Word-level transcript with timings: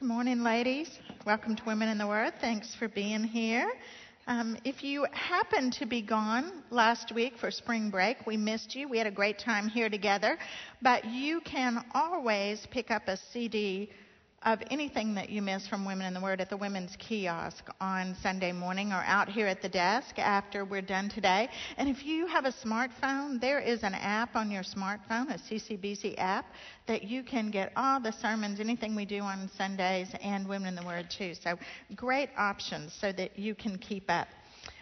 Good 0.00 0.08
morning, 0.08 0.42
ladies. 0.42 0.98
Welcome 1.26 1.56
to 1.56 1.64
Women 1.66 1.90
in 1.90 1.98
the 1.98 2.06
Word. 2.06 2.32
Thanks 2.40 2.74
for 2.74 2.88
being 2.88 3.22
here. 3.22 3.70
Um, 4.26 4.56
if 4.64 4.82
you 4.82 5.06
happened 5.12 5.74
to 5.74 5.84
be 5.84 6.00
gone 6.00 6.62
last 6.70 7.12
week 7.12 7.36
for 7.36 7.50
spring 7.50 7.90
break, 7.90 8.26
we 8.26 8.38
missed 8.38 8.74
you. 8.74 8.88
We 8.88 8.96
had 8.96 9.06
a 9.06 9.10
great 9.10 9.38
time 9.38 9.68
here 9.68 9.90
together. 9.90 10.38
But 10.80 11.04
you 11.04 11.42
can 11.42 11.84
always 11.92 12.66
pick 12.70 12.90
up 12.90 13.08
a 13.08 13.18
CD 13.18 13.90
of 14.42 14.58
anything 14.70 15.14
that 15.14 15.28
you 15.28 15.42
miss 15.42 15.68
from 15.68 15.84
Women 15.84 16.06
in 16.06 16.14
the 16.14 16.20
Word 16.20 16.40
at 16.40 16.48
the 16.48 16.56
Women's 16.56 16.96
Kiosk 16.98 17.62
on 17.78 18.16
Sunday 18.22 18.52
morning 18.52 18.90
or 18.90 19.02
out 19.04 19.28
here 19.28 19.46
at 19.46 19.60
the 19.60 19.68
desk 19.68 20.18
after 20.18 20.64
we're 20.64 20.80
done 20.80 21.10
today. 21.10 21.50
And 21.76 21.90
if 21.90 22.06
you 22.06 22.26
have 22.26 22.46
a 22.46 22.52
smartphone, 22.52 23.38
there 23.38 23.60
is 23.60 23.82
an 23.82 23.92
app 23.92 24.36
on 24.36 24.50
your 24.50 24.62
smartphone, 24.62 25.28
a 25.28 25.38
CCBC 25.38 26.14
app, 26.16 26.46
that 26.88 27.02
you 27.04 27.22
can 27.22 27.50
get 27.50 27.70
all 27.76 28.00
the 28.00 28.12
sermons, 28.12 28.60
anything 28.60 28.96
we 28.96 29.04
do 29.04 29.20
on 29.20 29.50
Sundays, 29.58 30.08
and 30.22 30.48
Women 30.48 30.68
in 30.68 30.74
the 30.74 30.86
Word 30.86 31.10
too. 31.10 31.34
So 31.34 31.58
great 31.94 32.30
options 32.38 32.96
so 32.98 33.12
that 33.12 33.38
you 33.38 33.54
can 33.54 33.76
keep 33.76 34.04
up. 34.08 34.28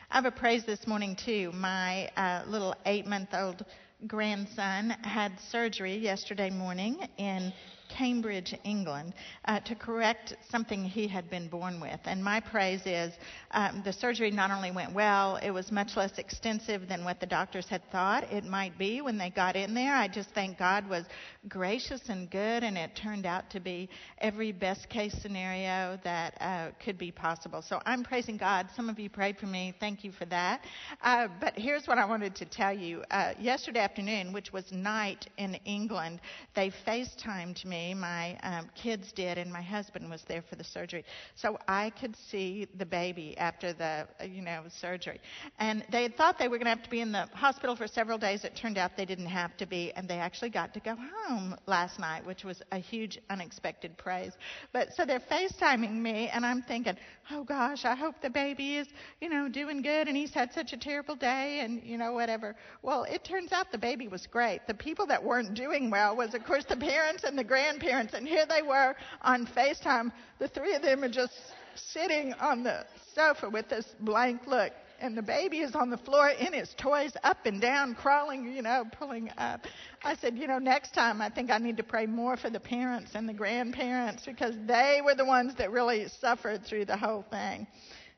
I 0.09 0.15
have 0.15 0.25
a 0.25 0.31
praise 0.31 0.65
this 0.67 0.87
morning 0.87 1.17
too. 1.17 1.51
My 1.53 2.07
uh, 2.17 2.45
little 2.47 2.77
eight 2.87 3.07
month 3.07 3.31
old 3.33 3.65
grandson 4.07 4.91
had 5.03 5.33
surgery 5.51 5.97
yesterday 5.97 6.49
morning 6.49 7.09
in 7.19 7.53
Cambridge, 7.89 8.55
England, 8.65 9.15
uh, 9.47 9.61
to 9.61 9.75
correct 9.75 10.35
something 10.51 10.85
he 10.85 11.09
had 11.09 11.31
been 11.31 11.49
born 11.49 11.81
with. 11.81 12.01
And 12.05 12.23
my 12.23 12.41
praise 12.41 12.83
is 12.85 13.13
um, 13.53 13.83
the 13.85 13.93
surgery 13.93 14.31
not 14.31 14.51
only 14.51 14.71
went 14.71 14.93
well, 14.93 15.37
it 15.37 15.51
was 15.51 15.73
much 15.73 15.97
less 15.97 16.19
extensive 16.19 16.89
than 16.89 17.05
what 17.05 17.21
the 17.21 17.27
doctors 17.27 17.67
had 17.69 17.83
thought 17.91 18.25
it 18.33 18.45
might 18.45 18.77
be 18.79 19.01
when 19.01 19.19
they 19.19 19.31
got 19.31 19.57
in 19.57 19.75
there. 19.75 19.95
I 19.95 20.09
just 20.09 20.31
think 20.31 20.59
God 20.59 20.89
was 20.89 21.05
gracious 21.49 22.03
and 22.09 22.31
good, 22.31 22.63
and 22.63 22.77
it 22.77 22.95
turned 22.95 23.27
out 23.27 23.49
to 23.51 23.61
be 23.61 23.89
every 24.19 24.53
best 24.53 24.89
case 24.89 25.15
scenario 25.23 25.99
that 26.05 26.35
uh, 26.41 26.71
could 26.85 26.99
be 26.99 27.11
possible. 27.11 27.63
So 27.63 27.81
I'm 27.87 28.05
praising 28.05 28.37
God. 28.37 28.69
Some 28.77 28.89
of 28.89 28.99
you 28.99 29.09
prayed 29.09 29.39
for 29.39 29.47
me. 29.47 29.75
Thank 29.81 30.05
you 30.05 30.13
for 30.13 30.27
that. 30.27 30.61
Uh, 31.03 31.29
but 31.41 31.55
here's 31.57 31.87
what 31.87 31.99
I 31.99 32.05
wanted 32.05 32.35
to 32.37 32.45
tell 32.45 32.73
you. 32.73 33.03
Uh, 33.11 33.33
yesterday 33.41 33.81
afternoon, 33.81 34.33
which 34.33 34.53
was 34.53 34.71
night 34.73 35.27
in 35.39 35.55
England, 35.65 36.21
they 36.55 36.71
FaceTimed 36.87 37.65
me 37.65 37.78
my 37.95 38.39
um, 38.43 38.69
kids 38.75 39.13
did, 39.13 39.39
and 39.39 39.53
my 39.53 39.63
husband 39.63 40.11
was 40.11 40.23
there 40.29 40.43
for 40.49 40.57
the 40.57 40.65
surgery. 40.65 41.05
So 41.35 41.59
I 41.67 41.91
could 41.91 42.15
see 42.31 42.67
the 42.79 42.87
baby 42.87 43.37
after 43.39 43.73
the, 43.73 44.07
uh, 44.21 44.25
you 44.25 44.43
know, 44.43 44.63
surgery. 44.81 45.21
And 45.59 45.85
they 45.91 46.03
had 46.03 46.17
thought 46.17 46.39
they 46.39 46.49
were 46.49 46.59
going 46.59 46.67
to 46.67 46.77
have 46.77 46.85
to 46.85 46.91
be 46.91 47.01
in 47.01 47.13
the 47.13 47.27
hospital 47.33 47.77
for 47.77 47.87
several 47.87 48.19
days. 48.19 48.45
It 48.45 48.57
turned 48.57 48.79
out 48.79 48.97
they 48.97 49.05
didn't 49.05 49.27
have 49.27 49.57
to 49.59 49.67
be, 49.67 49.93
and 49.93 50.09
they 50.09 50.19
actually 50.19 50.51
got 50.51 50.73
to 50.75 50.81
go 50.81 50.97
home 51.27 51.57
last 51.67 51.99
night, 51.99 52.25
which 52.27 52.45
was 52.45 52.63
a 52.73 52.79
huge 52.79 53.19
unexpected 53.29 53.97
praise. 53.99 54.33
But 54.73 54.93
so 54.95 55.05
they're 55.05 55.21
FaceTiming 55.21 55.95
me, 55.95 56.29
and 56.29 56.45
I'm 56.47 56.63
thinking, 56.63 56.97
oh 57.31 57.45
gosh, 57.45 57.85
I 57.85 57.95
hope 57.95 58.17
the 58.23 58.31
baby 58.31 58.77
is, 58.77 58.89
you 59.21 59.29
know, 59.29 59.49
doing 59.49 59.83
good, 59.83 60.09
and 60.09 60.17
he's 60.17 60.33
had 60.33 60.53
such 60.53 60.73
a 60.73 60.77
terrible 60.77 61.17
day, 61.17 61.61
and 61.61 61.83
you 61.85 61.99
know, 61.99 62.13
whatever. 62.13 62.57
Well, 62.83 63.05
it 63.05 63.25
turns 63.25 63.53
out 63.53 63.71
the 63.71 63.79
baby 63.79 64.09
was 64.09 64.27
great. 64.27 64.61
The 64.67 64.75
people 64.75 65.07
that 65.07 65.23
weren't 65.23 65.55
doing 65.55 65.91
well 65.91 66.17
was, 66.17 66.35
of 66.35 66.45
course, 66.45 66.65
the 66.65 66.77
parents 66.77 67.25
and 67.25 67.37
the 67.37 67.45
grand 67.45 67.68
grandparents, 67.69 68.15
and 68.15 68.27
here 68.27 68.47
they 68.47 68.63
were 68.63 68.95
on 69.23 69.47
FaceTime. 69.47 70.11
The 70.39 70.49
three 70.49 70.75
of 70.75 70.83
them 70.83 71.05
are 71.05 71.09
just 71.09 71.35
sitting 71.75 72.33
on 72.35 72.63
the 72.63 72.85
sofa 73.15 73.49
with 73.51 73.69
this 73.69 73.95
blank 74.01 74.47
look. 74.47 74.73
And 75.01 75.17
the 75.17 75.23
baby 75.23 75.59
is 75.59 75.77
on 75.77 75.91
the 75.91 75.97
floor 75.97 76.31
in 76.31 76.53
his 76.53 76.75
toys, 76.77 77.13
up 77.23 77.47
and 77.47 77.61
down, 77.61 77.95
crawling, 77.95 78.53
you 78.53 78.63
know, 78.63 78.85
pulling 78.99 79.31
up. 79.39 79.61
I 80.03 80.17
said, 80.17 80.37
you 80.37 80.49
know, 80.49 80.59
next 80.59 80.93
time 80.93 81.23
I 81.23 81.29
think 81.29 81.51
I 81.51 81.59
need 81.59 81.77
to 81.77 81.85
pray 81.85 82.07
more 82.07 82.37
for 82.37 82.51
the 82.51 82.59
parents 82.59 83.13
and 83.15 83.29
the 83.29 83.33
grandparents 83.33 84.25
because 84.27 84.57
they 84.67 85.01
were 85.05 85.15
the 85.15 85.25
ones 85.25 85.55
that 85.59 85.71
really 85.71 86.09
suffered 86.21 86.65
through 86.65 86.87
the 86.87 86.97
whole 86.97 87.25
thing. 87.31 87.69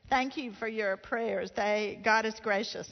Thank 0.09 0.37
you 0.37 0.53
for 0.53 0.67
your 0.67 0.97
prayers. 0.97 1.51
They, 1.55 1.99
God 2.03 2.25
is 2.25 2.33
gracious. 2.41 2.89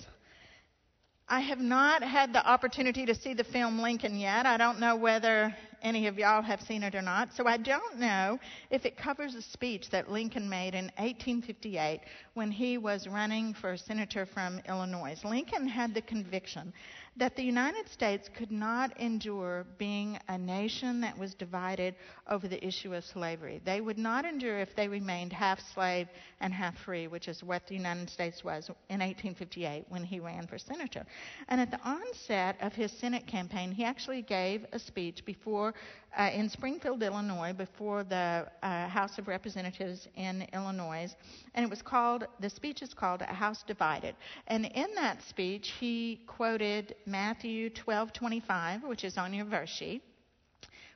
I 1.27 1.39
have 1.41 1.59
not 1.59 2.03
had 2.03 2.31
the 2.33 2.47
opportunity 2.47 3.05
to 3.05 3.15
see 3.15 3.33
the 3.33 3.43
film 3.43 3.79
Lincoln 3.79 4.19
yet. 4.19 4.45
I 4.45 4.57
don't 4.57 4.79
know 4.79 4.95
whether 4.95 5.55
any 5.81 6.07
of 6.07 6.17
y'all 6.17 6.41
have 6.41 6.61
seen 6.61 6.83
it 6.83 6.95
or 6.95 7.01
not. 7.01 7.33
So 7.33 7.47
I 7.47 7.57
don't 7.57 7.99
know 7.99 8.39
if 8.69 8.85
it 8.85 8.97
covers 8.97 9.35
a 9.35 9.41
speech 9.41 9.89
that 9.89 10.11
Lincoln 10.11 10.49
made 10.49 10.75
in 10.75 10.85
1858 10.97 12.01
when 12.33 12.51
he 12.51 12.77
was 12.77 13.07
running 13.07 13.53
for 13.53 13.75
senator 13.77 14.25
from 14.25 14.61
Illinois. 14.67 15.19
Lincoln 15.23 15.67
had 15.67 15.93
the 15.93 16.01
conviction 16.01 16.73
that 17.17 17.35
the 17.35 17.43
United 17.43 17.89
States 17.89 18.29
could 18.33 18.51
not 18.51 18.97
endure 18.99 19.65
being 19.77 20.19
a 20.27 20.37
nation 20.37 21.01
that 21.01 21.17
was 21.17 21.33
divided 21.33 21.95
over 22.29 22.47
the 22.47 22.65
issue 22.65 22.93
of 22.93 23.03
slavery. 23.03 23.61
They 23.65 23.81
would 23.81 23.97
not 23.97 24.25
endure 24.25 24.59
if 24.59 24.75
they 24.75 24.87
remained 24.87 25.33
half 25.33 25.59
slave 25.73 26.07
and 26.39 26.53
half 26.53 26.77
free, 26.77 27.07
which 27.07 27.27
is 27.27 27.43
what 27.43 27.65
the 27.67 27.75
United 27.75 28.09
States 28.09 28.43
was 28.43 28.69
in 28.89 28.99
1858 28.99 29.85
when 29.89 30.03
he 30.03 30.19
ran 30.19 30.47
for 30.47 30.57
senator. 30.57 31.05
And 31.47 31.59
at 31.59 31.71
the 31.71 31.79
onset 31.83 32.55
of 32.61 32.73
his 32.73 32.91
Senate 32.91 33.27
campaign, 33.27 33.71
he 33.71 33.83
actually 33.83 34.21
gave 34.21 34.65
a 34.71 34.79
speech 34.79 35.25
before 35.25 35.73
uh, 36.17 36.29
in 36.33 36.49
Springfield, 36.49 37.03
Illinois, 37.03 37.53
before 37.53 38.03
the 38.03 38.47
uh, 38.63 38.87
House 38.87 39.17
of 39.19 39.27
Representatives 39.27 40.07
in 40.15 40.47
Illinois, 40.53 41.15
and 41.53 41.63
it 41.63 41.69
was 41.69 41.81
called. 41.81 42.25
The 42.39 42.49
speech 42.49 42.81
is 42.81 42.93
called 42.93 43.21
"A 43.21 43.33
House 43.33 43.63
Divided." 43.63 44.15
And 44.47 44.65
in 44.65 44.87
that 44.95 45.21
speech, 45.21 45.73
he 45.79 46.21
quoted 46.25 46.95
Matthew 47.09 47.71
12:25, 47.71 48.83
which 48.83 49.03
is 49.03 49.17
on 49.17 49.33
your 49.33 49.45
verse 49.45 49.69
sheet, 49.69 50.03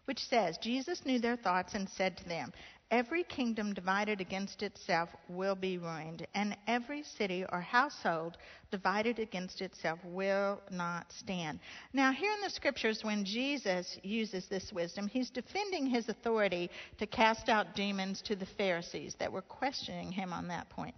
which 0.06 0.24
says, 0.28 0.58
"Jesus 0.60 1.06
knew 1.06 1.20
their 1.20 1.38
thoughts 1.38 1.74
and 1.74 1.90
said 1.90 2.18
to 2.18 2.26
them." 2.26 2.54
Every 2.92 3.24
kingdom 3.24 3.74
divided 3.74 4.22
against 4.22 4.62
itself 4.62 5.10
will 5.28 5.56
be 5.56 5.80
ruined, 5.80 6.28
and 6.36 6.56
every 6.68 7.02
city 7.02 7.44
or 7.52 7.60
household 7.60 8.38
divided 8.70 9.18
against 9.18 9.62
itself 9.62 9.98
will 10.04 10.62
not 10.70 11.12
stand. 11.12 11.60
Now, 11.92 12.12
here 12.12 12.32
in 12.32 12.42
the 12.42 12.52
scriptures, 12.52 13.04
when 13.04 13.26
Jesus 13.26 13.98
uses 14.04 14.48
this 14.48 14.72
wisdom, 14.72 15.08
he's 15.08 15.32
defending 15.32 15.88
his 15.88 16.08
authority 16.08 16.70
to 17.00 17.08
cast 17.08 17.50
out 17.50 17.74
demons 17.76 18.22
to 18.24 18.36
the 18.36 18.46
Pharisees 18.46 19.16
that 19.16 19.32
were 19.32 19.42
questioning 19.42 20.12
him 20.12 20.32
on 20.32 20.48
that 20.50 20.70
point. 20.70 20.94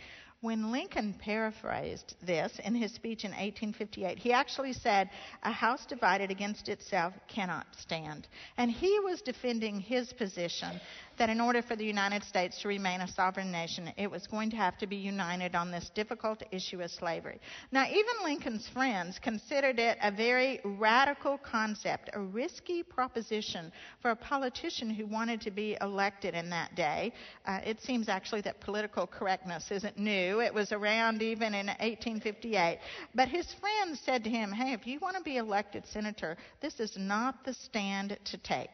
When 0.45 0.71
Lincoln 0.71 1.15
paraphrased 1.15 2.17
this 2.21 2.59
in 2.59 2.75
his 2.75 2.93
speech 2.93 3.23
in 3.25 3.31
1858, 3.31 4.19
he 4.19 4.31
actually 4.31 4.73
said, 4.73 5.09
A 5.41 5.51
house 5.51 5.87
divided 5.87 6.29
against 6.29 6.69
itself 6.69 7.15
cannot 7.27 7.65
stand. 7.75 8.27
And 8.55 8.69
he 8.69 8.99
was 8.99 9.23
defending 9.23 9.79
his 9.79 10.13
position 10.13 10.79
that 11.17 11.29
in 11.29 11.41
order 11.41 11.61
for 11.61 11.75
the 11.75 11.85
United 11.85 12.23
States 12.23 12.61
to 12.61 12.67
remain 12.67 13.01
a 13.01 13.07
sovereign 13.07 13.51
nation, 13.51 13.91
it 13.97 14.09
was 14.09 14.27
going 14.27 14.49
to 14.49 14.55
have 14.55 14.77
to 14.77 14.87
be 14.87 14.95
united 14.95 15.55
on 15.55 15.71
this 15.71 15.89
difficult 15.95 16.43
issue 16.51 16.81
of 16.81 16.91
slavery. 16.91 17.39
Now, 17.71 17.85
even 17.85 18.23
Lincoln's 18.23 18.67
friends 18.67 19.19
considered 19.19 19.79
it 19.79 19.97
a 20.01 20.11
very 20.11 20.59
radical 20.63 21.37
concept, 21.37 22.09
a 22.13 22.19
risky 22.19 22.83
proposition 22.83 23.71
for 24.01 24.11
a 24.11 24.15
politician 24.15 24.89
who 24.89 25.05
wanted 25.05 25.41
to 25.41 25.51
be 25.51 25.77
elected 25.81 26.33
in 26.33 26.49
that 26.49 26.75
day. 26.75 27.13
Uh, 27.45 27.59
it 27.65 27.81
seems 27.81 28.09
actually 28.09 28.41
that 28.41 28.61
political 28.61 29.07
correctness 29.07 29.71
isn't 29.71 29.97
new, 29.97 30.41
it 30.41 30.53
was 30.53 30.71
around 30.71 31.21
even 31.21 31.53
in 31.53 31.67
1858. 31.67 32.79
But 33.13 33.29
his 33.29 33.53
friends 33.53 33.99
said 34.05 34.23
to 34.23 34.29
him, 34.29 34.51
Hey, 34.51 34.73
if 34.73 34.85
you 34.85 34.99
want 34.99 35.17
to 35.17 35.23
be 35.23 35.37
elected 35.37 35.85
senator, 35.85 36.37
this 36.61 36.79
is 36.79 36.97
not 36.97 37.43
the 37.45 37.53
stand 37.53 38.17
to 38.25 38.37
take. 38.37 38.69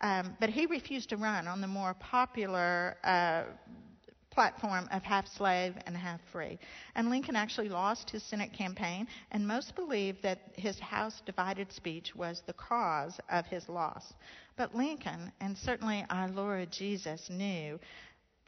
Um, 0.00 0.36
but 0.40 0.50
he 0.50 0.66
refused 0.66 1.08
to 1.10 1.16
run 1.16 1.46
on 1.48 1.60
the 1.60 1.66
more 1.66 1.94
popular 1.94 2.96
uh, 3.02 3.44
platform 4.30 4.88
of 4.92 5.02
half 5.02 5.26
slave 5.26 5.74
and 5.86 5.96
half 5.96 6.20
free. 6.30 6.58
And 6.94 7.10
Lincoln 7.10 7.34
actually 7.34 7.68
lost 7.68 8.08
his 8.08 8.22
Senate 8.22 8.52
campaign, 8.52 9.08
and 9.32 9.46
most 9.46 9.74
believe 9.74 10.22
that 10.22 10.52
his 10.54 10.78
House 10.78 11.20
divided 11.26 11.72
speech 11.72 12.14
was 12.14 12.42
the 12.46 12.52
cause 12.52 13.18
of 13.30 13.46
his 13.46 13.68
loss. 13.68 14.14
But 14.56 14.76
Lincoln, 14.76 15.32
and 15.40 15.58
certainly 15.58 16.04
our 16.08 16.28
Lord 16.28 16.70
Jesus, 16.70 17.28
knew 17.28 17.80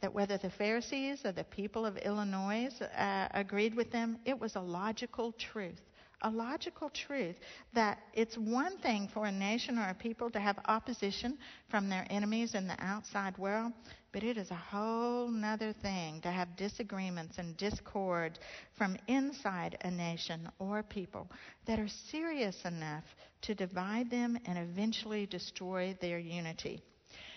that 0.01 0.13
whether 0.13 0.37
the 0.37 0.49
Pharisees 0.49 1.25
or 1.25 1.33
the 1.33 1.43
people 1.43 1.85
of 1.85 1.97
Illinois 1.97 2.69
uh, 2.97 3.27
agreed 3.33 3.75
with 3.75 3.91
them, 3.91 4.17
it 4.25 4.39
was 4.39 4.55
a 4.55 4.61
logical 4.61 5.33
truth 5.33 5.81
a 6.21 6.29
logical 6.29 6.89
truth 6.89 7.35
that 7.73 7.99
it's 8.13 8.37
one 8.37 8.77
thing 8.79 9.07
for 9.13 9.25
a 9.25 9.31
nation 9.31 9.77
or 9.77 9.89
a 9.89 9.93
people 9.93 10.29
to 10.29 10.39
have 10.39 10.57
opposition 10.65 11.37
from 11.69 11.89
their 11.89 12.05
enemies 12.09 12.53
in 12.55 12.67
the 12.67 12.75
outside 12.79 13.37
world, 13.37 13.71
but 14.11 14.23
it 14.23 14.37
is 14.37 14.51
a 14.51 14.55
whole 14.55 15.27
nother 15.29 15.73
thing 15.73 16.21
to 16.21 16.29
have 16.31 16.55
disagreements 16.55 17.37
and 17.37 17.57
discord 17.57 18.37
from 18.77 18.97
inside 19.07 19.77
a 19.81 19.91
nation 19.91 20.49
or 20.59 20.83
people 20.83 21.27
that 21.65 21.79
are 21.79 21.87
serious 21.87 22.63
enough 22.65 23.03
to 23.41 23.55
divide 23.55 24.09
them 24.09 24.37
and 24.45 24.57
eventually 24.57 25.25
destroy 25.25 25.95
their 26.01 26.19
unity. 26.19 26.81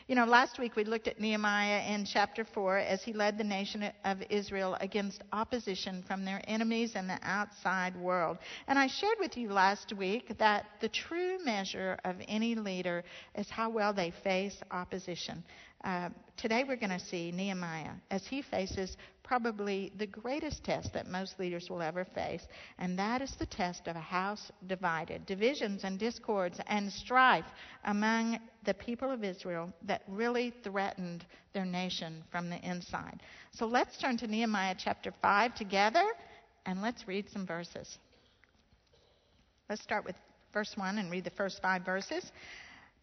You 0.07 0.17
know, 0.17 0.27
last 0.27 0.59
week 0.59 0.77
we 0.77 0.85
looked 0.85 1.09
at 1.09 1.19
Nehemiah 1.19 1.83
in 1.89 2.05
chapter 2.05 2.45
4 2.45 2.77
as 2.77 3.03
he 3.03 3.15
led 3.15 3.39
the 3.39 3.45
nation 3.45 3.91
of 4.05 4.19
Israel 4.29 4.77
against 4.83 5.23
opposition 5.33 6.05
from 6.07 6.27
their 6.27 6.43
enemies 6.47 6.93
and 6.95 7.09
the 7.09 7.19
outside 7.23 7.97
world. 7.97 8.37
And 8.69 8.79
I 8.79 8.87
shared 8.87 9.17
with 9.19 9.39
you 9.39 9.51
last 9.51 9.95
week 9.95 10.37
that 10.37 10.67
the 10.83 10.91
true 10.91 11.43
measure 11.43 11.99
of 12.05 12.17
any 12.29 12.55
leader 12.55 13.03
is 13.35 13.49
how 13.49 13.71
well 13.71 13.95
they 13.95 14.13
face 14.23 14.55
opposition. 14.71 15.43
Uh, 15.83 16.11
today 16.37 16.65
we're 16.69 16.77
going 16.77 16.91
to 16.91 17.01
see 17.01 17.33
Nehemiah 17.33 17.93
as 18.11 18.27
he 18.27 18.43
faces 18.43 18.99
probably 19.25 19.91
the 19.97 20.07
greatest 20.07 20.63
test 20.63 20.93
that 20.93 21.09
most 21.09 21.41
leaders 21.41 21.69
will 21.69 21.83
ever 21.83 22.05
face, 22.05 22.47
and 22.79 22.99
that 22.99 23.23
is 23.23 23.35
the 23.39 23.47
test 23.47 23.89
of 23.89 23.97
a 23.97 24.01
house 24.01 24.53
divided. 24.67 25.27
Divisions 25.27 25.83
and 25.83 25.99
discords 25.99 26.61
and 26.69 26.93
strife 26.93 27.47
among 27.85 28.39
the 28.65 28.75
people 28.75 29.11
of 29.11 29.25
Israel 29.25 29.73
that 29.83 30.03
really 30.07 30.53
threatened 30.63 31.25
their 31.53 31.65
nation 31.65 32.23
from 32.31 32.51
the 32.51 32.61
inside. 32.69 33.21
So 33.51 33.67
let's 33.67 33.99
turn 33.99 34.19
to 34.19 34.27
Nehemiah 34.27 34.77
chapter 34.79 35.13
5 35.23 35.55
together 35.55 36.05
and 36.67 36.83
let's 36.83 37.09
read 37.09 37.29
some 37.31 37.47
verses. 37.47 37.99
Let's 39.69 39.83
start 39.83 40.05
with 40.05 40.17
verse 40.53 40.77
1 40.77 40.99
and 40.99 41.11
read 41.11 41.25
the 41.25 41.31
first 41.31 41.61
five 41.63 41.85
verses. 41.85 42.31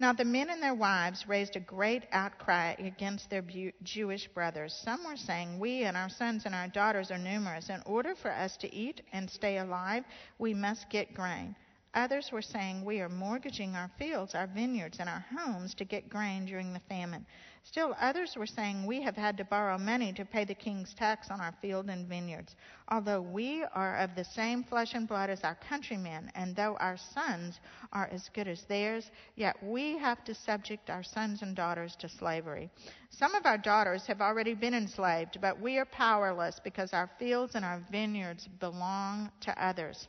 Now 0.01 0.13
the 0.13 0.25
men 0.25 0.50
and 0.50 0.63
their 0.63 0.74
wives 0.74 1.27
raised 1.27 1.56
a 1.56 1.59
great 1.59 2.07
outcry 2.12 2.74
against 2.80 3.30
their 3.30 3.44
Jewish 3.83 4.27
brothers. 4.30 4.74
Some 4.74 5.03
were 5.03 5.15
saying, 5.15 5.59
We 5.59 5.83
and 5.83 5.95
our 5.95 6.09
sons 6.09 6.48
and 6.48 6.56
our 6.56 6.68
daughters 6.68 7.12
are 7.12 7.19
numerous. 7.19 7.69
In 7.69 7.83
order 7.86 8.15
for 8.15 8.31
us 8.31 8.57
to 8.57 8.74
eat 8.74 9.01
and 9.13 9.30
stay 9.30 9.59
alive, 9.59 10.03
we 10.39 10.56
must 10.56 10.89
get 10.89 11.13
grain. 11.13 11.56
Others 11.94 12.31
were 12.31 12.42
saying, 12.42 12.83
We 12.83 13.00
are 13.01 13.09
mortgaging 13.09 13.75
our 13.75 13.92
fields, 14.00 14.33
our 14.33 14.48
vineyards, 14.48 14.98
and 15.00 15.07
our 15.07 15.24
homes 15.38 15.75
to 15.75 15.86
get 15.86 16.09
grain 16.09 16.47
during 16.47 16.74
the 16.74 16.81
famine. 16.89 17.24
Still 17.63 17.96
others 18.00 18.36
were 18.36 18.48
saying, 18.48 18.86
We 18.86 19.02
have 19.04 19.16
had 19.16 19.38
to 19.38 19.46
borrow 19.46 19.78
money 19.78 20.12
to 20.13 20.25
pay 20.25 20.44
the 20.44 20.56
king's 20.56 20.94
tax 20.94 21.30
on 21.30 21.40
our 21.40 21.54
field 21.62 21.90
and 21.90 22.08
vineyards. 22.08 22.56
Although 22.90 23.22
we 23.22 23.63
are 23.63 23.98
of 23.98 24.16
the 24.16 24.24
same 24.24 24.63
flesh 24.63 24.94
and 24.96 25.08
blood 25.08 25.30
as 25.30 25.44
our 25.44 25.56
countrymen, 25.56 26.31
and 26.36 26.56
though 26.56 26.75
our 26.80 26.98
sons 26.98 27.60
are 27.94 28.10
as 28.12 28.30
good 28.30 28.48
as 28.48 28.63
theirs, 28.63 29.12
yet 29.36 29.56
we 29.63 29.98
have 29.98 30.24
to 30.25 30.34
subject 30.34 30.90
our 30.90 31.04
sons 31.04 31.44
and 31.44 31.56
daughters 31.56 31.96
to 31.98 32.10
slavery. 32.10 32.69
Some 33.12 33.36
of 33.36 33.46
our 33.46 33.58
daughters 33.58 34.07
have 34.07 34.22
already 34.22 34.56
been 34.56 34.74
enslaved, 34.74 35.40
but 35.40 35.60
we 35.60 35.78
are 35.78 35.86
powerless 35.86 36.60
because 36.64 36.94
our 36.94 37.10
fields 37.19 37.56
and 37.56 37.64
our 37.64 37.80
vineyards 37.92 38.48
belong 38.60 39.31
to 39.42 39.64
others. 39.64 40.07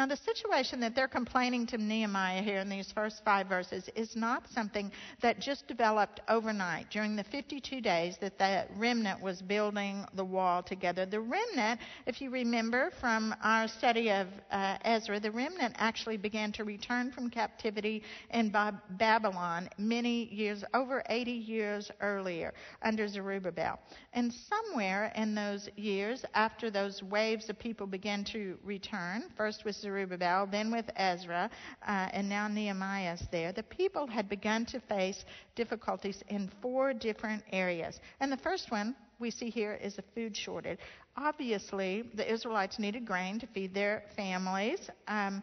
Now, 0.00 0.06
the 0.06 0.16
situation 0.16 0.80
that 0.80 0.94
they're 0.94 1.08
complaining 1.08 1.66
to 1.66 1.76
Nehemiah 1.76 2.40
here 2.40 2.60
in 2.60 2.70
these 2.70 2.90
first 2.90 3.22
five 3.22 3.48
verses 3.48 3.90
is 3.94 4.16
not 4.16 4.48
something 4.48 4.90
that 5.20 5.40
just 5.40 5.68
developed 5.68 6.20
overnight 6.26 6.88
during 6.88 7.16
the 7.16 7.24
52 7.24 7.82
days 7.82 8.16
that 8.22 8.38
the 8.38 8.64
remnant 8.78 9.20
was 9.20 9.42
building 9.42 10.06
the 10.14 10.24
wall 10.24 10.62
together. 10.62 11.04
The 11.04 11.20
remnant, 11.20 11.80
if 12.06 12.22
you 12.22 12.30
remember 12.30 12.90
from 12.98 13.34
our 13.42 13.68
study 13.68 14.10
of 14.10 14.28
uh, 14.50 14.78
Ezra, 14.86 15.20
the 15.20 15.30
remnant 15.30 15.74
actually 15.76 16.16
began 16.16 16.50
to 16.52 16.64
return 16.64 17.12
from 17.12 17.28
captivity 17.28 18.02
in 18.30 18.50
Babylon 18.92 19.68
many 19.76 20.32
years, 20.32 20.64
over 20.72 21.02
80 21.10 21.30
years 21.30 21.90
earlier, 22.00 22.54
under 22.80 23.06
Zerubbabel. 23.06 23.78
And 24.14 24.32
somewhere 24.32 25.12
in 25.14 25.34
those 25.34 25.68
years, 25.76 26.24
after 26.32 26.70
those 26.70 27.02
waves 27.02 27.50
of 27.50 27.58
people 27.58 27.86
began 27.86 28.24
to 28.32 28.58
return, 28.64 29.24
first 29.36 29.66
with 29.66 29.76
Zerubbabel, 29.90 30.46
then 30.46 30.70
with 30.72 30.88
Ezra, 30.96 31.50
uh, 31.86 32.08
and 32.12 32.28
now 32.28 32.48
Nehemiah's 32.48 33.22
there, 33.30 33.52
the 33.52 33.62
people 33.62 34.06
had 34.06 34.28
begun 34.28 34.64
to 34.66 34.80
face 34.80 35.24
difficulties 35.54 36.22
in 36.28 36.50
four 36.62 36.70
four 36.80 36.94
different 36.94 37.42
areas. 37.52 38.00
And 38.20 38.30
the 38.30 38.36
first 38.36 38.70
one 38.70 38.94
we 39.18 39.30
see 39.30 39.50
here 39.50 39.74
is 39.74 39.98
a 39.98 40.04
food 40.14 40.36
shortage. 40.36 40.78
Obviously, 41.16 42.04
the 42.14 42.32
Israelites 42.32 42.78
needed 42.78 43.04
grain 43.04 43.38
to 43.40 43.46
feed 43.48 43.74
their 43.74 44.04
families. 44.16 44.88
Um, 45.08 45.42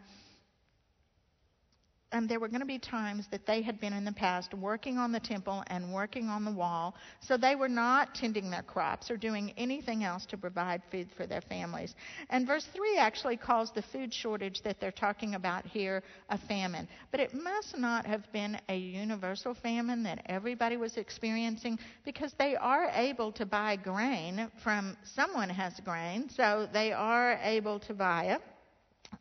and 2.11 2.29
there 2.29 2.39
were 2.39 2.47
going 2.47 2.61
to 2.61 2.65
be 2.65 2.79
times 2.79 3.27
that 3.31 3.45
they 3.45 3.61
had 3.61 3.79
been 3.79 3.93
in 3.93 4.05
the 4.05 4.11
past 4.11 4.53
working 4.53 4.97
on 4.97 5.11
the 5.11 5.19
temple 5.19 5.63
and 5.67 5.93
working 5.93 6.27
on 6.27 6.45
the 6.45 6.51
wall, 6.51 6.95
so 7.19 7.37
they 7.37 7.55
were 7.55 7.69
not 7.69 8.15
tending 8.15 8.49
their 8.49 8.63
crops 8.63 9.11
or 9.11 9.17
doing 9.17 9.51
anything 9.57 10.03
else 10.03 10.25
to 10.25 10.37
provide 10.37 10.81
food 10.91 11.09
for 11.17 11.25
their 11.27 11.41
families. 11.41 11.95
And 12.29 12.47
verse 12.47 12.67
3 12.73 12.97
actually 12.97 13.37
calls 13.37 13.71
the 13.71 13.81
food 13.81 14.13
shortage 14.13 14.61
that 14.63 14.79
they're 14.79 14.91
talking 14.91 15.35
about 15.35 15.65
here 15.65 16.03
a 16.29 16.37
famine. 16.37 16.87
But 17.11 17.19
it 17.19 17.33
must 17.33 17.77
not 17.77 18.05
have 18.05 18.31
been 18.31 18.59
a 18.69 18.77
universal 18.77 19.53
famine 19.53 20.03
that 20.03 20.21
everybody 20.27 20.77
was 20.77 20.97
experiencing 20.97 21.79
because 22.05 22.33
they 22.37 22.55
are 22.55 22.89
able 22.93 23.31
to 23.33 23.45
buy 23.45 23.75
grain 23.75 24.49
from 24.63 24.97
someone 25.03 25.49
has 25.49 25.79
grain, 25.83 26.29
so 26.29 26.67
they 26.71 26.91
are 26.91 27.39
able 27.43 27.79
to 27.81 27.93
buy 27.93 28.25
it. 28.25 28.41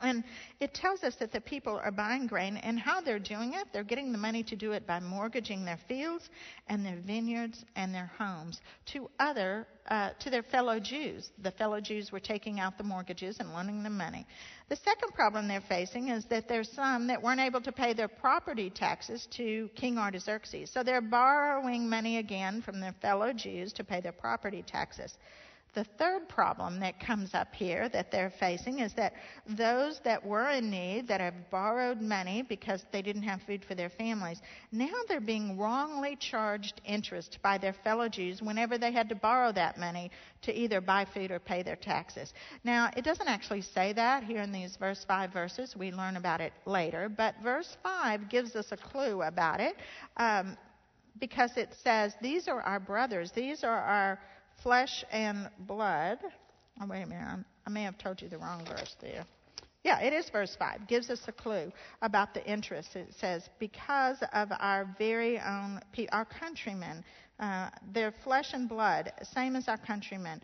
And 0.01 0.25
it 0.61 0.75
tells 0.75 1.03
us 1.03 1.15
that 1.17 1.33
the 1.33 1.41
people 1.41 1.81
are 1.83 1.91
buying 1.91 2.27
grain 2.27 2.57
and 2.59 2.79
how 2.79 3.01
they're 3.01 3.19
doing 3.19 3.55
it. 3.55 3.69
They're 3.73 3.85
getting 3.85 4.13
the 4.13 4.19
money 4.19 4.43
to 4.45 4.57
do 4.57 4.73
it 4.73 4.87
by 4.87 5.01
mortgaging 5.01 5.65
their 5.65 5.79
fields 5.89 6.29
and 6.69 6.85
their 6.85 6.97
vineyards 6.97 7.65
and 7.77 7.95
their 7.95 8.11
homes 8.19 8.61
to 8.93 9.09
other 9.19 9.67
uh, 9.89 10.11
to 10.19 10.31
their 10.31 10.43
fellow 10.43 10.81
Jews. 10.81 11.31
The 11.43 11.53
fellow 11.53 11.81
Jews 11.81 12.11
were 12.11 12.21
taking 12.21 12.59
out 12.59 12.77
the 12.77 12.85
mortgages 12.85 13.39
and 13.39 13.53
loaning 13.53 13.83
them 13.83 13.97
money. 13.97 14.27
The 14.69 14.77
second 14.77 15.15
problem 15.15 15.47
they're 15.47 15.61
facing 15.61 16.09
is 16.09 16.25
that 16.27 16.49
there's 16.49 16.71
some 16.73 17.07
that 17.07 17.23
weren't 17.23 17.41
able 17.41 17.61
to 17.61 17.73
pay 17.73 17.93
their 17.93 18.09
property 18.09 18.69
taxes 18.69 19.29
to 19.37 19.71
King 19.77 19.99
Artaxerxes. 19.99 20.71
So 20.73 20.83
they're 20.83 21.01
borrowing 21.01 21.89
money 21.89 22.19
again 22.19 22.63
from 22.63 22.81
their 22.81 22.95
fellow 23.01 23.33
Jews 23.33 23.73
to 23.75 23.85
pay 23.85 24.01
their 24.01 24.13
property 24.13 24.65
taxes. 24.67 25.17
The 25.77 25.85
third 25.85 26.27
problem 26.31 26.81
that 26.81 26.99
comes 26.99 27.35
up 27.35 27.55
here 27.55 27.91
that 27.91 28.11
they're 28.11 28.33
facing 28.41 28.79
is 28.79 28.95
that 28.95 29.13
those 29.47 30.01
that 30.05 30.25
were 30.25 30.49
in 30.49 30.71
need, 30.71 31.07
that 31.09 31.21
have 31.21 31.51
borrowed 31.51 32.01
money 32.01 32.41
because 32.41 32.83
they 32.93 33.03
didn't 33.03 33.25
have 33.25 33.43
food 33.43 33.63
for 33.63 33.75
their 33.75 33.91
families, 33.91 34.41
now 34.73 34.95
they're 35.07 35.21
being 35.21 35.59
wrongly 35.59 36.17
charged 36.17 36.81
interest 36.87 37.39
by 37.43 37.59
their 37.59 37.75
fellow 37.75 38.09
Jews 38.09 38.41
whenever 38.41 38.79
they 38.79 38.91
had 38.91 39.11
to 39.11 39.15
borrow 39.15 39.53
that 39.53 39.79
money 39.79 40.11
to 40.45 40.59
either 40.59 40.81
buy 40.81 41.05
food 41.13 41.31
or 41.31 41.39
pay 41.39 41.63
their 41.63 41.77
taxes. 41.77 42.33
Now, 42.65 42.91
it 42.97 43.05
doesn't 43.05 43.29
actually 43.29 43.61
say 43.61 43.93
that 43.93 44.25
here 44.25 44.41
in 44.41 44.53
these 44.53 44.77
verse 44.77 45.05
5 45.07 45.31
verses. 45.31 45.77
We 45.77 45.93
learn 45.93 46.17
about 46.17 46.41
it 46.41 46.55
later. 46.65 47.11
But 47.11 47.35
verse 47.43 47.77
5 47.83 48.31
gives 48.31 48.57
us 48.57 48.73
a 48.73 48.79
clue 48.79 49.21
about 49.21 49.61
it 49.61 49.77
um, 50.17 50.57
because 51.21 51.59
it 51.59 51.75
says, 51.85 52.15
These 52.23 52.49
are 52.49 52.63
our 52.63 52.81
brothers, 52.81 53.31
these 53.31 53.63
are 53.63 53.79
our 53.79 54.19
flesh 54.63 55.05
and 55.11 55.51
blood. 55.61 56.19
Oh, 56.81 56.87
wait 56.87 57.03
a 57.03 57.07
minute. 57.07 57.45
I 57.67 57.71
may 57.71 57.83
have 57.83 57.99
told 57.99 58.23
you 58.23 58.29
the 58.29 58.39
wrong 58.39 58.65
verse 58.67 58.97
there. 59.01 59.25
Yeah, 59.85 60.01
it 60.01 60.13
is 60.13 60.29
verse 60.31 60.57
5. 60.59 60.89
Gives 60.89 61.11
us 61.11 61.21
a 61.29 61.33
clue 61.33 61.73
about 62.03 62.35
the 62.35 62.45
interest. 62.45 62.97
It 62.97 63.15
says, 63.21 63.49
because 63.61 64.19
of 64.33 64.49
our 64.59 64.93
very 64.99 65.39
own, 65.39 65.81
pe- 65.93 66.09
our 66.09 66.25
countrymen, 66.25 67.05
uh, 67.39 67.71
their 67.93 68.13
flesh 68.25 68.53
and 68.53 68.69
blood, 68.69 69.13
same 69.33 69.55
as 69.55 69.69
our 69.69 69.77
countrymen, 69.77 70.41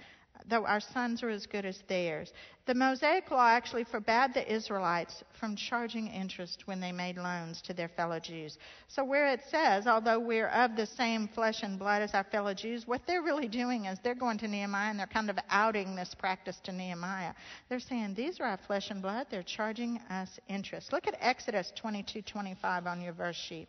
though 0.49 0.64
our 0.66 0.80
sons 0.80 1.22
are 1.22 1.30
as 1.30 1.46
good 1.46 1.64
as 1.64 1.82
theirs. 1.88 2.32
The 2.64 2.75
Mosaic 2.75 3.28
Law 3.30 3.49
actually 3.49 3.82
forbade 3.82 4.34
the 4.34 4.52
Israelites 4.52 5.25
from 5.40 5.56
charging 5.56 6.06
interest 6.06 6.62
when 6.66 6.80
they 6.80 6.92
made 6.92 7.16
loans 7.16 7.61
to 7.62 7.75
their 7.75 7.88
fellow 7.88 8.20
Jews. 8.20 8.56
So, 8.87 9.02
where 9.02 9.28
it 9.32 9.40
says, 9.50 9.88
although 9.88 10.20
we're 10.20 10.49
of 10.49 10.76
the 10.76 10.87
same 10.87 11.26
flesh 11.26 11.64
and 11.64 11.76
blood 11.76 12.02
as 12.02 12.14
our 12.14 12.22
fellow 12.22 12.54
Jews, 12.54 12.87
what 12.87 13.02
they're 13.06 13.22
really 13.22 13.49
doing 13.49 13.87
is 13.87 13.99
they're 14.04 14.14
going 14.14 14.38
to 14.38 14.49
Nehemiah 14.49 14.90
and 14.90 14.99
they're 14.99 15.06
kind 15.06 15.28
of 15.28 15.38
outing 15.50 15.96
this 15.96 16.14
practice 16.16 16.61
to 16.64 16.72
Nehemiah. 16.72 17.34
They're 17.68 17.80
saying, 17.80 18.14
These 18.14 18.38
are 18.38 18.46
our 18.46 18.58
flesh 18.66 18.90
and 18.90 19.02
blood, 19.02 19.26
they're 19.28 19.42
charging 19.42 19.99
us 20.08 20.38
interest. 20.49 20.92
Look 20.92 21.08
at 21.08 21.16
Exodus 21.20 21.72
22 21.75 22.22
25 22.22 22.87
on 22.87 23.00
your 23.00 23.12
verse 23.12 23.37
sheet 23.37 23.68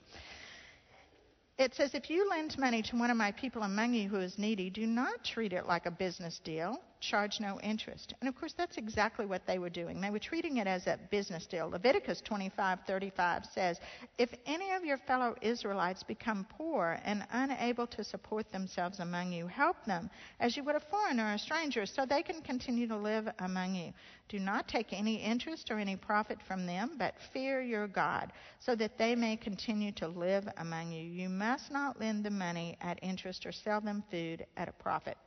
it 1.57 1.75
says, 1.75 1.93
If 1.93 2.09
you 2.09 2.29
lend 2.29 2.57
money 2.57 2.81
to 2.83 2.95
one 2.97 3.11
of 3.11 3.17
my 3.17 3.31
people 3.31 3.63
among 3.63 3.93
you 3.93 4.09
who 4.09 4.17
is 4.17 4.37
needy, 4.37 4.69
do 4.69 4.85
not 4.87 5.23
treat 5.23 5.53
it 5.53 5.67
like 5.67 5.85
a 5.85 5.91
business 5.91 6.39
deal. 6.39 6.79
Charge 7.09 7.41
no 7.41 7.59
interest. 7.59 8.13
And 8.21 8.29
of 8.29 8.35
course, 8.35 8.53
that's 8.53 8.77
exactly 8.77 9.25
what 9.25 9.45
they 9.45 9.59
were 9.59 9.69
doing. 9.69 9.99
They 9.99 10.09
were 10.09 10.19
treating 10.19 10.57
it 10.57 10.67
as 10.67 10.87
a 10.87 10.97
business 11.11 11.45
deal. 11.45 11.69
Leviticus 11.69 12.21
25:35 12.21 13.45
says, 13.47 13.77
"If 14.17 14.33
any 14.45 14.71
of 14.71 14.85
your 14.85 14.97
fellow 14.99 15.35
Israelites 15.41 16.01
become 16.03 16.45
poor 16.45 16.97
and 17.03 17.27
unable 17.31 17.87
to 17.87 18.05
support 18.05 18.49
themselves 18.53 19.01
among 19.01 19.33
you, 19.33 19.47
help 19.47 19.83
them 19.83 20.09
as 20.39 20.55
you 20.55 20.63
would 20.63 20.77
a 20.77 20.79
foreigner 20.79 21.25
or 21.25 21.33
a 21.33 21.39
stranger, 21.39 21.85
so 21.85 22.05
they 22.05 22.23
can 22.23 22.41
continue 22.41 22.87
to 22.87 22.95
live 22.95 23.27
among 23.39 23.75
you. 23.75 23.91
Do 24.29 24.39
not 24.39 24.69
take 24.69 24.93
any 24.93 25.15
interest 25.15 25.69
or 25.71 25.79
any 25.79 25.97
profit 25.97 26.41
from 26.41 26.65
them, 26.65 26.91
but 26.97 27.19
fear 27.33 27.61
your 27.61 27.87
God, 27.87 28.31
so 28.59 28.75
that 28.75 28.97
they 28.97 29.13
may 29.13 29.35
continue 29.35 29.91
to 29.93 30.07
live 30.07 30.47
among 30.55 30.93
you. 30.93 31.03
You 31.03 31.27
must 31.27 31.69
not 31.69 31.99
lend 31.99 32.23
them 32.23 32.37
money 32.37 32.77
at 32.79 32.97
interest 33.01 33.45
or 33.45 33.51
sell 33.51 33.81
them 33.81 34.03
food 34.09 34.45
at 34.55 34.69
a 34.69 34.73
profit." 34.73 35.17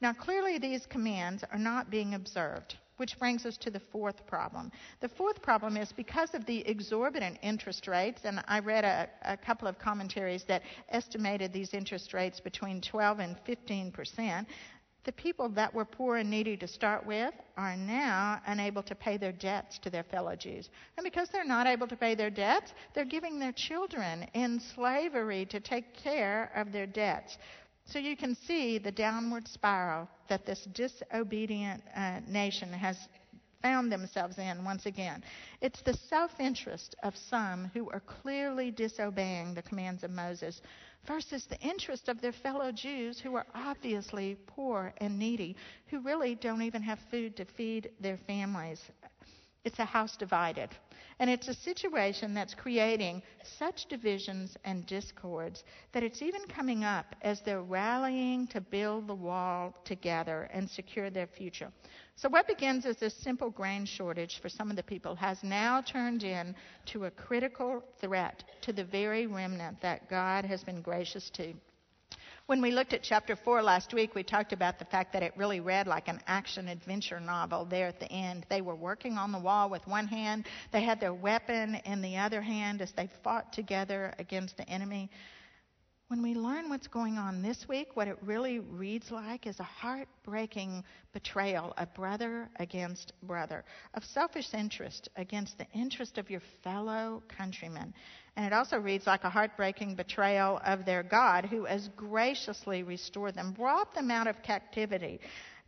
Now, 0.00 0.12
clearly, 0.12 0.58
these 0.58 0.86
commands 0.86 1.44
are 1.50 1.58
not 1.58 1.90
being 1.90 2.14
observed 2.14 2.76
which 2.98 3.18
brings 3.18 3.46
us 3.46 3.56
to 3.56 3.70
the 3.70 3.80
fourth 3.80 4.26
problem. 4.26 4.70
The 5.00 5.08
fourth 5.08 5.40
problem 5.40 5.76
is 5.76 5.92
because 5.92 6.34
of 6.34 6.44
the 6.46 6.66
exorbitant 6.68 7.38
interest 7.42 7.88
rates, 7.88 8.22
and 8.24 8.42
I 8.46 8.58
read 8.58 8.84
a, 8.84 9.08
a, 9.22 9.36
couple 9.36 9.66
of 9.66 9.78
commentaries 9.78 10.44
that 10.44 10.62
estimated 10.90 11.52
these 11.52 11.74
interest 11.74 12.12
rates 12.12 12.40
between 12.40 12.80
12 12.80 13.20
and 13.20 13.36
15 13.46 13.92
percent. 13.92 14.48
The 15.04 15.12
people 15.12 15.48
that 15.50 15.72
were 15.72 15.86
poor 15.86 16.16
and 16.16 16.28
needy 16.28 16.56
to 16.58 16.66
start 16.66 17.06
with 17.06 17.32
are 17.56 17.76
now 17.76 18.42
unable 18.46 18.82
to 18.82 18.94
pay 18.94 19.16
their 19.16 19.32
debts 19.32 19.78
to 19.78 19.90
their 19.90 20.02
fellow 20.02 20.36
Jews. 20.36 20.68
And 20.98 21.04
because 21.04 21.30
they're 21.30 21.44
not 21.44 21.66
able 21.66 21.86
to 21.86 21.96
pay 21.96 22.14
their 22.14 22.28
debts, 22.28 22.74
they're 22.94 23.06
giving 23.06 23.38
their 23.38 23.52
children 23.52 24.26
in 24.34 24.60
slavery 24.60 25.46
to 25.46 25.60
take 25.60 25.94
care 25.94 26.52
of 26.54 26.72
their 26.72 26.86
debts. 26.86 27.38
So 27.90 27.98
you 27.98 28.16
can 28.16 28.34
see 28.34 28.76
the 28.76 28.92
downward 28.92 29.48
spiral 29.48 30.08
that 30.28 30.44
this 30.44 30.64
disobedient 30.72 31.82
uh, 31.96 32.20
nation 32.28 32.70
has 32.70 33.08
found 33.62 33.90
themselves 33.90 34.38
in 34.38 34.62
once 34.62 34.84
again. 34.84 35.24
It's 35.62 35.80
the 35.80 35.94
self 35.94 36.38
interest 36.38 36.94
of 37.02 37.16
some 37.16 37.70
who 37.72 37.88
are 37.90 38.00
clearly 38.00 38.70
disobeying 38.70 39.54
the 39.54 39.62
commands 39.62 40.04
of 40.04 40.10
Moses 40.10 40.60
versus 41.06 41.46
the 41.46 41.58
interest 41.60 42.08
of 42.08 42.20
their 42.20 42.32
fellow 42.32 42.70
Jews 42.72 43.18
who 43.18 43.34
are 43.36 43.46
obviously 43.54 44.36
poor 44.46 44.92
and 44.98 45.18
needy, 45.18 45.56
who 45.86 46.00
really 46.00 46.34
don't 46.34 46.62
even 46.62 46.82
have 46.82 46.98
food 47.10 47.36
to 47.36 47.46
feed 47.46 47.90
their 48.00 48.18
families. 48.18 48.82
It's 49.64 49.78
a 49.78 49.84
house 49.84 50.16
divided. 50.16 50.70
And 51.20 51.28
it's 51.28 51.48
a 51.48 51.54
situation 51.54 52.32
that's 52.32 52.54
creating 52.54 53.22
such 53.42 53.86
divisions 53.86 54.56
and 54.64 54.86
discords 54.86 55.64
that 55.92 56.04
it's 56.04 56.22
even 56.22 56.42
coming 56.46 56.84
up 56.84 57.16
as 57.22 57.40
they're 57.40 57.62
rallying 57.62 58.46
to 58.48 58.60
build 58.60 59.08
the 59.08 59.14
wall 59.14 59.74
together 59.84 60.48
and 60.52 60.70
secure 60.70 61.10
their 61.10 61.26
future. 61.26 61.72
So, 62.14 62.28
what 62.28 62.46
begins 62.46 62.86
as 62.86 63.02
a 63.02 63.10
simple 63.10 63.50
grain 63.50 63.84
shortage 63.84 64.40
for 64.40 64.48
some 64.48 64.70
of 64.70 64.76
the 64.76 64.82
people 64.82 65.16
has 65.16 65.42
now 65.42 65.80
turned 65.80 66.22
into 66.22 67.06
a 67.06 67.10
critical 67.10 67.82
threat 68.00 68.44
to 68.62 68.72
the 68.72 68.84
very 68.84 69.26
remnant 69.26 69.80
that 69.80 70.08
God 70.08 70.44
has 70.44 70.62
been 70.62 70.82
gracious 70.82 71.30
to. 71.30 71.54
When 72.48 72.62
we 72.62 72.70
looked 72.70 72.94
at 72.94 73.02
chapter 73.02 73.36
4 73.36 73.62
last 73.62 73.92
week, 73.92 74.14
we 74.14 74.22
talked 74.22 74.54
about 74.54 74.78
the 74.78 74.86
fact 74.86 75.12
that 75.12 75.22
it 75.22 75.34
really 75.36 75.60
read 75.60 75.86
like 75.86 76.08
an 76.08 76.18
action 76.26 76.68
adventure 76.68 77.20
novel 77.20 77.66
there 77.66 77.88
at 77.88 78.00
the 78.00 78.10
end. 78.10 78.46
They 78.48 78.62
were 78.62 78.74
working 78.74 79.18
on 79.18 79.32
the 79.32 79.38
wall 79.38 79.68
with 79.68 79.86
one 79.86 80.06
hand, 80.06 80.46
they 80.72 80.80
had 80.80 80.98
their 80.98 81.12
weapon 81.12 81.74
in 81.84 82.00
the 82.00 82.16
other 82.16 82.40
hand 82.40 82.80
as 82.80 82.90
they 82.92 83.10
fought 83.22 83.52
together 83.52 84.14
against 84.18 84.56
the 84.56 84.66
enemy. 84.66 85.10
When 86.06 86.22
we 86.22 86.32
learn 86.32 86.70
what's 86.70 86.86
going 86.86 87.18
on 87.18 87.42
this 87.42 87.68
week, 87.68 87.88
what 87.96 88.08
it 88.08 88.16
really 88.22 88.60
reads 88.60 89.10
like 89.10 89.46
is 89.46 89.60
a 89.60 89.64
heartbreaking 89.64 90.84
betrayal 91.12 91.74
of 91.76 91.92
brother 91.92 92.48
against 92.56 93.12
brother, 93.24 93.62
of 93.92 94.02
selfish 94.06 94.54
interest 94.54 95.10
against 95.16 95.58
the 95.58 95.66
interest 95.74 96.16
of 96.16 96.30
your 96.30 96.40
fellow 96.64 97.22
countrymen. 97.28 97.92
And 98.38 98.46
it 98.46 98.52
also 98.52 98.78
reads 98.78 99.04
like 99.04 99.24
a 99.24 99.30
heartbreaking 99.30 99.96
betrayal 99.96 100.60
of 100.64 100.84
their 100.84 101.02
God, 101.02 101.46
who 101.46 101.64
has 101.64 101.88
graciously 101.96 102.84
restored 102.84 103.34
them, 103.34 103.50
brought 103.50 103.92
them 103.96 104.12
out 104.12 104.28
of 104.28 104.44
captivity. 104.44 105.18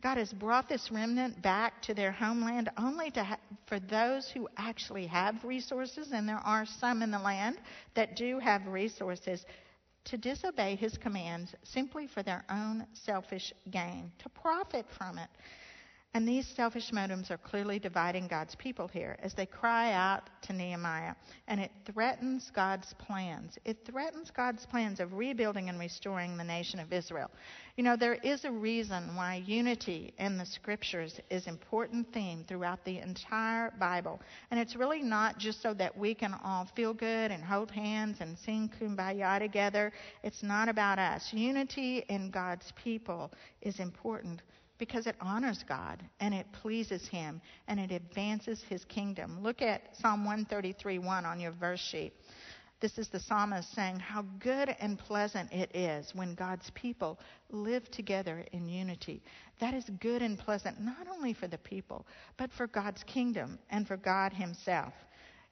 God 0.05 0.19
has 0.19 0.33
brought 0.33 0.69
this 0.69 0.89
remnant 0.89 1.43
back 1.43 1.83
to 1.83 1.95
their 1.95 2.13
homeland 2.13 2.71
only 2.79 3.11
to 3.11 3.25
ha- 3.25 3.41
for 3.67 3.81
those 3.81 4.31
who 4.31 4.49
actually 4.57 5.09
have 5.09 5.43
resources, 5.43 6.13
and 6.13 6.29
there 6.29 6.39
are 6.45 6.65
some 6.65 7.03
in 7.03 7.11
the 7.11 7.19
land 7.19 7.59
that 7.97 8.15
do 8.15 8.39
have 8.39 8.65
resources 8.69 9.45
to 10.05 10.17
disobey 10.17 10.77
his 10.77 10.97
commands 10.97 11.53
simply 11.65 12.07
for 12.07 12.23
their 12.23 12.45
own 12.49 12.87
selfish 12.93 13.53
gain, 13.73 14.13
to 14.21 14.29
profit 14.29 14.87
from 14.97 15.19
it. 15.19 15.29
And 16.13 16.27
these 16.27 16.45
selfish 16.57 16.93
motives 16.93 17.31
are 17.31 17.39
clearly 17.39 17.79
dividing 17.79 18.27
God's 18.27 18.57
people 18.57 18.89
here 18.89 19.17
as 19.23 19.33
they 19.33 19.47
cry 19.47 19.93
out 19.93 20.29
to 20.43 20.53
Nehemiah. 20.53 21.15
And 21.47 21.61
it 21.61 21.71
threatens 21.87 22.51
God's 22.53 22.93
plans. 22.95 23.57
It 23.65 23.87
threatens 23.87 24.33
God's 24.33 24.67
plans 24.67 24.99
of 24.99 25.13
rebuilding 25.13 25.69
and 25.69 25.79
restoring 25.79 26.37
the 26.37 26.43
nation 26.43 26.81
of 26.81 26.93
Israel. 26.93 27.31
You 27.77 27.85
know, 27.85 27.95
there 27.95 28.15
is 28.25 28.45
a 28.45 28.51
reason 28.51 29.15
why 29.15 29.45
unity 29.47 30.13
in 30.19 30.37
the 30.37 30.45
scriptures 30.45 31.21
is 31.31 31.47
an 31.47 31.53
important 31.55 32.13
theme 32.13 32.45
throughout 32.49 32.85
the 32.85 32.99
entire 32.99 33.73
Bible. 33.79 34.21
And 34.51 34.59
it's 34.59 34.75
really 34.75 35.03
not 35.03 35.39
just 35.39 35.63
so 35.63 35.75
that 35.75 35.97
we 35.97 36.15
can 36.17 36.35
all 36.43 36.69
feel 36.75 36.93
good 36.93 37.31
and 37.31 37.45
hold 37.45 37.71
hands 37.71 38.17
and 38.21 38.37
sing 38.37 38.69
kumbaya 38.81 39.39
together. 39.39 39.93
It's 40.25 40.43
not 40.43 40.69
about 40.69 40.99
us. 40.99 41.33
Unity 41.33 42.05
in 42.09 42.31
God's 42.31 42.73
people 42.83 43.31
is 43.63 43.79
important 43.79 44.43
because 44.81 45.07
it 45.07 45.15
honors 45.21 45.63
God 45.69 46.03
and 46.19 46.35
it 46.35 46.47
pleases 46.51 47.07
Him 47.07 47.41
and 47.69 47.79
it 47.79 47.93
advances 47.93 48.61
His 48.69 48.85
kingdom. 48.87 49.41
Look 49.43 49.63
at 49.63 49.97
Psalm 49.99 50.25
133 50.25 50.99
1 50.99 51.25
on 51.25 51.39
your 51.39 51.53
verse 51.53 51.79
sheet. 51.79 52.13
This 52.81 52.97
is 52.97 53.09
the 53.09 53.21
psalmist 53.21 53.75
saying 53.75 54.01
how 54.01 54.23
good 54.39 54.75
and 54.81 54.99
pleasant 54.99 55.53
it 55.53 55.77
is 55.77 56.15
when 56.15 56.35
God's 56.35 56.71
people 56.71 57.21
live 57.51 57.89
together 57.91 58.47
in 58.53 58.67
unity. 58.67 59.23
That 59.61 59.75
is 59.75 59.85
good 60.01 60.23
and 60.23 60.39
pleasant 60.39 60.81
not 60.81 61.07
only 61.13 61.35
for 61.35 61.47
the 61.47 61.59
people, 61.59 62.07
but 62.39 62.51
for 62.57 62.67
God's 62.67 63.05
kingdom 63.05 63.59
and 63.69 63.87
for 63.87 63.99
God 63.99 64.33
Himself. 64.33 64.95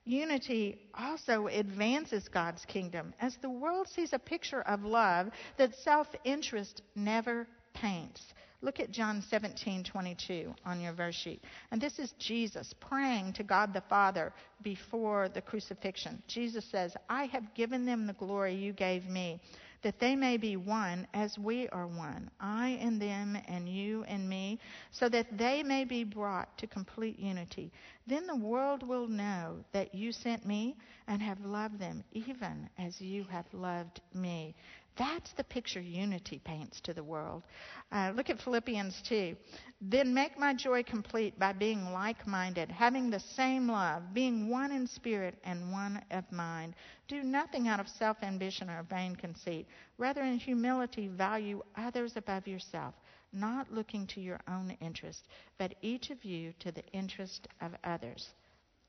Unity 0.07 0.79
also 0.95 1.49
advances 1.49 2.29
God's 2.29 2.65
kingdom 2.65 3.13
as 3.21 3.37
the 3.43 3.51
world 3.51 3.89
sees 3.89 4.15
a 4.15 4.19
picture 4.19 4.63
of 4.63 4.85
love 4.85 5.29
that 5.59 5.75
self 5.75 6.07
interest 6.25 6.81
never 6.97 7.47
paints. 7.75 8.23
Look 8.61 8.81
at 8.81 8.91
John 8.91 9.23
17:22 9.31 10.55
on 10.65 10.81
your 10.81 10.93
verse 10.93 11.15
sheet. 11.15 11.45
And 11.71 11.81
this 11.81 11.99
is 12.01 12.13
Jesus 12.19 12.75
praying 12.81 13.35
to 13.35 13.45
God 13.45 13.73
the 13.73 13.83
Father 13.83 14.33
before 14.63 15.29
the 15.29 15.41
crucifixion. 15.41 16.21
Jesus 16.27 16.65
says, 16.65 16.97
"I 17.09 17.27
have 17.27 17.55
given 17.55 17.85
them 17.85 18.07
the 18.07 18.15
glory 18.15 18.57
you 18.57 18.73
gave 18.73 19.07
me, 19.09 19.41
that 19.83 20.01
they 20.01 20.17
may 20.17 20.39
be 20.39 20.57
one 20.57 21.07
as 21.15 21.39
we 21.39 21.69
are 21.69 21.87
one, 21.87 22.29
I 22.41 22.71
and 22.81 23.01
them 23.01 23.37
and 23.47 23.69
you 23.69 24.03
and 24.05 24.29
me, 24.29 24.59
so 24.91 25.09
that 25.09 25.39
they 25.39 25.63
may 25.63 25.85
be 25.85 26.03
brought 26.03 26.59
to 26.59 26.67
complete 26.67 27.17
unity. 27.17 27.71
Then 28.09 28.27
the 28.27 28.35
world 28.35 28.83
will 28.83 29.07
know 29.07 29.65
that 29.71 29.95
you 29.95 30.11
sent 30.11 30.45
me 30.45 30.77
and 31.07 31.23
have 31.23 31.45
loved 31.45 31.79
them 31.79 32.03
even 32.11 32.69
as 32.77 33.01
you 33.01 33.23
have 33.31 33.47
loved 33.55 34.01
me." 34.13 34.57
That's 34.99 35.33
the 35.35 35.45
picture 35.45 35.81
unity 35.81 36.41
paints 36.45 36.81
to 36.81 36.93
the 36.93 37.05
world. 37.05 37.45
Uh, 37.93 38.13
look 38.17 38.31
at 38.31 38.43
Philippians 38.43 39.01
2. 39.03 39.37
Then 39.81 40.13
make 40.13 40.37
my 40.37 40.53
joy 40.55 40.83
complete 40.83 41.39
by 41.39 41.53
being 41.53 41.93
like 41.93 42.27
minded, 42.27 42.69
having 42.69 43.09
the 43.09 43.21
same 43.21 43.69
love, 43.69 44.13
being 44.13 44.49
one 44.51 44.73
in 44.73 44.89
spirit 44.89 45.39
and 45.45 45.71
one 45.71 46.03
of 46.11 46.31
mind. 46.33 46.75
Do 47.07 47.23
nothing 47.23 47.69
out 47.69 47.79
of 47.79 47.89
self 47.89 48.17
ambition 48.25 48.69
or 48.69 48.83
vain 48.83 49.15
conceit. 49.15 49.69
Rather, 49.99 50.23
in 50.23 50.37
humility, 50.37 51.07
value 51.07 51.63
others 51.77 52.17
above 52.17 52.49
yourself, 52.49 52.95
not 53.33 53.73
looking 53.73 54.05
to 54.09 54.21
your 54.21 54.41
own 54.49 54.77
interest, 54.81 55.29
but 55.59 55.77
each 55.81 56.11
of 56.11 56.25
you 56.25 56.53
to 56.59 56.73
the 56.73 56.85
interest 56.93 57.47
of 57.61 57.71
others. 57.85 58.31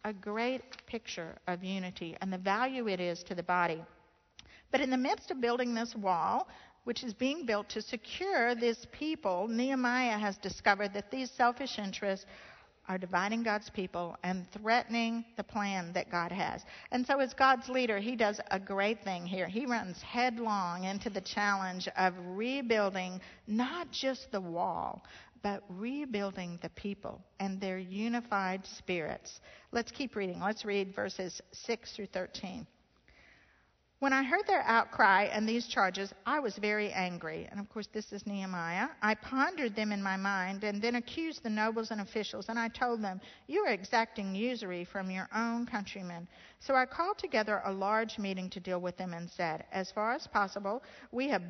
A 0.05 0.13
great 0.13 0.63
picture 0.87 1.37
of 1.47 1.63
unity 1.63 2.17
and 2.19 2.33
the 2.33 2.37
value 2.39 2.87
it 2.87 2.99
is 2.99 3.21
to 3.23 3.35
the 3.35 3.43
body. 3.43 3.83
But 4.71 4.81
in 4.81 4.89
the 4.89 4.97
midst 4.97 5.31
of 5.31 5.41
building 5.41 5.73
this 5.73 5.95
wall, 5.95 6.47
which 6.83 7.03
is 7.03 7.13
being 7.13 7.45
built 7.45 7.69
to 7.69 7.81
secure 7.81 8.55
this 8.55 8.85
people, 8.91 9.47
Nehemiah 9.47 10.17
has 10.17 10.37
discovered 10.37 10.93
that 10.93 11.11
these 11.11 11.29
selfish 11.31 11.77
interests 11.77 12.25
are 12.87 12.97
dividing 12.97 13.43
God's 13.43 13.69
people 13.69 14.17
and 14.23 14.49
threatening 14.51 15.23
the 15.37 15.43
plan 15.43 15.93
that 15.93 16.09
God 16.09 16.31
has. 16.31 16.63
And 16.91 17.05
so, 17.05 17.19
as 17.19 17.35
God's 17.35 17.69
leader, 17.69 17.99
he 17.99 18.15
does 18.15 18.41
a 18.49 18.59
great 18.59 19.03
thing 19.03 19.27
here. 19.27 19.47
He 19.47 19.67
runs 19.67 20.01
headlong 20.01 20.85
into 20.85 21.11
the 21.11 21.21
challenge 21.21 21.87
of 21.95 22.15
rebuilding 22.25 23.21
not 23.45 23.91
just 23.91 24.31
the 24.31 24.41
wall, 24.41 25.03
but 25.43 25.63
rebuilding 25.69 26.57
the 26.63 26.69
people 26.69 27.21
and 27.39 27.61
their 27.61 27.77
unified 27.77 28.65
spirits. 28.65 29.39
Let's 29.71 29.91
keep 29.91 30.15
reading. 30.15 30.39
Let's 30.39 30.65
read 30.65 30.93
verses 30.95 31.39
6 31.51 31.95
through 31.95 32.07
13. 32.07 32.65
When 33.99 34.13
I 34.13 34.23
heard 34.23 34.47
their 34.47 34.61
outcry 34.61 35.23
and 35.23 35.47
these 35.47 35.67
charges, 35.67 36.13
I 36.25 36.39
was 36.39 36.57
very 36.57 36.89
angry. 36.93 37.49
And 37.51 37.59
of 37.59 37.67
course, 37.67 37.87
this 37.87 38.13
is 38.13 38.25
Nehemiah. 38.25 38.87
I 39.01 39.13
pondered 39.13 39.75
them 39.75 39.91
in 39.91 40.01
my 40.01 40.15
mind 40.15 40.63
and 40.63 40.81
then 40.81 40.95
accused 40.95 41.43
the 41.43 41.49
nobles 41.49 41.91
and 41.91 41.99
officials. 41.99 42.47
And 42.47 42.57
I 42.57 42.69
told 42.69 43.01
them, 43.01 43.19
You 43.47 43.65
are 43.65 43.73
exacting 43.73 44.33
usury 44.33 44.85
from 44.85 45.11
your 45.11 45.27
own 45.35 45.65
countrymen. 45.65 46.29
So 46.61 46.75
I 46.75 46.85
called 46.85 47.17
together 47.17 47.61
a 47.65 47.73
large 47.73 48.17
meeting 48.17 48.49
to 48.51 48.61
deal 48.61 48.79
with 48.79 48.95
them 48.95 49.13
and 49.13 49.29
said, 49.29 49.65
As 49.73 49.91
far 49.91 50.13
as 50.13 50.27
possible, 50.27 50.81
we 51.11 51.27
have 51.27 51.43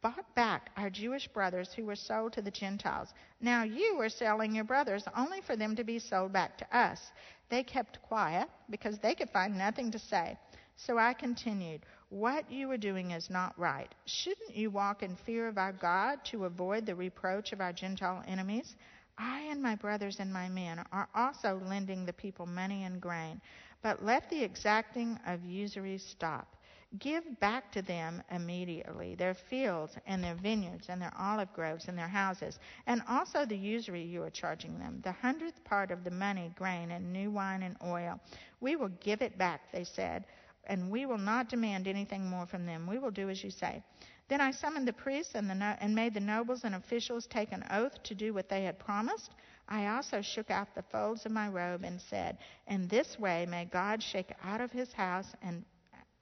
bought 0.00 0.32
back 0.36 0.70
our 0.76 0.90
Jewish 0.90 1.26
brothers 1.26 1.72
who 1.72 1.86
were 1.86 1.96
sold 1.96 2.32
to 2.34 2.42
the 2.42 2.52
Gentiles. 2.52 3.14
Now 3.40 3.64
you 3.64 4.00
are 4.00 4.08
selling 4.08 4.54
your 4.54 4.62
brothers 4.62 5.02
only 5.16 5.40
for 5.40 5.56
them 5.56 5.74
to 5.74 5.82
be 5.82 5.98
sold 5.98 6.32
back 6.32 6.56
to 6.58 6.76
us. 6.78 7.10
They 7.48 7.64
kept 7.64 8.00
quiet 8.02 8.48
because 8.70 9.00
they 9.00 9.16
could 9.16 9.30
find 9.30 9.58
nothing 9.58 9.90
to 9.90 9.98
say. 9.98 10.38
So 10.76 10.98
I 10.98 11.14
continued, 11.14 11.80
What 12.08 12.50
you 12.52 12.70
are 12.70 12.76
doing 12.76 13.10
is 13.10 13.30
not 13.30 13.58
right. 13.58 13.92
Shouldn't 14.04 14.54
you 14.54 14.70
walk 14.70 15.02
in 15.02 15.16
fear 15.16 15.48
of 15.48 15.58
our 15.58 15.72
God 15.72 16.24
to 16.26 16.44
avoid 16.44 16.86
the 16.86 16.94
reproach 16.94 17.52
of 17.52 17.60
our 17.60 17.72
Gentile 17.72 18.22
enemies? 18.28 18.76
I 19.18 19.40
and 19.50 19.60
my 19.60 19.74
brothers 19.74 20.20
and 20.20 20.32
my 20.32 20.48
men 20.48 20.84
are 20.92 21.08
also 21.14 21.60
lending 21.64 22.06
the 22.06 22.12
people 22.12 22.46
money 22.46 22.84
and 22.84 23.00
grain, 23.00 23.40
but 23.82 24.04
let 24.04 24.30
the 24.30 24.44
exacting 24.44 25.18
of 25.26 25.44
usury 25.44 25.98
stop. 25.98 26.56
Give 27.00 27.40
back 27.40 27.72
to 27.72 27.82
them 27.82 28.22
immediately 28.30 29.16
their 29.16 29.34
fields 29.34 29.96
and 30.06 30.22
their 30.22 30.36
vineyards 30.36 30.88
and 30.88 31.02
their 31.02 31.12
olive 31.18 31.52
groves 31.54 31.88
and 31.88 31.98
their 31.98 32.06
houses, 32.08 32.60
and 32.86 33.02
also 33.08 33.44
the 33.44 33.58
usury 33.58 34.02
you 34.02 34.22
are 34.22 34.30
charging 34.30 34.78
them, 34.78 35.00
the 35.02 35.10
hundredth 35.12 35.64
part 35.64 35.90
of 35.90 36.04
the 36.04 36.10
money, 36.12 36.52
grain, 36.56 36.92
and 36.92 37.12
new 37.12 37.32
wine 37.32 37.64
and 37.64 37.76
oil. 37.84 38.20
We 38.60 38.76
will 38.76 38.90
give 39.00 39.22
it 39.22 39.36
back, 39.36 39.72
they 39.72 39.82
said, 39.84 40.24
and 40.66 40.90
we 40.90 41.06
will 41.06 41.18
not 41.18 41.48
demand 41.48 41.86
anything 41.86 42.28
more 42.28 42.46
from 42.46 42.66
them. 42.66 42.86
We 42.86 42.98
will 42.98 43.10
do 43.10 43.30
as 43.30 43.42
you 43.42 43.50
say. 43.50 43.82
Then 44.28 44.40
I 44.40 44.50
summoned 44.50 44.88
the 44.88 44.92
priests 44.92 45.34
and, 45.34 45.48
the 45.48 45.54
no- 45.54 45.76
and 45.80 45.94
made 45.94 46.14
the 46.14 46.20
nobles 46.20 46.64
and 46.64 46.74
officials 46.74 47.26
take 47.26 47.52
an 47.52 47.64
oath 47.70 48.02
to 48.04 48.14
do 48.14 48.34
what 48.34 48.48
they 48.48 48.64
had 48.64 48.78
promised. 48.78 49.30
I 49.68 49.86
also 49.86 50.20
shook 50.20 50.50
out 50.50 50.74
the 50.74 50.82
folds 50.82 51.26
of 51.26 51.32
my 51.32 51.48
robe 51.48 51.84
and 51.84 52.00
said, 52.00 52.38
In 52.66 52.88
this 52.88 53.18
way 53.18 53.46
may 53.46 53.64
God 53.64 54.02
shake 54.02 54.32
out 54.42 54.60
of 54.60 54.72
his 54.72 54.92
house 54.92 55.32
and 55.42 55.64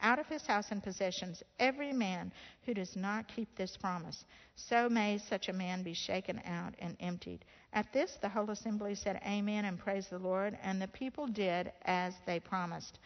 out 0.00 0.18
of 0.18 0.26
his 0.26 0.46
house 0.46 0.66
and 0.70 0.82
possessions 0.82 1.42
every 1.58 1.92
man 1.92 2.30
who 2.66 2.74
does 2.74 2.94
not 2.94 3.26
keep 3.34 3.56
this 3.56 3.76
promise. 3.76 4.24
So 4.54 4.88
may 4.88 5.18
such 5.18 5.48
a 5.48 5.52
man 5.52 5.82
be 5.82 5.94
shaken 5.94 6.40
out 6.44 6.74
and 6.78 6.96
emptied. 7.00 7.44
At 7.72 7.92
this, 7.92 8.16
the 8.20 8.28
whole 8.28 8.50
assembly 8.50 8.94
said, 8.94 9.20
Amen, 9.26 9.64
and 9.64 9.78
praised 9.78 10.10
the 10.10 10.18
Lord. 10.18 10.58
And 10.62 10.80
the 10.80 10.88
people 10.88 11.26
did 11.26 11.72
as 11.86 12.14
they 12.26 12.38
promised. 12.38 12.98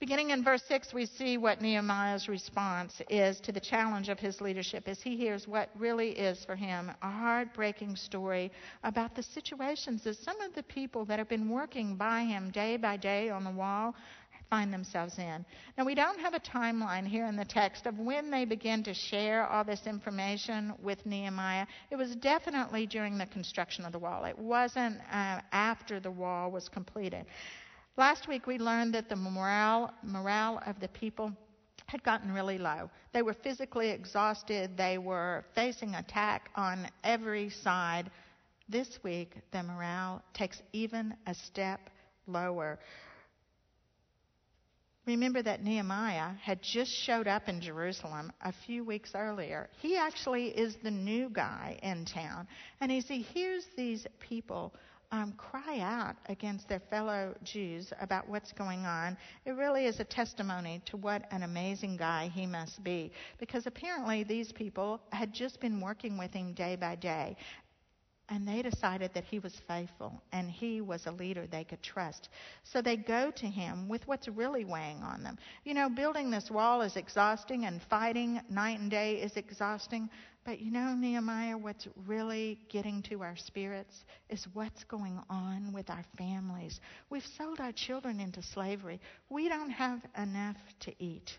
Beginning 0.00 0.30
in 0.30 0.42
verse 0.42 0.62
6, 0.64 0.92
we 0.92 1.06
see 1.06 1.38
what 1.38 1.62
Nehemiah's 1.62 2.28
response 2.28 3.00
is 3.08 3.40
to 3.40 3.52
the 3.52 3.60
challenge 3.60 4.08
of 4.08 4.18
his 4.18 4.40
leadership 4.40 4.88
as 4.88 5.00
he 5.00 5.16
hears 5.16 5.46
what 5.46 5.70
really 5.78 6.10
is 6.10 6.44
for 6.44 6.56
him 6.56 6.90
a 7.00 7.10
heartbreaking 7.10 7.94
story 7.94 8.50
about 8.82 9.14
the 9.14 9.22
situations 9.22 10.02
that 10.02 10.16
some 10.16 10.40
of 10.40 10.52
the 10.54 10.64
people 10.64 11.04
that 11.04 11.18
have 11.18 11.28
been 11.28 11.48
working 11.48 11.94
by 11.94 12.24
him 12.24 12.50
day 12.50 12.76
by 12.76 12.96
day 12.96 13.30
on 13.30 13.44
the 13.44 13.50
wall 13.50 13.94
find 14.50 14.72
themselves 14.72 15.18
in. 15.18 15.44
Now, 15.78 15.84
we 15.84 15.94
don't 15.94 16.20
have 16.20 16.34
a 16.34 16.40
timeline 16.40 17.06
here 17.06 17.26
in 17.26 17.36
the 17.36 17.44
text 17.44 17.86
of 17.86 17.98
when 17.98 18.30
they 18.30 18.44
begin 18.44 18.82
to 18.84 18.94
share 18.94 19.46
all 19.46 19.64
this 19.64 19.86
information 19.86 20.74
with 20.82 21.04
Nehemiah. 21.06 21.66
It 21.90 21.96
was 21.96 22.14
definitely 22.16 22.86
during 22.86 23.16
the 23.16 23.26
construction 23.26 23.84
of 23.84 23.92
the 23.92 23.98
wall, 23.98 24.24
it 24.24 24.38
wasn't 24.38 24.98
uh, 25.10 25.40
after 25.52 25.98
the 25.98 26.10
wall 26.10 26.50
was 26.50 26.68
completed. 26.68 27.26
Last 27.96 28.26
week 28.26 28.48
we 28.48 28.58
learned 28.58 28.94
that 28.94 29.08
the 29.08 29.14
morale, 29.14 29.94
morale 30.02 30.60
of 30.66 30.80
the 30.80 30.88
people 30.88 31.32
had 31.86 32.02
gotten 32.02 32.32
really 32.32 32.58
low. 32.58 32.90
They 33.12 33.22
were 33.22 33.34
physically 33.34 33.90
exhausted. 33.90 34.76
They 34.76 34.98
were 34.98 35.44
facing 35.54 35.94
attack 35.94 36.50
on 36.56 36.88
every 37.04 37.50
side. 37.50 38.10
This 38.68 38.98
week, 39.04 39.36
the 39.52 39.62
morale 39.62 40.22
takes 40.32 40.60
even 40.72 41.14
a 41.26 41.34
step 41.34 41.88
lower. 42.26 42.80
Remember 45.06 45.42
that 45.42 45.62
Nehemiah 45.62 46.32
had 46.40 46.62
just 46.62 46.90
showed 46.90 47.28
up 47.28 47.48
in 47.48 47.60
Jerusalem 47.60 48.32
a 48.40 48.52
few 48.66 48.82
weeks 48.82 49.12
earlier. 49.14 49.68
He 49.80 49.96
actually 49.98 50.46
is 50.46 50.76
the 50.82 50.90
new 50.90 51.28
guy 51.28 51.78
in 51.82 52.06
town. 52.06 52.48
And 52.80 52.90
he 52.90 53.00
hears 53.00 53.66
these 53.76 54.06
people 54.18 54.74
um, 55.14 55.32
cry 55.36 55.78
out 55.78 56.16
against 56.26 56.68
their 56.68 56.80
fellow 56.90 57.36
Jews 57.44 57.92
about 58.00 58.28
what's 58.28 58.50
going 58.50 58.84
on, 58.84 59.16
it 59.46 59.52
really 59.52 59.86
is 59.86 60.00
a 60.00 60.04
testimony 60.04 60.82
to 60.86 60.96
what 60.96 61.22
an 61.30 61.44
amazing 61.44 61.96
guy 61.96 62.32
he 62.34 62.46
must 62.46 62.82
be. 62.82 63.12
Because 63.38 63.68
apparently 63.68 64.24
these 64.24 64.50
people 64.50 65.00
had 65.12 65.32
just 65.32 65.60
been 65.60 65.80
working 65.80 66.18
with 66.18 66.32
him 66.32 66.52
day 66.52 66.74
by 66.74 66.96
day. 66.96 67.36
And 68.30 68.48
they 68.48 68.62
decided 68.62 69.12
that 69.12 69.24
he 69.24 69.38
was 69.38 69.60
faithful 69.68 70.22
and 70.32 70.50
he 70.50 70.80
was 70.80 71.06
a 71.06 71.10
leader 71.10 71.46
they 71.46 71.64
could 71.64 71.82
trust. 71.82 72.30
So 72.62 72.80
they 72.80 72.96
go 72.96 73.30
to 73.30 73.46
him 73.46 73.86
with 73.86 74.06
what's 74.08 74.28
really 74.28 74.64
weighing 74.64 75.02
on 75.02 75.22
them. 75.22 75.36
You 75.64 75.74
know, 75.74 75.90
building 75.90 76.30
this 76.30 76.50
wall 76.50 76.80
is 76.80 76.96
exhausting 76.96 77.66
and 77.66 77.82
fighting 77.82 78.40
night 78.48 78.80
and 78.80 78.90
day 78.90 79.16
is 79.20 79.36
exhausting. 79.36 80.08
But 80.44 80.60
you 80.60 80.70
know, 80.70 80.94
Nehemiah, 80.94 81.58
what's 81.58 81.86
really 82.06 82.58
getting 82.70 83.02
to 83.04 83.22
our 83.22 83.36
spirits 83.36 84.04
is 84.30 84.46
what's 84.54 84.84
going 84.84 85.20
on 85.28 85.72
with 85.74 85.90
our 85.90 86.04
families. 86.16 86.80
We've 87.10 87.26
sold 87.26 87.60
our 87.60 87.72
children 87.72 88.20
into 88.20 88.42
slavery. 88.42 89.00
We 89.28 89.50
don't 89.50 89.70
have 89.70 90.00
enough 90.16 90.56
to 90.80 90.94
eat. 90.98 91.38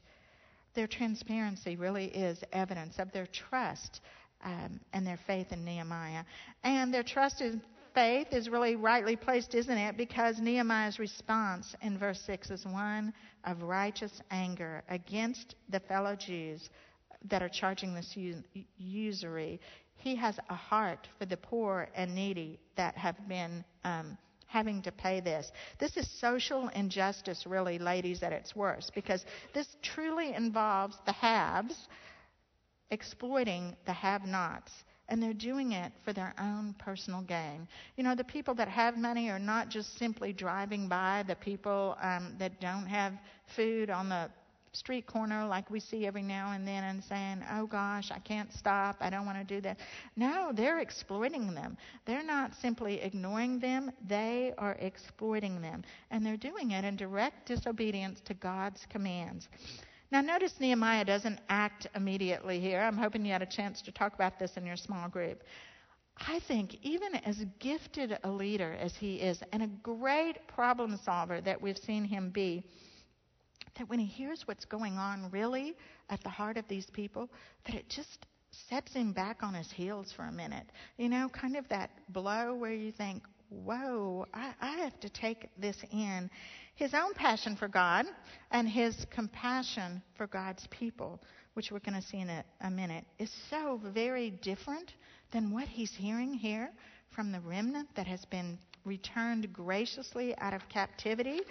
Their 0.75 0.87
transparency 0.87 1.77
really 1.77 2.05
is 2.07 2.43
evidence 2.51 2.99
of 2.99 3.11
their 3.11 3.27
trust 3.27 4.01
um, 4.45 4.79
and 4.93 5.05
their 5.05 5.19
faith 5.27 5.51
in 5.51 5.65
Nehemiah. 5.65 6.23
And 6.63 6.93
their 6.93 7.03
trust 7.03 7.41
in 7.41 7.61
faith 7.93 8.27
is 8.31 8.47
really 8.47 8.75
rightly 8.75 9.15
placed, 9.15 9.55
isn't 9.55 9.77
it? 9.77 9.97
Because 9.97 10.39
Nehemiah's 10.39 10.99
response 10.99 11.75
in 11.81 11.97
verse 11.97 12.21
6 12.25 12.51
is 12.51 12.65
one 12.65 13.13
of 13.43 13.61
righteous 13.63 14.21
anger 14.31 14.83
against 14.89 15.55
the 15.69 15.79
fellow 15.79 16.15
Jews 16.15 16.69
that 17.29 17.41
are 17.41 17.49
charging 17.49 17.95
this 17.95 18.15
usury. 18.77 19.59
He 19.95 20.15
has 20.15 20.37
a 20.49 20.55
heart 20.55 21.07
for 21.17 21.25
the 21.25 21.37
poor 21.37 21.89
and 21.95 22.13
needy 22.13 22.59
that 22.75 22.95
have 22.95 23.15
been 23.27 23.65
um, 23.83 24.17
having 24.45 24.81
to 24.83 24.91
pay 24.91 25.21
this. 25.21 25.51
This 25.79 25.97
is 25.97 26.07
social 26.19 26.67
injustice, 26.69 27.45
really, 27.47 27.79
ladies, 27.79 28.21
at 28.21 28.31
its 28.31 28.55
worst, 28.55 28.91
because 28.93 29.25
this 29.53 29.67
truly 29.81 30.33
involves 30.33 30.95
the 31.05 31.13
haves 31.13 31.87
exploiting 32.91 33.75
the 33.85 33.93
have 33.93 34.25
nots. 34.25 34.71
And 35.07 35.21
they're 35.21 35.33
doing 35.33 35.73
it 35.73 35.91
for 36.03 36.13
their 36.13 36.33
own 36.39 36.73
personal 36.79 37.21
gain. 37.21 37.67
You 37.95 38.03
know, 38.03 38.15
the 38.15 38.23
people 38.23 38.55
that 38.55 38.67
have 38.67 38.97
money 38.97 39.29
are 39.29 39.37
not 39.37 39.69
just 39.69 39.97
simply 39.99 40.33
driving 40.33 40.87
by 40.87 41.23
the 41.27 41.35
people 41.35 41.95
um, 42.01 42.35
that 42.39 42.59
don't 42.59 42.87
have 42.87 43.13
food 43.55 43.91
on 43.91 44.09
the 44.09 44.29
street 44.75 45.07
corner 45.07 45.45
like 45.45 45.69
we 45.71 45.79
see 45.79 46.05
every 46.05 46.21
now 46.21 46.51
and 46.51 46.67
then 46.67 46.83
and 46.83 47.03
saying, 47.03 47.43
oh 47.53 47.65
gosh, 47.65 48.11
I 48.11 48.19
can't 48.19 48.51
stop, 48.53 48.97
I 48.99 49.09
don't 49.09 49.25
want 49.25 49.37
to 49.37 49.55
do 49.55 49.61
that. 49.61 49.77
No, 50.15 50.51
they're 50.53 50.79
exploiting 50.79 51.53
them. 51.53 51.77
They're 52.05 52.23
not 52.23 52.53
simply 52.55 53.01
ignoring 53.01 53.59
them, 53.59 53.91
they 54.07 54.53
are 54.57 54.75
exploiting 54.79 55.61
them. 55.61 55.83
And 56.11 56.25
they're 56.25 56.37
doing 56.37 56.71
it 56.71 56.83
in 56.83 56.95
direct 56.95 57.47
disobedience 57.47 58.19
to 58.25 58.33
God's 58.33 58.85
commands. 58.89 59.47
Now, 60.15 60.21
notice 60.21 60.53
Nehemiah 60.61 61.03
doesn't 61.03 61.41
act 61.49 61.87
immediately 61.93 62.61
here. 62.61 62.79
I'm 62.79 62.95
hoping 62.95 63.25
you 63.25 63.33
had 63.33 63.41
a 63.41 63.45
chance 63.45 63.81
to 63.81 63.91
talk 63.91 64.13
about 64.13 64.39
this 64.39 64.55
in 64.55 64.65
your 64.65 64.77
small 64.77 65.09
group. 65.09 65.43
I 66.15 66.39
think, 66.47 66.77
even 66.83 67.15
as 67.15 67.43
gifted 67.59 68.17
a 68.23 68.31
leader 68.31 68.77
as 68.79 68.95
he 68.95 69.17
is, 69.17 69.43
and 69.51 69.61
a 69.61 69.67
great 69.83 70.47
problem 70.47 70.97
solver 71.03 71.41
that 71.41 71.61
we've 71.61 71.77
seen 71.77 72.05
him 72.05 72.29
be, 72.29 72.63
that 73.77 73.89
when 73.89 73.99
he 73.99 74.05
hears 74.05 74.47
what's 74.47 74.63
going 74.63 74.97
on 74.97 75.29
really 75.31 75.75
at 76.09 76.23
the 76.23 76.29
heart 76.29 76.55
of 76.55 76.65
these 76.69 76.85
people, 76.85 77.29
that 77.65 77.75
it 77.75 77.89
just 77.89 78.25
sets 78.69 78.93
him 78.93 79.11
back 79.11 79.43
on 79.43 79.53
his 79.53 79.69
heels 79.69 80.13
for 80.13 80.23
a 80.27 80.31
minute. 80.31 80.71
You 80.97 81.09
know, 81.09 81.27
kind 81.27 81.57
of 81.57 81.67
that 81.67 81.89
blow 82.13 82.55
where 82.55 82.71
you 82.71 82.93
think, 82.93 83.21
whoa, 83.49 84.25
I, 84.33 84.53
I 84.61 84.77
have 84.77 84.97
to 85.01 85.09
take 85.09 85.49
this 85.57 85.75
in. 85.91 86.29
His 86.75 86.93
own 86.93 87.13
passion 87.13 87.55
for 87.55 87.67
God 87.67 88.05
and 88.51 88.67
his 88.67 89.05
compassion 89.09 90.01
for 90.17 90.27
God's 90.27 90.67
people, 90.67 91.21
which 91.53 91.71
we're 91.71 91.79
going 91.79 92.01
to 92.01 92.07
see 92.07 92.19
in 92.19 92.29
a, 92.29 92.43
a 92.61 92.69
minute, 92.69 93.05
is 93.17 93.31
so 93.49 93.79
very 93.93 94.31
different 94.31 94.93
than 95.31 95.51
what 95.51 95.67
he's 95.67 95.93
hearing 95.93 96.33
here 96.33 96.69
from 97.15 97.31
the 97.31 97.39
remnant 97.39 97.87
that 97.95 98.07
has 98.07 98.25
been 98.25 98.57
returned 98.83 99.51
graciously 99.53 100.37
out 100.37 100.53
of 100.53 100.67
captivity 100.67 101.41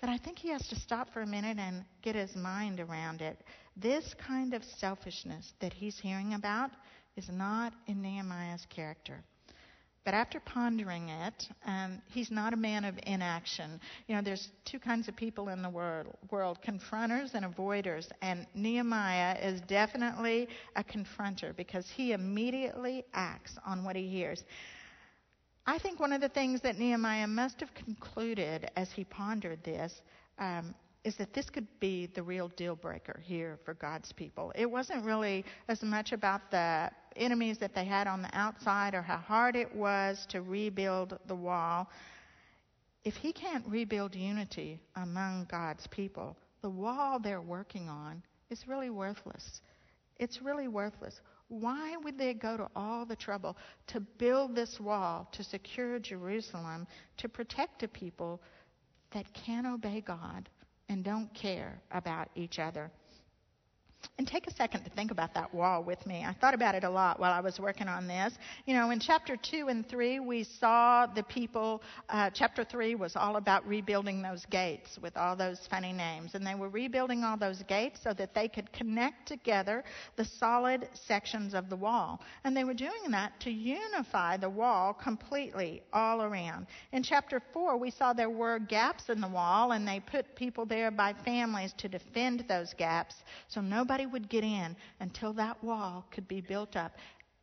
that 0.00 0.10
I 0.10 0.18
think 0.18 0.38
he 0.38 0.50
has 0.50 0.66
to 0.68 0.76
stop 0.76 1.12
for 1.12 1.22
a 1.22 1.26
minute 1.26 1.58
and 1.58 1.84
get 2.02 2.14
his 2.14 2.34
mind 2.36 2.80
around 2.80 3.22
it. 3.22 3.38
This 3.76 4.14
kind 4.26 4.54
of 4.54 4.62
selfishness 4.64 5.52
that 5.60 5.72
he's 5.72 5.98
hearing 5.98 6.34
about 6.34 6.70
is 7.16 7.28
not 7.30 7.72
in 7.86 8.00
Nehemiah's 8.02 8.66
character. 8.70 9.22
But 10.10 10.16
after 10.16 10.40
pondering 10.40 11.08
it, 11.08 11.48
um, 11.66 12.02
he's 12.06 12.32
not 12.32 12.52
a 12.52 12.56
man 12.56 12.84
of 12.84 12.98
inaction. 13.06 13.80
You 14.08 14.16
know, 14.16 14.22
there's 14.22 14.50
two 14.64 14.80
kinds 14.80 15.06
of 15.06 15.14
people 15.14 15.50
in 15.50 15.62
the 15.62 15.70
world, 15.70 16.08
world 16.32 16.58
confronters 16.66 17.34
and 17.34 17.44
avoiders. 17.44 18.10
And 18.20 18.44
Nehemiah 18.52 19.38
is 19.40 19.60
definitely 19.60 20.48
a 20.74 20.82
confronter 20.82 21.54
because 21.54 21.88
he 21.88 22.10
immediately 22.10 23.04
acts 23.14 23.56
on 23.64 23.84
what 23.84 23.94
he 23.94 24.08
hears. 24.08 24.42
I 25.64 25.78
think 25.78 26.00
one 26.00 26.12
of 26.12 26.20
the 26.20 26.28
things 26.28 26.60
that 26.62 26.76
Nehemiah 26.76 27.28
must 27.28 27.60
have 27.60 27.72
concluded 27.72 28.68
as 28.74 28.90
he 28.90 29.04
pondered 29.04 29.62
this 29.62 30.02
um, 30.40 30.74
is 31.04 31.16
that 31.16 31.32
this 31.32 31.48
could 31.48 31.66
be 31.80 32.06
the 32.14 32.22
real 32.22 32.48
deal 32.48 32.76
breaker 32.76 33.20
here 33.24 33.58
for 33.64 33.74
God's 33.74 34.12
people. 34.12 34.52
It 34.54 34.70
wasn't 34.70 35.04
really 35.04 35.44
as 35.68 35.82
much 35.82 36.12
about 36.12 36.50
the 36.50 36.90
enemies 37.16 37.58
that 37.58 37.74
they 37.74 37.86
had 37.86 38.06
on 38.06 38.22
the 38.22 38.36
outside 38.36 38.94
or 38.94 39.02
how 39.02 39.16
hard 39.16 39.56
it 39.56 39.74
was 39.74 40.26
to 40.30 40.42
rebuild 40.42 41.18
the 41.26 41.34
wall. 41.34 41.88
If 43.02 43.14
he 43.14 43.32
can't 43.32 43.64
rebuild 43.66 44.14
unity 44.14 44.78
among 44.96 45.46
God's 45.50 45.86
people, 45.86 46.36
the 46.60 46.68
wall 46.68 47.18
they're 47.18 47.40
working 47.40 47.88
on 47.88 48.22
is 48.50 48.68
really 48.68 48.90
worthless. 48.90 49.62
It's 50.18 50.42
really 50.42 50.68
worthless. 50.68 51.18
Why 51.48 51.96
would 51.96 52.18
they 52.18 52.34
go 52.34 52.58
to 52.58 52.68
all 52.76 53.06
the 53.06 53.16
trouble 53.16 53.56
to 53.88 54.00
build 54.00 54.54
this 54.54 54.78
wall 54.78 55.28
to 55.32 55.42
secure 55.42 55.98
Jerusalem 55.98 56.86
to 57.16 57.28
protect 57.28 57.82
a 57.82 57.88
people 57.88 58.42
that 59.12 59.24
can't 59.32 59.66
obey 59.66 60.02
God 60.02 60.48
and 60.90 61.04
don't 61.04 61.32
care 61.34 61.80
about 61.92 62.28
each 62.34 62.58
other? 62.58 62.90
And 64.18 64.28
take 64.28 64.46
a 64.46 64.52
second 64.52 64.84
to 64.84 64.90
think 64.90 65.10
about 65.10 65.32
that 65.34 65.54
wall 65.54 65.82
with 65.82 66.06
me. 66.06 66.24
I 66.26 66.34
thought 66.34 66.52
about 66.52 66.74
it 66.74 66.84
a 66.84 66.90
lot 66.90 67.18
while 67.18 67.32
I 67.32 67.40
was 67.40 67.58
working 67.58 67.88
on 67.88 68.06
this. 68.06 68.34
You 68.66 68.74
know, 68.74 68.90
in 68.90 69.00
chapter 69.00 69.36
2 69.36 69.68
and 69.68 69.88
3, 69.88 70.20
we 70.20 70.44
saw 70.44 71.06
the 71.06 71.22
people, 71.22 71.82
uh, 72.10 72.28
chapter 72.28 72.62
3 72.64 72.96
was 72.96 73.16
all 73.16 73.36
about 73.36 73.66
rebuilding 73.66 74.20
those 74.20 74.44
gates 74.46 74.98
with 75.00 75.16
all 75.16 75.36
those 75.36 75.66
funny 75.70 75.92
names. 75.92 76.34
And 76.34 76.46
they 76.46 76.54
were 76.54 76.68
rebuilding 76.68 77.24
all 77.24 77.36
those 77.38 77.62
gates 77.62 78.00
so 78.02 78.12
that 78.14 78.34
they 78.34 78.48
could 78.48 78.70
connect 78.72 79.26
together 79.26 79.84
the 80.16 80.24
solid 80.24 80.88
sections 80.92 81.54
of 81.54 81.70
the 81.70 81.76
wall. 81.76 82.20
And 82.44 82.56
they 82.56 82.64
were 82.64 82.74
doing 82.74 83.10
that 83.10 83.38
to 83.40 83.50
unify 83.50 84.36
the 84.36 84.50
wall 84.50 84.92
completely 84.92 85.82
all 85.92 86.22
around. 86.22 86.66
In 86.92 87.02
chapter 87.02 87.40
4, 87.52 87.78
we 87.78 87.90
saw 87.90 88.12
there 88.12 88.28
were 88.28 88.58
gaps 88.58 89.08
in 89.08 89.20
the 89.20 89.28
wall, 89.28 89.72
and 89.72 89.88
they 89.88 90.00
put 90.00 90.36
people 90.36 90.66
there 90.66 90.90
by 90.90 91.14
families 91.24 91.72
to 91.78 91.88
defend 91.88 92.44
those 92.48 92.74
gaps 92.74 93.14
so 93.48 93.60
nobody 93.60 93.89
would 93.98 94.28
get 94.28 94.44
in 94.44 94.76
until 95.00 95.32
that 95.34 95.62
wall 95.64 96.06
could 96.10 96.28
be 96.28 96.40
built 96.40 96.76
up 96.76 96.96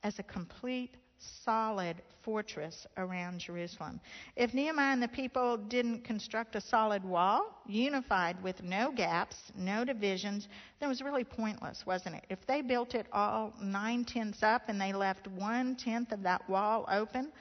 as 0.04 0.20
a 0.20 0.24
complete, 0.24 0.96
solid 1.20 2.02
fortress 2.22 2.88
around 2.98 3.40
Jerusalem. 3.40 4.00
If 4.36 4.54
Nehemiah 4.54 4.94
and 4.94 5.04
the 5.04 5.08
people 5.08 5.58
didn't 5.58 6.04
construct 6.04 6.56
a 6.56 6.62
solid 6.62 7.04
wall, 7.04 7.62
unified 7.66 8.42
with 8.42 8.64
no 8.64 8.92
gaps, 8.92 9.52
no 9.58 9.84
divisions, 9.84 10.48
then 10.80 10.88
it 10.88 10.90
was 10.90 11.02
really 11.02 11.24
pointless, 11.24 11.86
wasn't 11.86 12.16
it? 12.16 12.26
If 12.30 12.46
they 12.46 12.62
built 12.62 12.96
it 12.96 13.08
all 13.12 13.54
nine 13.62 14.06
tenths 14.06 14.44
up 14.44 14.64
and 14.68 14.80
they 14.80 14.94
left 14.94 15.28
one 15.28 15.76
tenth 15.76 16.12
of 16.12 16.24
that 16.24 16.48
wall 16.50 16.86
open, 16.90 17.32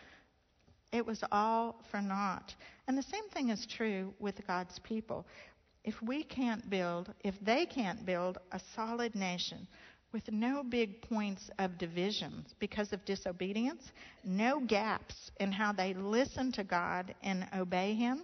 it 0.93 1.05
was 1.05 1.23
all 1.31 1.77
for 1.91 2.01
naught. 2.01 2.55
And 2.89 2.97
the 2.97 3.03
same 3.03 3.29
thing 3.31 3.51
is 3.51 3.67
true 3.67 4.15
with 4.19 4.47
God's 4.47 4.79
people 4.81 5.27
if 5.87 6.03
we 6.03 6.25
can't 6.25 6.69
build, 6.69 7.15
if 7.25 7.35
they 7.41 7.65
can't 7.65 8.05
build 8.05 8.39
a 8.53 8.61
solid 8.75 9.15
nation 9.15 9.67
with 10.13 10.31
no 10.33 10.63
big 10.63 11.01
points 11.01 11.49
of 11.59 11.79
divisions 11.79 12.55
because 12.59 12.93
of 12.93 13.05
disobedience, 13.05 13.93
no 14.25 14.61
gaps 14.61 15.31
in 15.39 15.53
how 15.53 15.73
they 15.73 15.95
listen 15.95 16.51
to 16.53 16.65
God 16.65 17.15
and 17.23 17.47
obey 17.57 17.95
Him, 17.95 18.23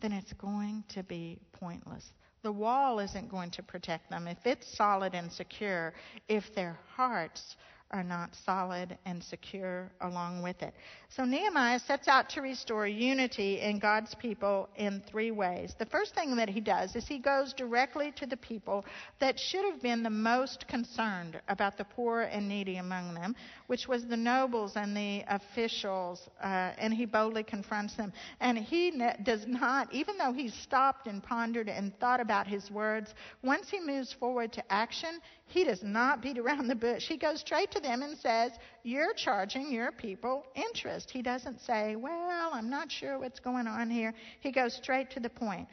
then 0.00 0.12
it's 0.12 0.32
going 0.34 0.84
to 0.88 1.02
be 1.02 1.38
pointless. 1.52 2.12
The 2.42 2.52
wall 2.52 3.00
isn't 3.00 3.28
going 3.28 3.50
to 3.52 3.62
protect 3.62 4.08
them 4.08 4.26
if 4.26 4.38
it's 4.46 4.76
solid 4.76 5.14
and 5.14 5.30
secure, 5.30 5.92
if 6.28 6.54
their 6.54 6.78
hearts 6.94 7.56
are 7.90 8.04
not 8.04 8.34
solid 8.44 8.96
and 9.04 9.22
secure 9.22 9.90
along 10.00 10.42
with 10.42 10.62
it. 10.62 10.74
So 11.08 11.24
Nehemiah 11.24 11.80
sets 11.80 12.06
out 12.06 12.28
to 12.30 12.40
restore 12.40 12.86
unity 12.86 13.60
in 13.60 13.78
God's 13.78 14.14
people 14.14 14.68
in 14.76 15.02
three 15.10 15.32
ways. 15.32 15.74
The 15.78 15.86
first 15.86 16.14
thing 16.14 16.36
that 16.36 16.48
he 16.48 16.60
does 16.60 16.94
is 16.94 17.06
he 17.08 17.18
goes 17.18 17.52
directly 17.52 18.12
to 18.12 18.26
the 18.26 18.36
people 18.36 18.84
that 19.18 19.38
should 19.38 19.64
have 19.64 19.82
been 19.82 20.02
the 20.02 20.10
most 20.10 20.68
concerned 20.68 21.40
about 21.48 21.76
the 21.76 21.84
poor 21.84 22.22
and 22.22 22.48
needy 22.48 22.76
among 22.76 23.14
them, 23.14 23.34
which 23.66 23.88
was 23.88 24.06
the 24.06 24.16
nobles 24.16 24.76
and 24.76 24.96
the 24.96 25.24
officials, 25.28 26.28
uh, 26.42 26.72
and 26.78 26.94
he 26.94 27.06
boldly 27.06 27.42
confronts 27.42 27.94
them. 27.94 28.12
And 28.40 28.56
he 28.56 28.92
ne- 28.92 29.16
does 29.24 29.46
not, 29.46 29.92
even 29.92 30.16
though 30.16 30.32
he's 30.32 30.54
stopped 30.54 31.08
and 31.08 31.22
pondered 31.22 31.68
and 31.68 31.98
thought 31.98 32.20
about 32.20 32.46
his 32.46 32.70
words, 32.70 33.14
once 33.42 33.68
he 33.68 33.80
moves 33.80 34.12
forward 34.12 34.52
to 34.52 34.72
action, 34.72 35.20
he 35.50 35.64
does 35.64 35.82
not 35.82 36.22
beat 36.22 36.38
around 36.38 36.68
the 36.68 36.76
bush. 36.76 37.08
He 37.08 37.16
goes 37.16 37.40
straight 37.40 37.72
to 37.72 37.80
them 37.80 38.02
and 38.02 38.16
says, 38.16 38.52
You're 38.84 39.12
charging 39.14 39.72
your 39.72 39.90
people 39.90 40.44
interest. 40.54 41.10
He 41.10 41.22
doesn't 41.22 41.60
say, 41.60 41.96
Well, 41.96 42.50
I'm 42.52 42.70
not 42.70 42.90
sure 42.90 43.18
what's 43.18 43.40
going 43.40 43.66
on 43.66 43.90
here. 43.90 44.14
He 44.38 44.52
goes 44.52 44.74
straight 44.74 45.10
to 45.10 45.20
the 45.20 45.28
point. 45.28 45.68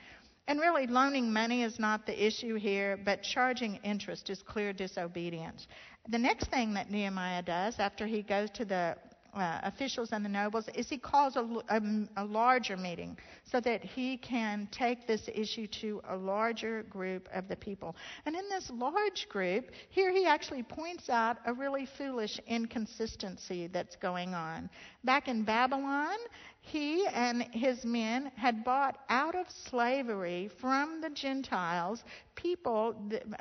And 0.48 0.60
really, 0.60 0.88
loaning 0.88 1.32
money 1.32 1.62
is 1.62 1.78
not 1.78 2.08
the 2.08 2.26
issue 2.26 2.56
here, 2.56 2.98
but 2.98 3.22
charging 3.22 3.76
interest 3.84 4.32
is 4.32 4.42
clear 4.42 4.74
disobedience. 4.74 5.68
The 6.10 6.18
next 6.18 6.50
thing 6.50 6.74
that 6.74 6.90
Nehemiah 6.90 7.44
does 7.44 7.76
after 7.78 8.08
he 8.08 8.24
goes 8.24 8.50
to 8.52 8.66
the 8.66 8.96
uh, 9.34 9.60
officials 9.64 10.12
and 10.12 10.24
the 10.24 10.30
nobles 10.30 10.68
is 10.76 10.90
he 10.90 10.98
calls 10.98 11.36
a, 11.36 11.42
a, 11.70 11.82
a, 12.18 12.26
larger 12.26 12.78
meeting 12.78 13.18
so 13.44 13.60
that 13.60 13.84
he 13.84 14.18
can 14.18 14.68
take 14.72 15.08
this 15.08 15.30
issue 15.34 15.68
to 15.68 16.02
a 16.10 16.16
larger 16.16 16.84
group 16.84 17.28
of 17.34 17.48
the 17.48 17.56
people. 17.56 17.96
And 18.26 18.36
in 18.36 18.48
this 18.50 18.70
large 18.72 19.28
group, 19.30 19.72
here 19.90 20.12
he 20.12 20.26
actually 20.26 20.64
points 20.64 21.10
out 21.10 21.38
a 21.46 21.54
really 21.54 21.86
foolish 21.98 22.40
inconsistency 22.48 23.68
that's 23.68 23.96
going 23.96 24.34
on. 24.34 24.70
Back 25.08 25.30
in 25.30 25.44
Babylon, 25.44 26.18
he 26.60 27.08
and 27.08 27.44
his 27.54 27.86
men 27.86 28.30
had 28.36 28.66
bought 28.66 28.98
out 29.08 29.36
of 29.36 29.50
slavery 29.50 30.50
from 30.60 31.00
the 31.00 31.10
Gentiles 31.10 32.04
people, 32.36 32.94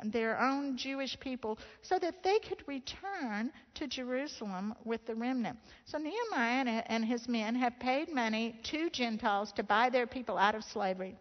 their 0.05 0.39
own 0.39 0.77
Jewish 0.77 1.19
people, 1.19 1.59
so 1.81 1.99
that 1.99 2.23
they 2.23 2.39
could 2.39 2.65
return 2.67 3.51
to 3.73 3.85
Jerusalem 3.85 4.75
with 4.85 5.05
the 5.05 5.15
remnant. 5.15 5.59
So 5.83 5.97
Nehemiah 5.97 6.83
and 6.85 7.03
his 7.03 7.27
men 7.27 7.53
have 7.55 7.77
paid 7.81 8.13
money 8.13 8.57
to 8.71 8.89
Gentiles 8.89 9.51
to 9.57 9.63
buy 9.63 9.89
their 9.89 10.07
people 10.07 10.37
out 10.37 10.55
of 10.55 10.63
slavery. 10.63 11.17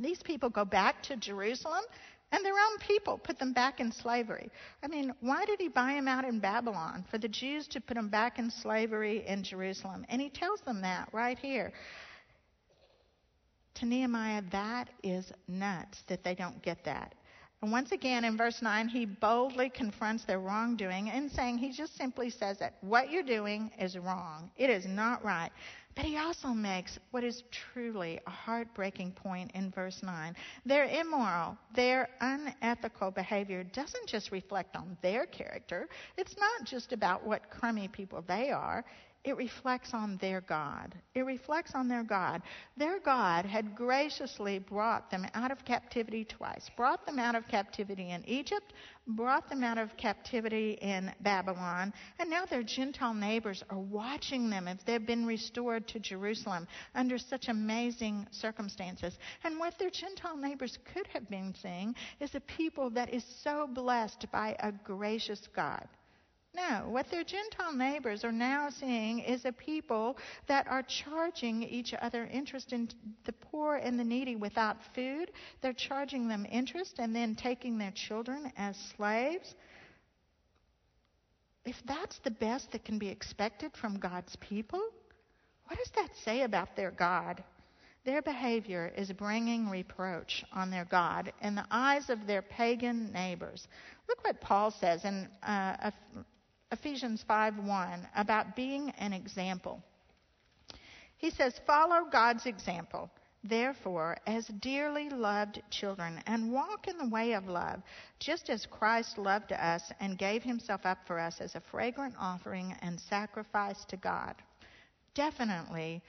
These 0.00 0.22
people 0.22 0.48
go 0.48 0.64
back 0.64 1.02
to 1.02 1.16
Jerusalem 1.16 1.84
and 2.32 2.44
their 2.44 2.54
own 2.54 2.78
people 2.78 3.18
put 3.18 3.38
them 3.38 3.52
back 3.52 3.78
in 3.78 3.92
slavery. 3.92 4.50
I 4.82 4.88
mean, 4.88 5.12
why 5.20 5.44
did 5.44 5.60
he 5.60 5.68
buy 5.68 5.92
them 5.92 6.08
out 6.08 6.24
in 6.24 6.40
Babylon? 6.40 7.04
For 7.10 7.18
the 7.18 7.28
Jews 7.28 7.68
to 7.68 7.80
put 7.80 7.94
them 7.94 8.08
back 8.08 8.38
in 8.38 8.50
slavery 8.50 9.24
in 9.26 9.44
Jerusalem. 9.44 10.06
And 10.08 10.20
he 10.20 10.30
tells 10.30 10.60
them 10.62 10.80
that 10.80 11.08
right 11.12 11.38
here. 11.38 11.72
To 13.76 13.86
Nehemiah, 13.86 14.42
that 14.50 14.88
is 15.02 15.30
nuts 15.46 16.02
that 16.08 16.24
they 16.24 16.34
don't 16.34 16.60
get 16.62 16.84
that. 16.84 17.14
And 17.62 17.70
once 17.70 17.92
again, 17.92 18.24
in 18.24 18.36
verse 18.36 18.60
9, 18.60 18.88
he 18.88 19.04
boldly 19.04 19.70
confronts 19.70 20.24
their 20.24 20.40
wrongdoing 20.40 21.10
and 21.10 21.30
saying, 21.30 21.58
he 21.58 21.70
just 21.70 21.96
simply 21.96 22.28
says 22.28 22.58
that 22.58 22.74
what 22.80 23.12
you're 23.12 23.22
doing 23.22 23.70
is 23.78 23.96
wrong. 23.96 24.50
It 24.56 24.68
is 24.68 24.84
not 24.84 25.24
right. 25.24 25.50
But 25.94 26.06
he 26.06 26.16
also 26.16 26.48
makes 26.48 26.98
what 27.12 27.22
is 27.22 27.44
truly 27.52 28.18
a 28.26 28.30
heartbreaking 28.30 29.12
point 29.12 29.52
in 29.54 29.70
verse 29.70 30.02
9. 30.02 30.34
Their 30.66 30.86
immoral, 30.86 31.56
their 31.74 32.08
unethical 32.20 33.12
behavior 33.12 33.62
doesn't 33.62 34.08
just 34.08 34.32
reflect 34.32 34.74
on 34.74 34.96
their 35.00 35.26
character. 35.26 35.88
It's 36.16 36.36
not 36.38 36.66
just 36.66 36.92
about 36.92 37.24
what 37.24 37.48
crummy 37.50 37.86
people 37.86 38.24
they 38.26 38.50
are 38.50 38.84
it 39.24 39.36
reflects 39.36 39.94
on 39.94 40.18
their 40.20 40.40
God. 40.40 40.94
It 41.14 41.20
reflects 41.20 41.76
on 41.76 41.86
their 41.86 42.02
God. 42.02 42.42
Their 42.76 42.98
God 42.98 43.46
had 43.46 43.76
graciously 43.76 44.58
brought 44.58 45.12
them 45.12 45.26
out 45.34 45.52
of 45.52 45.64
captivity 45.64 46.24
twice. 46.24 46.68
Brought 46.76 47.06
them 47.06 47.20
out 47.20 47.36
of 47.36 47.46
captivity 47.46 48.10
in 48.10 48.24
Egypt, 48.28 48.72
brought 49.06 49.48
them 49.48 49.62
out 49.62 49.78
of 49.78 49.96
captivity 49.96 50.72
in 50.82 51.12
Babylon, 51.20 51.92
and 52.18 52.30
now 52.30 52.46
their 52.46 52.64
Gentile 52.64 53.14
neighbors 53.14 53.62
are 53.70 53.78
watching 53.78 54.50
them 54.50 54.66
if 54.66 54.84
they've 54.84 55.06
been 55.06 55.24
restored 55.24 55.86
to 55.88 56.00
Jerusalem 56.00 56.66
under 56.96 57.16
such 57.16 57.46
amazing 57.46 58.26
circumstances. 58.32 59.16
And 59.44 59.56
what 59.60 59.78
their 59.78 59.90
Gentile 59.90 60.36
neighbors 60.36 60.78
could 60.92 61.06
have 61.08 61.30
been 61.30 61.54
seeing 61.62 61.94
is 62.18 62.34
a 62.34 62.40
people 62.40 62.90
that 62.90 63.14
is 63.14 63.24
so 63.44 63.68
blessed 63.72 64.26
by 64.32 64.56
a 64.58 64.72
gracious 64.72 65.46
God. 65.54 65.86
No, 66.54 66.84
what 66.88 67.10
their 67.10 67.24
Gentile 67.24 67.72
neighbors 67.72 68.24
are 68.24 68.32
now 68.32 68.68
seeing 68.68 69.20
is 69.20 69.46
a 69.46 69.52
people 69.52 70.18
that 70.48 70.66
are 70.66 70.82
charging 70.82 71.62
each 71.62 71.94
other 71.94 72.26
interest 72.26 72.74
in 72.74 72.90
the 73.24 73.32
poor 73.32 73.76
and 73.76 73.98
the 73.98 74.04
needy 74.04 74.36
without 74.36 74.76
food. 74.94 75.32
They're 75.62 75.72
charging 75.72 76.28
them 76.28 76.46
interest 76.50 76.98
and 76.98 77.16
then 77.16 77.34
taking 77.36 77.78
their 77.78 77.92
children 77.92 78.52
as 78.58 78.76
slaves. 78.96 79.54
If 81.64 81.76
that's 81.86 82.18
the 82.18 82.30
best 82.30 82.72
that 82.72 82.84
can 82.84 82.98
be 82.98 83.08
expected 83.08 83.72
from 83.74 83.98
God's 83.98 84.36
people, 84.36 84.82
what 85.68 85.78
does 85.78 85.92
that 85.96 86.10
say 86.22 86.42
about 86.42 86.76
their 86.76 86.90
God? 86.90 87.42
Their 88.04 88.20
behavior 88.20 88.92
is 88.96 89.10
bringing 89.12 89.70
reproach 89.70 90.44
on 90.52 90.70
their 90.70 90.84
God 90.84 91.32
in 91.40 91.54
the 91.54 91.64
eyes 91.70 92.10
of 92.10 92.26
their 92.26 92.42
pagan 92.42 93.10
neighbors. 93.12 93.68
Look 94.08 94.24
what 94.24 94.40
Paul 94.40 94.72
says 94.72 95.04
in 95.04 95.28
uh, 95.42 95.92
Ephesians 96.72 97.22
5:1 97.28 98.08
about 98.16 98.56
being 98.56 98.90
an 98.92 99.12
example. 99.12 99.82
He 101.18 101.28
says, 101.28 101.60
"Follow 101.66 102.06
God's 102.06 102.46
example, 102.46 103.10
therefore, 103.44 104.16
as 104.26 104.46
dearly 104.46 105.10
loved 105.10 105.62
children, 105.68 106.22
and 106.26 106.50
walk 106.50 106.88
in 106.88 106.96
the 106.96 107.08
way 107.08 107.32
of 107.32 107.46
love, 107.46 107.82
just 108.18 108.48
as 108.48 108.64
Christ 108.64 109.18
loved 109.18 109.52
us 109.52 109.92
and 110.00 110.16
gave 110.16 110.42
himself 110.42 110.86
up 110.86 111.06
for 111.06 111.18
us 111.18 111.42
as 111.42 111.54
a 111.54 111.60
fragrant 111.60 112.14
offering 112.18 112.72
and 112.80 112.98
sacrifice 112.98 113.84
to 113.84 113.98
God." 113.98 114.34
Definitely, 115.12 116.02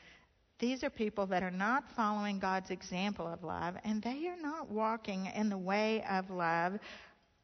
these 0.59 0.81
are 0.81 0.89
people 0.89 1.25
that 1.27 1.43
are 1.43 1.51
not 1.51 1.89
following 1.89 2.39
God's 2.39 2.71
example 2.71 3.27
of 3.27 3.43
love, 3.43 3.77
and 3.83 4.01
they 4.01 4.29
are 4.29 4.41
not 4.41 4.69
walking 4.69 5.25
in 5.25 5.49
the 5.49 5.57
way 5.57 6.01
of 6.05 6.29
love 6.29 6.79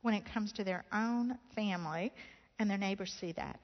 when 0.04 0.14
it 0.14 0.26
comes 0.26 0.54
to 0.54 0.64
their 0.64 0.86
own 0.94 1.38
family, 1.54 2.14
and 2.60 2.70
their 2.70 2.78
neighbors 2.78 3.16
see 3.20 3.32
that. 3.34 3.60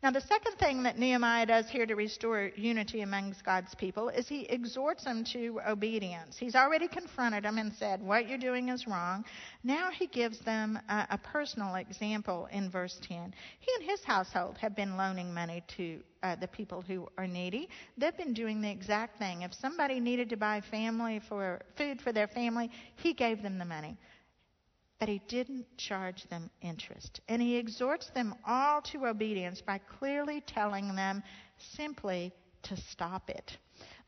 Now, 0.00 0.12
the 0.12 0.20
second 0.20 0.56
thing 0.58 0.84
that 0.84 0.96
Nehemiah 0.96 1.46
does 1.46 1.68
here 1.68 1.84
to 1.84 1.96
restore 1.96 2.52
unity 2.54 3.00
amongst 3.00 3.44
God's 3.44 3.74
people 3.74 4.08
is 4.10 4.28
he 4.28 4.42
exhorts 4.42 5.02
them 5.04 5.24
to 5.32 5.60
obedience. 5.66 6.36
He's 6.36 6.54
already 6.54 6.86
confronted 6.86 7.44
them 7.44 7.58
and 7.58 7.72
said, 7.74 8.00
What 8.00 8.28
you're 8.28 8.38
doing 8.38 8.68
is 8.68 8.86
wrong. 8.86 9.24
Now 9.64 9.90
he 9.90 10.06
gives 10.06 10.38
them 10.38 10.78
a, 10.88 11.08
a 11.10 11.18
personal 11.18 11.74
example 11.74 12.48
in 12.52 12.70
verse 12.70 13.00
10. 13.08 13.34
He 13.58 13.72
and 13.74 13.90
his 13.90 14.04
household 14.04 14.56
have 14.58 14.76
been 14.76 14.96
loaning 14.96 15.34
money 15.34 15.64
to 15.76 16.00
uh, 16.22 16.36
the 16.36 16.48
people 16.48 16.80
who 16.80 17.08
are 17.18 17.26
needy. 17.26 17.68
They've 17.96 18.16
been 18.16 18.34
doing 18.34 18.60
the 18.60 18.70
exact 18.70 19.18
thing. 19.18 19.42
If 19.42 19.52
somebody 19.52 19.98
needed 19.98 20.30
to 20.30 20.36
buy 20.36 20.60
family 20.60 21.20
for 21.28 21.60
food 21.76 22.00
for 22.00 22.12
their 22.12 22.28
family, 22.28 22.70
he 22.94 23.14
gave 23.14 23.42
them 23.42 23.58
the 23.58 23.64
money 23.64 23.96
but 24.98 25.08
he 25.08 25.20
didn't 25.28 25.66
charge 25.76 26.24
them 26.28 26.50
interest. 26.60 27.20
And 27.28 27.40
he 27.40 27.56
exhorts 27.56 28.10
them 28.10 28.34
all 28.46 28.82
to 28.82 29.06
obedience 29.06 29.60
by 29.60 29.78
clearly 29.78 30.42
telling 30.46 30.94
them 30.94 31.22
simply 31.76 32.32
to 32.64 32.76
stop 32.76 33.30
it. 33.30 33.56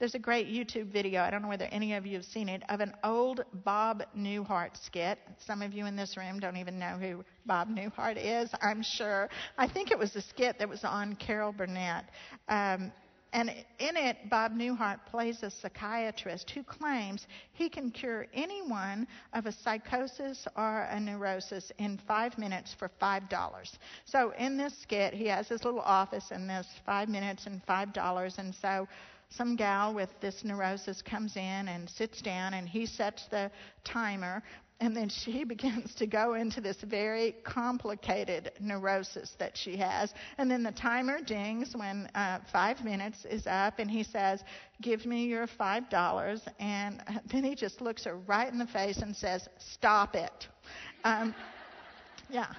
There's 0.00 0.14
a 0.14 0.18
great 0.18 0.48
YouTube 0.48 0.86
video, 0.86 1.22
I 1.22 1.30
don't 1.30 1.42
know 1.42 1.48
whether 1.48 1.66
any 1.66 1.94
of 1.94 2.06
you 2.06 2.16
have 2.16 2.24
seen 2.24 2.48
it, 2.48 2.62
of 2.70 2.80
an 2.80 2.94
old 3.04 3.44
Bob 3.52 4.02
Newhart 4.16 4.76
skit. 4.82 5.18
Some 5.38 5.62
of 5.62 5.72
you 5.74 5.86
in 5.86 5.94
this 5.94 6.16
room 6.16 6.40
don't 6.40 6.56
even 6.56 6.78
know 6.78 6.96
who 6.98 7.22
Bob 7.44 7.68
Newhart 7.68 8.16
is, 8.16 8.50
I'm 8.62 8.82
sure. 8.82 9.28
I 9.58 9.68
think 9.68 9.90
it 9.90 9.98
was 9.98 10.16
a 10.16 10.22
skit 10.22 10.58
that 10.58 10.68
was 10.68 10.84
on 10.84 11.16
Carol 11.16 11.52
Burnett. 11.52 12.06
Um, 12.48 12.90
and 13.32 13.50
in 13.78 13.96
it, 13.96 14.28
Bob 14.28 14.52
Newhart 14.52 14.98
plays 15.06 15.42
a 15.42 15.50
psychiatrist 15.50 16.50
who 16.50 16.64
claims 16.64 17.26
he 17.52 17.68
can 17.68 17.90
cure 17.90 18.26
anyone 18.34 19.06
of 19.32 19.46
a 19.46 19.52
psychosis 19.52 20.48
or 20.56 20.88
a 20.90 20.98
neurosis 20.98 21.70
in 21.78 21.98
five 22.08 22.36
minutes 22.38 22.74
for 22.76 22.90
$5. 23.00 23.78
So 24.04 24.32
in 24.36 24.56
this 24.56 24.76
skit, 24.82 25.14
he 25.14 25.26
has 25.26 25.48
his 25.48 25.64
little 25.64 25.80
office 25.80 26.32
and 26.32 26.50
this 26.50 26.66
five 26.84 27.08
minutes 27.08 27.46
and 27.46 27.64
$5. 27.66 28.38
And 28.38 28.54
so 28.54 28.88
some 29.28 29.54
gal 29.54 29.94
with 29.94 30.10
this 30.20 30.42
neurosis 30.44 31.00
comes 31.00 31.36
in 31.36 31.68
and 31.68 31.88
sits 31.88 32.20
down 32.20 32.54
and 32.54 32.68
he 32.68 32.84
sets 32.84 33.26
the 33.28 33.50
timer 33.84 34.42
and 34.80 34.96
then 34.96 35.08
she 35.08 35.44
begins 35.54 35.94
to 35.96 36.06
go 36.06 36.34
into 36.34 36.60
this 36.60 36.78
very 36.82 37.36
complicated 37.44 38.52
neurosis 38.60 39.34
that 39.38 39.56
she 39.56 39.76
has. 39.76 40.12
And 40.38 40.50
then 40.50 40.62
the 40.62 40.72
timer 40.72 41.20
dings 41.20 41.74
when 41.74 42.06
uh, 42.14 42.40
five 42.52 42.82
minutes 42.84 43.24
is 43.24 43.46
up, 43.46 43.78
and 43.78 43.90
he 43.90 44.02
says, 44.02 44.42
Give 44.80 45.04
me 45.04 45.26
your 45.26 45.46
$5. 45.46 46.40
And 46.58 47.02
then 47.32 47.44
he 47.44 47.54
just 47.54 47.80
looks 47.80 48.04
her 48.04 48.16
right 48.16 48.50
in 48.50 48.58
the 48.58 48.66
face 48.66 48.98
and 48.98 49.14
says, 49.14 49.48
Stop 49.58 50.14
it. 50.14 50.48
Um, 51.04 51.34
yeah. 52.30 52.52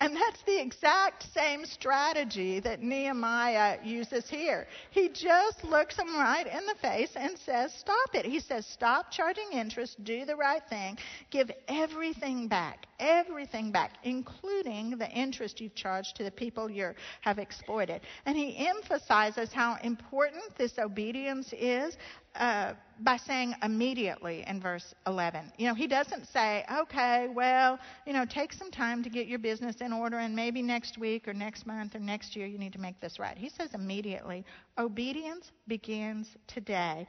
And 0.00 0.14
that's 0.14 0.42
the 0.42 0.60
exact 0.60 1.32
same 1.32 1.64
strategy 1.64 2.60
that 2.60 2.82
Nehemiah 2.82 3.78
uses 3.82 4.28
here. 4.28 4.66
He 4.90 5.08
just 5.08 5.64
looks 5.64 5.96
them 5.96 6.14
right 6.14 6.46
in 6.46 6.66
the 6.66 6.74
face 6.82 7.12
and 7.16 7.38
says, 7.38 7.72
Stop 7.72 8.14
it. 8.14 8.26
He 8.26 8.38
says, 8.40 8.66
Stop 8.66 9.10
charging 9.10 9.52
interest, 9.52 10.02
do 10.04 10.26
the 10.26 10.36
right 10.36 10.62
thing, 10.68 10.98
give 11.30 11.50
everything 11.68 12.46
back, 12.46 12.86
everything 13.00 13.72
back, 13.72 13.92
including 14.04 14.98
the 14.98 15.08
interest 15.10 15.62
you've 15.62 15.74
charged 15.74 16.16
to 16.16 16.24
the 16.24 16.30
people 16.30 16.70
you 16.70 16.92
have 17.22 17.38
exploited. 17.38 18.02
And 18.26 18.36
he 18.36 18.66
emphasizes 18.68 19.50
how 19.50 19.78
important 19.82 20.44
this 20.58 20.78
obedience 20.78 21.54
is 21.54 21.96
uh, 22.38 22.74
by 23.00 23.16
saying 23.16 23.54
immediately 23.62 24.44
in 24.46 24.60
verse 24.60 24.94
11. 25.06 25.52
You 25.58 25.68
know, 25.68 25.74
he 25.74 25.86
doesn't 25.86 26.26
say, 26.26 26.64
okay, 26.80 27.28
well, 27.34 27.78
you 28.06 28.12
know, 28.12 28.24
take 28.24 28.52
some 28.52 28.70
time 28.70 29.02
to 29.02 29.10
get 29.10 29.26
your 29.26 29.38
business 29.38 29.76
in 29.80 29.92
order 29.92 30.18
and 30.18 30.34
maybe 30.34 30.62
next 30.62 30.96
week 30.96 31.28
or 31.28 31.34
next 31.34 31.66
month 31.66 31.94
or 31.94 31.98
next 31.98 32.34
year 32.36 32.46
you 32.46 32.58
need 32.58 32.72
to 32.72 32.80
make 32.80 33.00
this 33.00 33.18
right. 33.18 33.36
He 33.36 33.48
says 33.48 33.70
immediately. 33.74 34.44
Obedience 34.78 35.50
begins 35.68 36.28
today. 36.46 37.06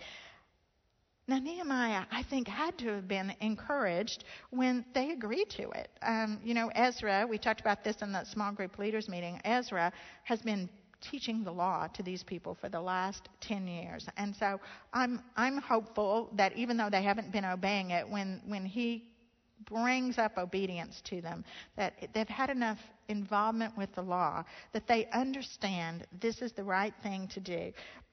Now, 1.30 1.40
Nehemiah, 1.40 2.06
I 2.10 2.24
think, 2.24 2.48
had 2.48 2.78
to 2.78 2.88
have 2.88 3.08
been 3.08 3.34
encouraged 3.42 4.24
when 4.50 4.86
they 4.94 5.12
agreed 5.12 5.50
to 5.52 5.70
it. 5.72 5.90
Um, 6.02 6.40
you 6.42 6.54
know, 6.54 6.70
Ezra, 6.74 7.28
we 7.30 7.38
talked 7.38 7.60
about 7.60 7.84
this 7.84 8.02
in 8.02 8.14
the 8.14 8.24
small 8.24 8.54
group 8.54 8.78
leaders 8.78 9.10
meeting. 9.10 9.42
Ezra 9.44 9.92
has 10.24 10.42
been 10.42 10.70
teaching 11.10 11.44
the 11.44 11.52
law 11.52 11.88
to 11.88 12.04
these 12.04 12.24
people 12.24 12.56
for 12.60 12.70
the 12.70 12.80
last 12.80 13.30
10 13.42 13.68
years. 13.68 14.08
And 14.18 14.36
so 14.36 14.60
I'm, 14.94 15.22
I'm 15.36 15.58
hopeful 15.58 16.30
that 16.36 16.56
even 16.56 16.78
though 16.78 16.90
they 16.90 17.04
haven't 17.04 17.32
been 17.32 17.46
obeying 17.46 17.92
it, 17.92 18.08
when, 18.08 18.42
when 18.46 18.66
he 18.66 19.04
brings 19.66 20.18
up 20.18 20.38
obedience 20.38 21.02
to 21.06 21.22
them, 21.22 21.44
that 21.76 21.94
they've 22.14 22.28
had 22.28 22.50
enough 22.50 22.80
involvement 23.10 23.78
with 23.78 23.94
the 23.96 24.02
law 24.02 24.44
that 24.74 24.88
they 24.88 25.08
understand 25.14 26.06
this 26.20 26.42
is 26.42 26.52
the 26.54 26.64
right 26.64 26.94
thing 27.04 27.28
to 27.30 27.40
do. 27.40 27.72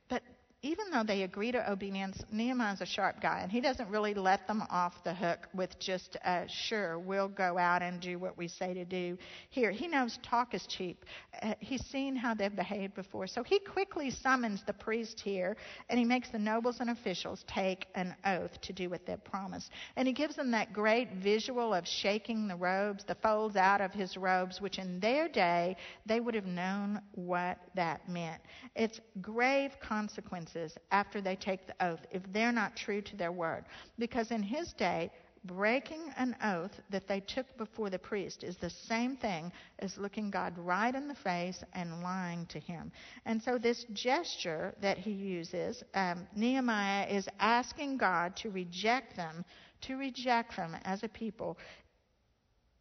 But 0.08 0.22
even 0.64 0.86
though 0.90 1.04
they 1.04 1.24
agree 1.24 1.52
to 1.52 1.70
obedience, 1.70 2.24
Nehemiah's 2.32 2.80
a 2.80 2.86
sharp 2.86 3.20
guy, 3.20 3.40
and 3.42 3.52
he 3.52 3.60
doesn't 3.60 3.90
really 3.90 4.14
let 4.14 4.48
them 4.48 4.62
off 4.70 5.04
the 5.04 5.12
hook 5.12 5.46
with 5.52 5.78
just, 5.78 6.16
uh, 6.24 6.46
sure, 6.46 6.98
we'll 6.98 7.28
go 7.28 7.58
out 7.58 7.82
and 7.82 8.00
do 8.00 8.18
what 8.18 8.38
we 8.38 8.48
say 8.48 8.72
to 8.72 8.86
do 8.86 9.18
here. 9.50 9.70
He 9.70 9.86
knows 9.86 10.18
talk 10.22 10.54
is 10.54 10.66
cheap. 10.66 11.04
Uh, 11.42 11.52
he's 11.60 11.84
seen 11.84 12.16
how 12.16 12.32
they've 12.32 12.56
behaved 12.56 12.94
before. 12.94 13.26
So 13.26 13.42
he 13.42 13.58
quickly 13.58 14.10
summons 14.10 14.62
the 14.66 14.72
priest 14.72 15.20
here, 15.20 15.54
and 15.90 15.98
he 15.98 16.04
makes 16.06 16.30
the 16.30 16.38
nobles 16.38 16.80
and 16.80 16.88
officials 16.88 17.44
take 17.46 17.86
an 17.94 18.16
oath 18.24 18.58
to 18.62 18.72
do 18.72 18.88
what 18.88 19.04
they've 19.04 19.22
promised. 19.22 19.70
And 19.96 20.08
he 20.08 20.14
gives 20.14 20.34
them 20.34 20.50
that 20.52 20.72
great 20.72 21.12
visual 21.22 21.74
of 21.74 21.86
shaking 21.86 22.48
the 22.48 22.56
robes, 22.56 23.04
the 23.04 23.16
folds 23.16 23.56
out 23.56 23.82
of 23.82 23.92
his 23.92 24.16
robes, 24.16 24.62
which 24.62 24.78
in 24.78 24.98
their 24.98 25.28
day, 25.28 25.76
they 26.06 26.20
would 26.20 26.34
have 26.34 26.46
known 26.46 27.02
what 27.12 27.58
that 27.74 28.08
meant. 28.08 28.40
It's 28.74 28.98
grave 29.20 29.72
consequences 29.82 30.53
consequences 30.54 30.78
after 30.90 31.20
they 31.20 31.36
take 31.36 31.66
the 31.66 31.86
oath 31.86 32.00
if 32.10 32.22
they're 32.32 32.52
not 32.52 32.76
true 32.76 33.02
to 33.02 33.16
their 33.16 33.32
word. 33.32 33.64
Because 33.98 34.30
in 34.30 34.42
his 34.42 34.72
day, 34.72 35.10
breaking 35.46 36.00
an 36.16 36.34
oath 36.42 36.80
that 36.90 37.06
they 37.06 37.20
took 37.20 37.46
before 37.58 37.90
the 37.90 37.98
priest 37.98 38.42
is 38.42 38.56
the 38.56 38.70
same 38.70 39.16
thing 39.16 39.52
as 39.80 39.98
looking 39.98 40.30
God 40.30 40.54
right 40.56 40.94
in 40.94 41.06
the 41.06 41.14
face 41.14 41.62
and 41.74 42.02
lying 42.02 42.46
to 42.46 42.58
him. 42.58 42.90
And 43.26 43.42
so, 43.42 43.58
this 43.58 43.84
gesture 43.92 44.74
that 44.80 44.96
he 44.96 45.10
uses, 45.10 45.82
um, 45.94 46.26
Nehemiah 46.34 47.06
is 47.08 47.28
asking 47.40 47.98
God 47.98 48.34
to 48.36 48.50
reject 48.50 49.16
them, 49.16 49.44
to 49.82 49.96
reject 49.96 50.56
them 50.56 50.76
as 50.84 51.02
a 51.02 51.08
people 51.08 51.58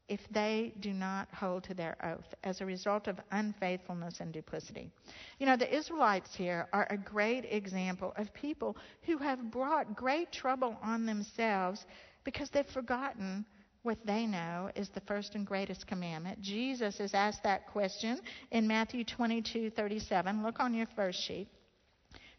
if 0.08 0.20
they 0.32 0.74
do 0.80 0.94
not 0.94 1.28
hold 1.34 1.64
to 1.64 1.74
their 1.74 1.96
oath 2.04 2.34
as 2.44 2.60
a 2.60 2.66
result 2.66 3.08
of 3.08 3.20
unfaithfulness 3.32 4.20
and 4.20 4.34
duplicity. 4.34 4.92
You 5.40 5.46
know, 5.46 5.58
the 5.58 5.74
Israelites 5.74 6.36
here 6.36 6.68
are 6.74 6.88
a 6.90 6.98
great 6.98 7.46
example 7.46 8.14
of 8.18 8.34
people 8.34 8.76
who 9.04 9.18
have 9.18 9.52
brought 9.52 9.96
great 9.96 10.32
trouble 10.32 10.78
on 10.84 11.06
themselves 11.06 11.86
because 12.24 12.50
they've 12.50 12.66
forgotten 12.68 13.46
what 13.84 13.98
they 14.06 14.26
know 14.26 14.70
is 14.76 14.90
the 14.90 15.02
first 15.02 15.36
and 15.36 15.46
greatest 15.46 15.88
commandment. 15.88 16.42
Jesus 16.42 17.00
is 17.00 17.14
asked 17.14 17.44
that 17.44 17.68
question 17.68 18.20
in 18.52 18.68
Matthew 18.68 19.04
22:37. 19.04 20.44
Look 20.44 20.60
on 20.60 20.74
your 20.74 20.88
first 20.96 21.22
sheet. 21.22 21.48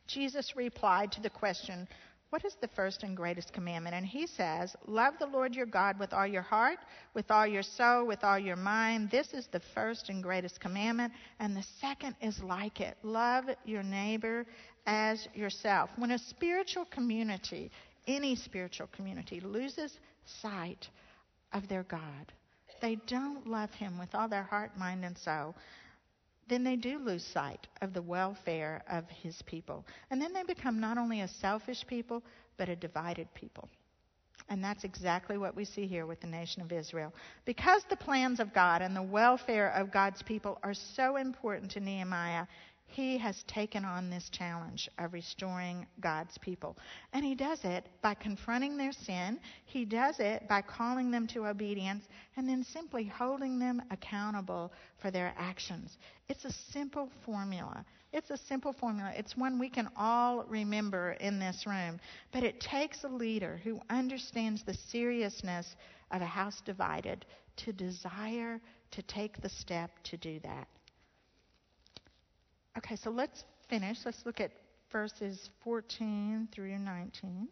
Jesus 0.07 0.57
replied 0.57 1.13
to 1.13 1.21
the 1.23 1.31
question, 1.31 1.89
what 2.35 2.45
is 2.45 2.57
the 2.61 2.67
first 2.67 3.05
and 3.05 3.17
greatest 3.17 3.53
commandment? 3.53 3.95
And 3.95 4.05
he 4.05 4.27
says, 4.27 4.75
Love 4.89 5.15
the 5.21 5.27
Lord 5.27 5.55
your 5.55 5.67
God 5.67 6.01
with 6.01 6.13
all 6.13 6.27
your 6.27 6.43
heart, 6.43 6.79
with 7.15 7.31
all 7.31 7.47
your 7.47 7.63
soul, 7.63 8.09
with 8.09 8.25
all 8.25 8.41
your 8.41 8.57
mind. 8.57 9.09
This 9.09 9.33
is 9.33 9.47
the 9.53 9.61
first 9.73 10.09
and 10.09 10.21
greatest 10.21 10.59
commandment. 10.59 11.13
And 11.39 11.57
the 11.57 11.65
second 11.81 12.17
is 12.21 12.43
like 12.43 12.81
it 12.81 12.97
love 13.05 13.45
your 13.65 13.85
neighbor 13.85 14.47
as 14.85 15.29
yourself. 15.33 15.91
When 15.95 16.11
a 16.11 16.19
spiritual 16.19 16.87
community, 16.87 17.71
any 18.09 18.35
spiritual 18.35 18.89
community, 18.89 19.39
loses 19.39 19.97
sight 20.43 20.89
of 21.53 21.69
their 21.69 21.85
God, 21.85 22.33
they 22.83 22.97
don't 23.07 23.47
love 23.47 23.73
him 23.75 23.97
with 23.97 24.13
all 24.13 24.29
their 24.29 24.43
heart, 24.43 24.77
mind, 24.77 25.05
and 25.05 25.17
soul 25.17 25.55
then 26.49 26.65
they 26.65 26.77
do 26.77 26.99
lose 26.99 27.25
sight 27.25 27.67
of 27.81 27.93
the 27.93 28.03
welfare 28.03 28.83
of 28.89 29.05
his 29.09 29.41
people. 29.43 29.85
And 30.11 30.21
then 30.21 30.33
they 30.33 30.43
become 30.43 30.81
not 30.81 30.99
only 30.99 31.21
a 31.21 31.29
selfish 31.29 31.87
people, 31.87 32.23
but 32.57 32.69
a 32.69 32.77
divided 32.77 33.33
people. 33.35 33.69
And 34.49 34.63
that's 34.63 34.85
exactly 34.85 35.39
what 35.39 35.57
we 35.57 35.65
see 35.65 35.87
here 35.87 36.07
with 36.07 36.21
the 36.21 36.27
nation 36.27 36.61
of 36.61 36.71
Israel. 36.71 37.15
Because 37.47 37.83
the 37.89 37.97
plans 37.97 38.41
of 38.41 38.53
God 38.53 38.83
and 38.83 38.95
the 38.95 39.03
welfare 39.03 39.71
of 39.71 39.91
God's 39.91 40.23
people 40.23 40.59
are 40.63 40.75
so 40.75 41.17
important 41.17 41.71
to 41.73 41.81
Nehemiah, 41.81 42.47
he 42.87 43.19
has 43.19 43.43
taken 43.45 43.85
on 43.85 44.09
this 44.09 44.29
challenge 44.31 44.89
of 44.99 45.13
restoring 45.13 45.87
God's 46.01 46.39
people. 46.39 46.77
And 47.13 47.25
he 47.25 47.35
does 47.35 47.65
it 47.65 47.87
by 48.03 48.15
confronting 48.15 48.77
their 48.77 48.93
sin, 48.93 49.41
he 49.65 49.85
does 49.85 50.21
it 50.21 50.49
by 50.49 50.63
calling 50.63 51.11
them 51.11 51.27
to 51.29 51.47
obedience, 51.47 52.05
and 52.37 52.49
then 52.49 52.63
simply 52.63 53.05
holding 53.05 53.59
them 53.59 53.83
accountable 53.91 54.73
for 54.99 55.11
their 55.11 55.35
actions. 55.37 55.99
It's 56.29 56.45
a 56.45 56.53
simple 56.53 57.11
formula. 57.25 57.85
It's 58.13 58.31
a 58.31 58.37
simple 58.37 58.73
formula. 58.73 59.13
It's 59.17 59.37
one 59.37 59.59
we 59.59 59.69
can 59.69 59.89
all 59.97 60.45
remember 60.45 61.13
in 61.21 61.41
this 61.41 61.67
room. 61.67 61.99
But 62.33 62.45
it 62.45 62.61
takes 62.61 63.03
a 63.03 63.09
leader 63.09 63.61
who 63.65 63.81
understands 63.91 64.63
the 64.63 64.75
seriousness 64.75 65.75
of 66.13 66.23
a 66.23 66.27
house 66.27 66.61
divided 66.65 67.27
to 67.57 67.73
desire 67.73 68.61
to 68.93 69.03
take 69.03 69.41
the 69.43 69.49
step 69.49 69.91
to 70.05 70.17
do 70.17 70.39
that. 70.45 70.69
Okay, 72.77 72.97
so 72.97 73.11
let's 73.11 73.45
finish. 73.69 73.99
Let's 74.05 74.27
look 74.27 74.41
at 74.41 74.51
verses 74.91 75.51
14 75.63 76.49
through 76.53 76.79
19. 76.79 77.49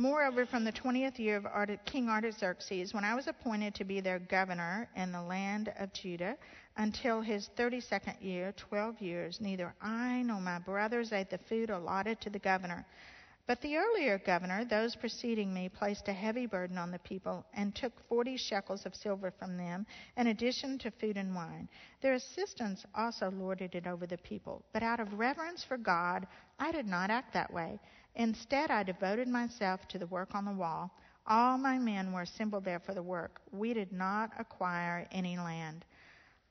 Moreover, 0.00 0.46
from 0.46 0.62
the 0.64 0.70
twentieth 0.70 1.18
year 1.18 1.38
of 1.38 1.84
King 1.84 2.08
Artaxerxes, 2.08 2.94
when 2.94 3.02
I 3.02 3.16
was 3.16 3.26
appointed 3.26 3.74
to 3.74 3.84
be 3.84 4.00
their 4.00 4.20
governor 4.20 4.88
in 4.94 5.10
the 5.10 5.20
land 5.20 5.72
of 5.76 5.92
Judah, 5.92 6.36
until 6.76 7.20
his 7.20 7.48
thirty 7.56 7.80
second 7.80 8.14
year, 8.20 8.52
twelve 8.56 9.00
years, 9.00 9.40
neither 9.40 9.74
I 9.82 10.22
nor 10.22 10.40
my 10.40 10.60
brothers 10.60 11.12
ate 11.12 11.30
the 11.30 11.38
food 11.38 11.70
allotted 11.70 12.20
to 12.20 12.30
the 12.30 12.38
governor. 12.38 12.86
But 13.48 13.62
the 13.62 13.78
earlier 13.78 14.18
governor, 14.18 14.66
those 14.66 14.94
preceding 14.94 15.54
me, 15.54 15.70
placed 15.70 16.06
a 16.08 16.12
heavy 16.12 16.44
burden 16.44 16.76
on 16.76 16.90
the 16.90 16.98
people 16.98 17.46
and 17.54 17.74
took 17.74 17.98
forty 18.06 18.36
shekels 18.36 18.84
of 18.84 18.94
silver 18.94 19.30
from 19.30 19.56
them, 19.56 19.86
in 20.18 20.26
addition 20.26 20.76
to 20.80 20.90
food 20.90 21.16
and 21.16 21.34
wine. 21.34 21.66
Their 22.02 22.12
assistants 22.12 22.84
also 22.94 23.30
lorded 23.30 23.74
it 23.74 23.86
over 23.86 24.06
the 24.06 24.18
people. 24.18 24.66
But 24.74 24.82
out 24.82 25.00
of 25.00 25.14
reverence 25.14 25.64
for 25.64 25.78
God, 25.78 26.26
I 26.58 26.72
did 26.72 26.86
not 26.86 27.08
act 27.08 27.32
that 27.32 27.50
way. 27.50 27.80
Instead, 28.16 28.70
I 28.70 28.82
devoted 28.82 29.28
myself 29.28 29.88
to 29.88 29.98
the 29.98 30.06
work 30.08 30.34
on 30.34 30.44
the 30.44 30.52
wall. 30.52 30.90
All 31.26 31.56
my 31.56 31.78
men 31.78 32.12
were 32.12 32.22
assembled 32.22 32.66
there 32.66 32.80
for 32.80 32.92
the 32.92 33.02
work. 33.02 33.40
We 33.50 33.72
did 33.72 33.92
not 33.92 34.30
acquire 34.38 35.08
any 35.10 35.38
land. 35.38 35.86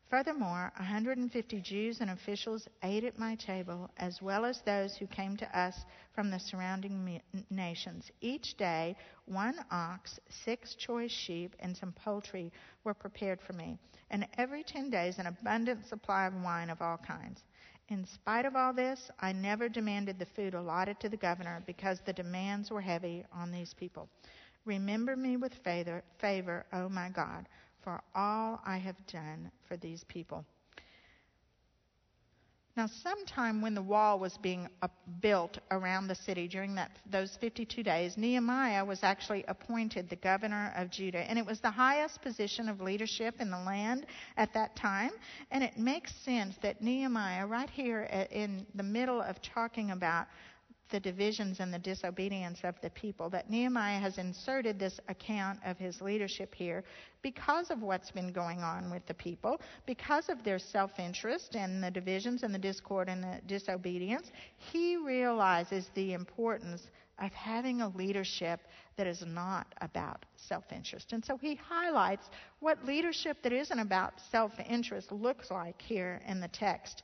Furthermore, 0.09 0.71
150 0.77 1.59
Jews 1.59 1.99
and 1.99 2.09
officials 2.11 2.65
ate 2.81 3.03
at 3.03 3.19
my 3.19 3.35
table, 3.35 3.89
as 3.97 4.21
well 4.21 4.45
as 4.45 4.61
those 4.61 4.95
who 4.95 5.05
came 5.07 5.35
to 5.35 5.59
us 5.59 5.75
from 6.13 6.29
the 6.31 6.39
surrounding 6.39 7.21
nations. 7.49 8.09
Each 8.21 8.55
day, 8.55 8.95
one 9.25 9.59
ox, 9.69 10.17
six 10.29 10.75
choice 10.75 11.11
sheep, 11.11 11.57
and 11.59 11.75
some 11.75 11.91
poultry 11.91 12.53
were 12.85 12.93
prepared 12.93 13.41
for 13.41 13.51
me, 13.51 13.77
and 14.09 14.25
every 14.37 14.63
ten 14.63 14.89
days 14.89 15.19
an 15.19 15.25
abundant 15.27 15.85
supply 15.85 16.25
of 16.25 16.41
wine 16.41 16.69
of 16.69 16.81
all 16.81 16.97
kinds. 16.97 17.43
In 17.89 18.05
spite 18.05 18.45
of 18.45 18.55
all 18.55 18.71
this, 18.71 19.11
I 19.19 19.33
never 19.33 19.67
demanded 19.67 20.19
the 20.19 20.25
food 20.25 20.53
allotted 20.53 21.01
to 21.01 21.09
the 21.09 21.17
governor 21.17 21.63
because 21.65 21.99
the 22.05 22.13
demands 22.13 22.71
were 22.71 22.81
heavy 22.81 23.25
on 23.33 23.51
these 23.51 23.73
people. 23.73 24.07
Remember 24.63 25.15
me 25.17 25.37
with 25.37 25.53
favor, 25.63 26.03
favor, 26.19 26.65
O 26.73 26.89
my 26.89 27.09
God, 27.09 27.47
for 27.88 28.02
all 28.13 28.60
I 28.65 28.80
have 28.80 28.97
done 29.08 29.50
for 29.65 29.78
these 29.78 30.04
people. 30.10 30.43
Now, 32.76 32.88
sometime 33.02 33.62
when 33.62 33.76
the 33.76 33.82
wall 33.82 34.19
was 34.19 34.38
being 34.39 34.67
uh, 34.82 34.89
built 35.21 35.58
around 35.71 36.10
the 36.10 36.15
city 36.15 36.50
during 36.50 36.76
that, 36.76 36.91
those 37.10 37.38
52 37.39 37.84
days, 37.84 38.17
Nehemiah 38.17 38.84
was 38.84 39.00
actually 39.04 39.45
appointed 39.47 40.10
the 40.10 40.17
governor 40.17 40.73
of 40.76 40.91
Judah. 40.91 41.19
And 41.19 41.39
it 41.39 41.45
was 41.45 41.62
the 41.62 41.71
highest 41.71 42.21
position 42.21 42.67
of 42.67 42.82
leadership 42.82 43.36
in 43.39 43.50
the 43.50 43.58
land 43.58 44.06
at 44.36 44.54
that 44.54 44.76
time. 44.76 45.12
And 45.50 45.63
it 45.63 45.78
makes 45.78 46.13
sense 46.26 46.56
that 46.63 46.82
Nehemiah, 46.82 47.47
right 47.47 47.69
here 47.69 48.10
uh, 48.12 48.26
in 48.36 48.67
the 48.76 48.84
middle 48.84 49.21
of 49.21 49.41
talking 49.41 49.91
about 49.91 50.28
the 50.89 51.00
divisions 51.00 51.60
and 51.60 51.73
the 51.73 51.80
disobedience 51.80 52.60
of 52.63 52.76
the 52.82 52.89
people, 52.91 53.30
that 53.30 53.50
Nehemiah 53.50 54.00
has 54.00 54.17
inserted 54.17 54.80
this 54.80 55.00
account 55.08 55.60
of 55.65 55.78
his 55.78 56.02
leadership 56.02 56.54
here 56.56 56.84
because 57.21 57.71
of 57.71 57.82
what's 57.82 58.12
been 58.12 58.32
going 58.32 58.60
on 58.60 58.89
with 58.89 59.06
the 59.06 59.13
people, 59.13 59.60
because 59.86 60.30
of 60.30 60.43
their 60.43 60.60
self 60.60 61.00
interest 61.00 61.56
and 61.56 61.84
the 61.84 61.91
divisions 61.91 62.43
and 62.43 62.54
the 62.54 62.60
discord 62.60 63.10
and 63.10 63.23
the 63.23 63.39
disobedience. 63.47 64.32
He 64.58 64.97
realizes 64.97 65.89
the 65.93 66.13
importance 66.13 66.88
of 67.19 67.32
having 67.34 67.82
a 67.82 67.89
leadership 67.89 68.60
that 68.95 69.08
is 69.08 69.23
not 69.26 69.67
about 69.82 70.26
self 70.36 70.65
interest. 70.71 71.13
And 71.13 71.23
so 71.23 71.38
he 71.38 71.56
highlights 71.56 72.30
what 72.60 72.84
leadership 72.86 73.38
that 73.43 73.54
isn't 73.54 73.80
about 73.80 74.13
self 74.32 74.52
interest 74.69 75.12
looks 75.12 75.52
like 75.52 75.82
here 75.82 76.21
in 76.28 76.39
the 76.39 76.47
text. 76.47 77.04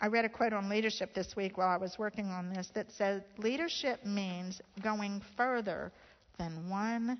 I 0.00 0.06
read 0.06 0.24
a 0.24 0.28
quote 0.28 0.52
on 0.52 0.68
leadership 0.68 1.12
this 1.12 1.34
week 1.34 1.58
while 1.58 1.68
I 1.68 1.76
was 1.76 1.98
working 1.98 2.26
on 2.26 2.52
this 2.52 2.68
that 2.74 2.90
said 2.92 3.24
leadership 3.36 4.04
means 4.04 4.60
going 4.80 5.20
further 5.36 5.92
than 6.38 6.68
one 6.68 7.18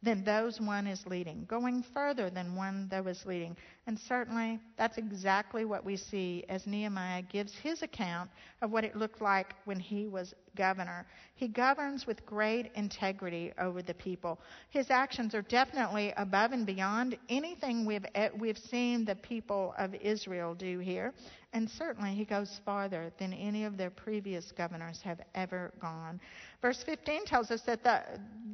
than 0.00 0.22
those 0.22 0.60
one 0.60 0.86
is 0.86 1.04
leading, 1.06 1.44
going 1.46 1.82
further 1.82 2.30
than 2.30 2.54
one 2.54 2.86
that 2.88 3.04
was 3.04 3.26
leading. 3.26 3.56
And 3.88 3.98
certainly 3.98 4.60
that's 4.76 4.98
exactly 4.98 5.64
what 5.64 5.82
we 5.82 5.96
see 5.96 6.44
as 6.50 6.66
Nehemiah 6.66 7.22
gives 7.22 7.54
his 7.54 7.80
account 7.80 8.28
of 8.60 8.70
what 8.70 8.84
it 8.84 8.94
looked 8.94 9.22
like 9.22 9.54
when 9.64 9.80
he 9.80 10.06
was 10.06 10.34
governor. 10.58 11.06
He 11.36 11.48
governs 11.48 12.06
with 12.06 12.26
great 12.26 12.70
integrity 12.74 13.54
over 13.58 13.80
the 13.80 13.94
people. 13.94 14.40
His 14.68 14.90
actions 14.90 15.34
are 15.34 15.40
definitely 15.40 16.12
above 16.18 16.52
and 16.52 16.66
beyond 16.66 17.16
anything 17.30 17.86
we've, 17.86 18.04
eh, 18.14 18.28
we've 18.38 18.58
seen 18.58 19.06
the 19.06 19.14
people 19.14 19.74
of 19.78 19.94
Israel 19.94 20.54
do 20.54 20.80
here. 20.80 21.14
And 21.54 21.70
certainly 21.70 22.10
he 22.14 22.26
goes 22.26 22.60
farther 22.66 23.10
than 23.18 23.32
any 23.32 23.64
of 23.64 23.78
their 23.78 23.88
previous 23.88 24.52
governors 24.52 25.00
have 25.02 25.20
ever 25.34 25.72
gone. 25.80 26.20
Verse 26.60 26.82
15 26.84 27.24
tells 27.24 27.50
us 27.50 27.62
that 27.62 27.82
the 27.82 28.02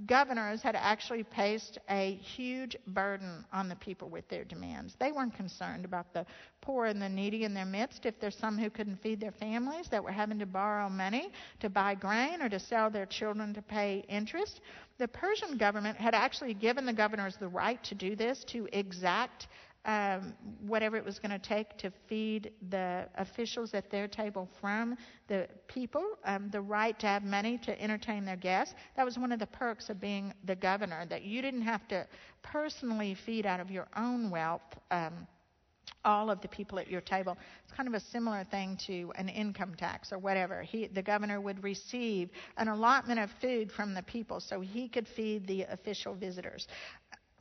governors 0.06 0.62
had 0.62 0.76
actually 0.76 1.24
placed 1.24 1.78
a 1.90 2.14
huge 2.16 2.76
burden 2.88 3.44
on 3.52 3.68
the 3.68 3.74
people 3.76 4.08
with 4.10 4.28
their 4.28 4.44
demands. 4.44 4.94
They 5.00 5.10
concerned 5.30 5.84
about 5.84 6.12
the 6.12 6.26
poor 6.60 6.86
and 6.86 7.00
the 7.00 7.08
needy 7.08 7.44
in 7.44 7.54
their 7.54 7.64
midst. 7.64 8.06
If 8.06 8.18
there's 8.20 8.36
some 8.36 8.58
who 8.58 8.70
couldn't 8.70 9.02
feed 9.02 9.20
their 9.20 9.32
families, 9.32 9.88
that 9.88 10.02
were 10.02 10.12
having 10.12 10.38
to 10.38 10.46
borrow 10.46 10.88
money 10.88 11.32
to 11.60 11.68
buy 11.68 11.94
grain 11.94 12.42
or 12.42 12.48
to 12.48 12.58
sell 12.58 12.90
their 12.90 13.06
children 13.06 13.54
to 13.54 13.62
pay 13.62 14.04
interest, 14.08 14.60
the 14.98 15.08
Persian 15.08 15.56
government 15.56 15.96
had 15.96 16.14
actually 16.14 16.54
given 16.54 16.86
the 16.86 16.92
governors 16.92 17.36
the 17.36 17.48
right 17.48 17.82
to 17.84 17.94
do 17.94 18.14
this, 18.16 18.44
to 18.44 18.68
exact 18.72 19.48
um, 19.84 20.34
whatever 20.66 20.96
it 20.96 21.04
was 21.04 21.18
going 21.18 21.30
to 21.30 21.38
take 21.38 21.76
to 21.78 21.92
feed 22.08 22.52
the 22.70 23.06
officials 23.16 23.74
at 23.74 23.90
their 23.90 24.08
table 24.08 24.48
from 24.60 24.96
the 25.28 25.48
people, 25.68 26.04
um, 26.24 26.48
the 26.50 26.60
right 26.60 26.98
to 27.00 27.06
have 27.06 27.22
money 27.22 27.58
to 27.58 27.80
entertain 27.80 28.24
their 28.24 28.36
guests. 28.36 28.74
That 28.96 29.04
was 29.04 29.18
one 29.18 29.32
of 29.32 29.38
the 29.38 29.46
perks 29.46 29.90
of 29.90 30.00
being 30.00 30.32
the 30.44 30.56
governor, 30.56 31.06
that 31.06 31.22
you 31.22 31.42
didn't 31.42 31.62
have 31.62 31.86
to 31.88 32.06
personally 32.42 33.16
feed 33.26 33.46
out 33.46 33.60
of 33.60 33.70
your 33.70 33.88
own 33.96 34.30
wealth. 34.30 34.62
Um, 34.90 35.26
all 36.04 36.30
of 36.30 36.40
the 36.40 36.48
people 36.48 36.78
at 36.78 36.88
your 36.88 37.00
table. 37.00 37.36
It's 37.64 37.72
kind 37.72 37.88
of 37.88 37.94
a 37.94 38.00
similar 38.00 38.44
thing 38.44 38.78
to 38.86 39.12
an 39.16 39.28
income 39.28 39.74
tax 39.74 40.12
or 40.12 40.18
whatever. 40.18 40.62
He, 40.62 40.86
the 40.86 41.02
governor 41.02 41.40
would 41.40 41.62
receive 41.62 42.30
an 42.56 42.68
allotment 42.68 43.20
of 43.20 43.30
food 43.40 43.72
from 43.72 43.94
the 43.94 44.02
people 44.02 44.40
so 44.40 44.60
he 44.60 44.88
could 44.88 45.08
feed 45.08 45.46
the 45.46 45.62
official 45.62 46.14
visitors. 46.14 46.68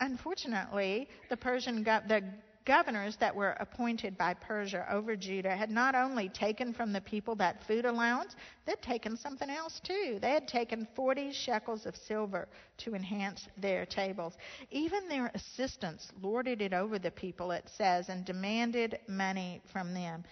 Unfortunately, 0.04 1.08
the 1.30 1.38
Persian 1.38 1.82
go- 1.82 2.02
the 2.06 2.22
governors 2.66 3.16
that 3.18 3.34
were 3.34 3.52
appointed 3.62 4.18
by 4.18 4.34
Persia 4.34 4.86
over 4.90 5.16
Judah 5.16 5.56
had 5.56 5.72
not 5.72 5.96
only 5.96 6.28
taken 6.28 6.74
from 6.74 6.92
the 6.92 7.00
people 7.00 7.36
that 7.36 7.64
food 7.64 7.86
allowance, 7.86 8.36
they'd 8.66 8.82
taken 8.82 9.16
something 9.16 9.50
else 9.50 9.80
too. 9.80 10.20
They 10.22 10.32
had 10.32 10.46
taken 10.46 10.88
40 10.94 11.32
shekels 11.32 11.86
of 11.86 11.96
silver 11.96 12.50
to 12.80 12.96
enhance 12.96 13.48
their 13.58 13.86
tables. 13.86 14.38
Even 14.72 15.08
their 15.08 15.32
assistants 15.36 16.12
lorded 16.22 16.62
it 16.62 16.74
over 16.74 17.00
the 17.00 17.12
people, 17.12 17.52
it 17.52 17.70
says, 17.70 18.10
and 18.10 18.26
demanded 18.26 19.00
money 19.08 19.62
from 19.72 19.94
them 19.94 20.26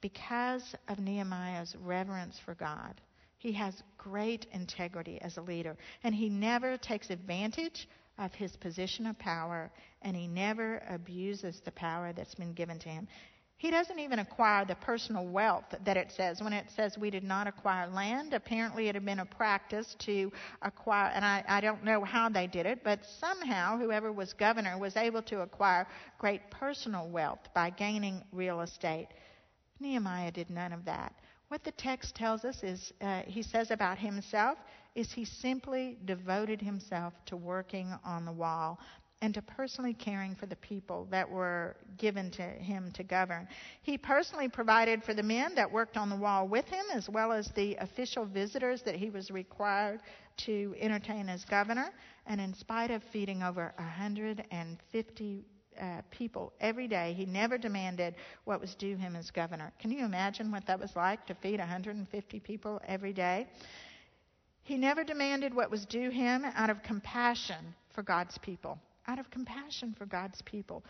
because 0.00 0.76
of 0.86 1.00
Nehemiah's 1.00 1.74
reverence 1.76 2.38
for 2.38 2.54
God. 2.54 3.00
He 3.38 3.50
has 3.52 3.82
great 3.98 4.46
integrity 4.52 5.20
as 5.20 5.36
a 5.36 5.42
leader, 5.42 5.76
and 6.04 6.14
he 6.14 6.28
never 6.28 6.76
takes 6.76 7.10
advantage 7.10 7.88
of 8.22 8.32
his 8.32 8.56
position 8.56 9.06
of 9.06 9.18
power, 9.18 9.70
and 10.02 10.16
he 10.16 10.28
never 10.28 10.82
abuses 10.88 11.60
the 11.64 11.72
power 11.72 12.12
that's 12.12 12.34
been 12.34 12.52
given 12.52 12.78
to 12.78 12.88
him. 12.88 13.08
He 13.56 13.70
doesn't 13.70 13.98
even 14.00 14.18
acquire 14.18 14.64
the 14.64 14.74
personal 14.74 15.24
wealth 15.24 15.66
that 15.84 15.96
it 15.96 16.10
says. 16.10 16.42
When 16.42 16.52
it 16.52 16.66
says 16.74 16.98
we 16.98 17.10
did 17.10 17.22
not 17.22 17.46
acquire 17.46 17.88
land, 17.88 18.34
apparently 18.34 18.88
it 18.88 18.96
had 18.96 19.04
been 19.04 19.20
a 19.20 19.24
practice 19.24 19.94
to 20.00 20.32
acquire, 20.62 21.12
and 21.14 21.24
I, 21.24 21.44
I 21.46 21.60
don't 21.60 21.84
know 21.84 22.02
how 22.02 22.28
they 22.28 22.48
did 22.48 22.66
it, 22.66 22.82
but 22.82 23.00
somehow 23.20 23.78
whoever 23.78 24.10
was 24.12 24.32
governor 24.32 24.78
was 24.78 24.96
able 24.96 25.22
to 25.22 25.42
acquire 25.42 25.86
great 26.18 26.50
personal 26.50 27.08
wealth 27.08 27.38
by 27.54 27.70
gaining 27.70 28.22
real 28.32 28.62
estate. 28.62 29.08
Nehemiah 29.78 30.32
did 30.32 30.50
none 30.50 30.72
of 30.72 30.84
that. 30.86 31.14
What 31.46 31.62
the 31.62 31.72
text 31.72 32.16
tells 32.16 32.44
us 32.44 32.62
is, 32.64 32.92
uh, 33.00 33.22
he 33.26 33.42
says 33.42 33.70
about 33.70 33.98
himself, 33.98 34.58
is 34.94 35.12
he 35.12 35.24
simply 35.24 35.98
devoted 36.04 36.60
himself 36.60 37.14
to 37.26 37.36
working 37.36 37.92
on 38.04 38.24
the 38.24 38.32
wall 38.32 38.78
and 39.22 39.32
to 39.34 39.40
personally 39.42 39.94
caring 39.94 40.34
for 40.34 40.46
the 40.46 40.56
people 40.56 41.06
that 41.10 41.30
were 41.30 41.76
given 41.96 42.28
to 42.32 42.42
him 42.42 42.90
to 42.92 43.04
govern. 43.04 43.46
He 43.82 43.96
personally 43.96 44.48
provided 44.48 45.02
for 45.04 45.14
the 45.14 45.22
men 45.22 45.54
that 45.54 45.70
worked 45.70 45.96
on 45.96 46.10
the 46.10 46.16
wall 46.16 46.48
with 46.48 46.66
him, 46.66 46.84
as 46.92 47.08
well 47.08 47.30
as 47.30 47.48
the 47.52 47.76
official 47.76 48.24
visitors 48.26 48.82
that 48.82 48.96
he 48.96 49.10
was 49.10 49.30
required 49.30 50.00
to 50.38 50.74
entertain 50.80 51.28
as 51.28 51.44
governor. 51.44 51.90
And 52.26 52.40
in 52.40 52.52
spite 52.52 52.90
of 52.90 53.02
feeding 53.12 53.44
over 53.44 53.72
150 53.76 55.44
uh, 55.80 56.02
people 56.10 56.52
every 56.60 56.88
day, 56.88 57.14
he 57.16 57.24
never 57.24 57.58
demanded 57.58 58.16
what 58.44 58.60
was 58.60 58.74
due 58.74 58.96
him 58.96 59.14
as 59.14 59.30
governor. 59.30 59.72
Can 59.78 59.92
you 59.92 60.04
imagine 60.04 60.50
what 60.50 60.66
that 60.66 60.80
was 60.80 60.96
like 60.96 61.24
to 61.26 61.34
feed 61.36 61.60
150 61.60 62.40
people 62.40 62.80
every 62.88 63.12
day? 63.12 63.46
He 64.64 64.76
never 64.76 65.04
demanded 65.04 65.54
what 65.54 65.70
was 65.70 65.86
due 65.86 66.10
him 66.10 66.44
out 66.44 66.70
of 66.70 66.82
compassion 66.82 67.74
for 67.94 68.02
God's 68.02 68.38
people. 68.38 68.78
Out 69.08 69.18
of 69.18 69.30
compassion 69.30 69.94
for 69.98 70.06
God's 70.06 70.40
people. 70.42 70.84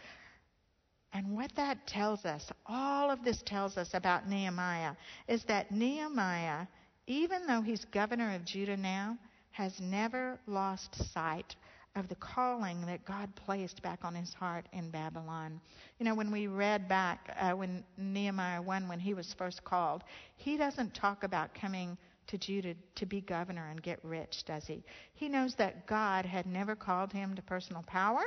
And 1.13 1.35
what 1.35 1.55
that 1.57 1.87
tells 1.87 2.25
us, 2.25 2.51
all 2.67 3.11
of 3.11 3.23
this 3.25 3.43
tells 3.43 3.77
us 3.77 3.91
about 3.93 4.29
Nehemiah, 4.29 4.95
is 5.29 5.45
that 5.45 5.71
Nehemiah, 5.71 6.67
even 7.07 7.47
though 7.47 7.61
he's 7.61 7.85
governor 7.87 8.35
of 8.35 8.45
Judah 8.45 8.77
now, 8.77 9.19
has 9.51 9.79
never 9.81 10.39
lost 10.47 10.95
sight 11.13 11.55
of 11.95 12.09
the 12.09 12.15
calling 12.15 12.87
that 12.87 13.05
God 13.05 13.35
placed 13.37 13.83
back 13.83 14.01
on 14.03 14.15
his 14.15 14.33
heart 14.33 14.67
in 14.73 14.91
Babylon. 14.91 15.61
You 15.99 16.07
know, 16.07 16.15
when 16.15 16.31
we 16.31 16.47
read 16.47 16.89
back 16.89 17.37
uh, 17.39 17.53
when 17.53 17.85
Nehemiah 17.99 18.63
1, 18.63 18.89
when 18.89 18.99
he 18.99 19.13
was 19.13 19.35
first 19.37 19.63
called, 19.63 20.03
he 20.37 20.57
doesn't 20.57 20.95
talk 20.95 21.23
about 21.23 21.55
coming 21.55 21.99
to 22.29 22.39
Judah 22.39 22.75
to 22.97 23.07
be 23.07 23.21
governor 23.21 23.69
and 23.69 23.83
get 23.83 23.99
rich, 24.05 24.45
does 24.47 24.65
he? 24.67 24.85
He 25.15 25.29
knows 25.29 25.55
that 25.57 25.87
God 25.87 26.25
had 26.25 26.47
never 26.47 26.75
called 26.75 27.13
him 27.13 27.35
to 27.35 27.43
personal 27.43 27.83
power, 27.83 28.23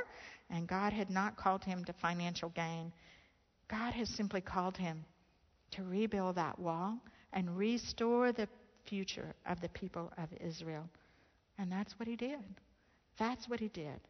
and 0.50 0.68
God 0.68 0.92
had 0.92 1.10
not 1.10 1.36
called 1.36 1.64
him 1.64 1.84
to 1.84 1.92
financial 1.94 2.50
gain. 2.50 2.92
God 3.68 3.92
has 3.94 4.08
simply 4.10 4.40
called 4.40 4.76
him 4.76 5.04
to 5.72 5.82
rebuild 5.82 6.36
that 6.36 6.58
wall 6.58 6.98
and 7.32 7.56
restore 7.56 8.32
the 8.32 8.48
future 8.88 9.34
of 9.46 9.60
the 9.60 9.68
people 9.70 10.12
of 10.18 10.28
Israel. 10.40 10.88
And 11.58 11.70
that's 11.70 11.98
what 11.98 12.08
he 12.08 12.16
did. 12.16 12.38
That's 13.18 13.48
what 13.48 13.60
he 13.60 13.68
did. 13.68 14.00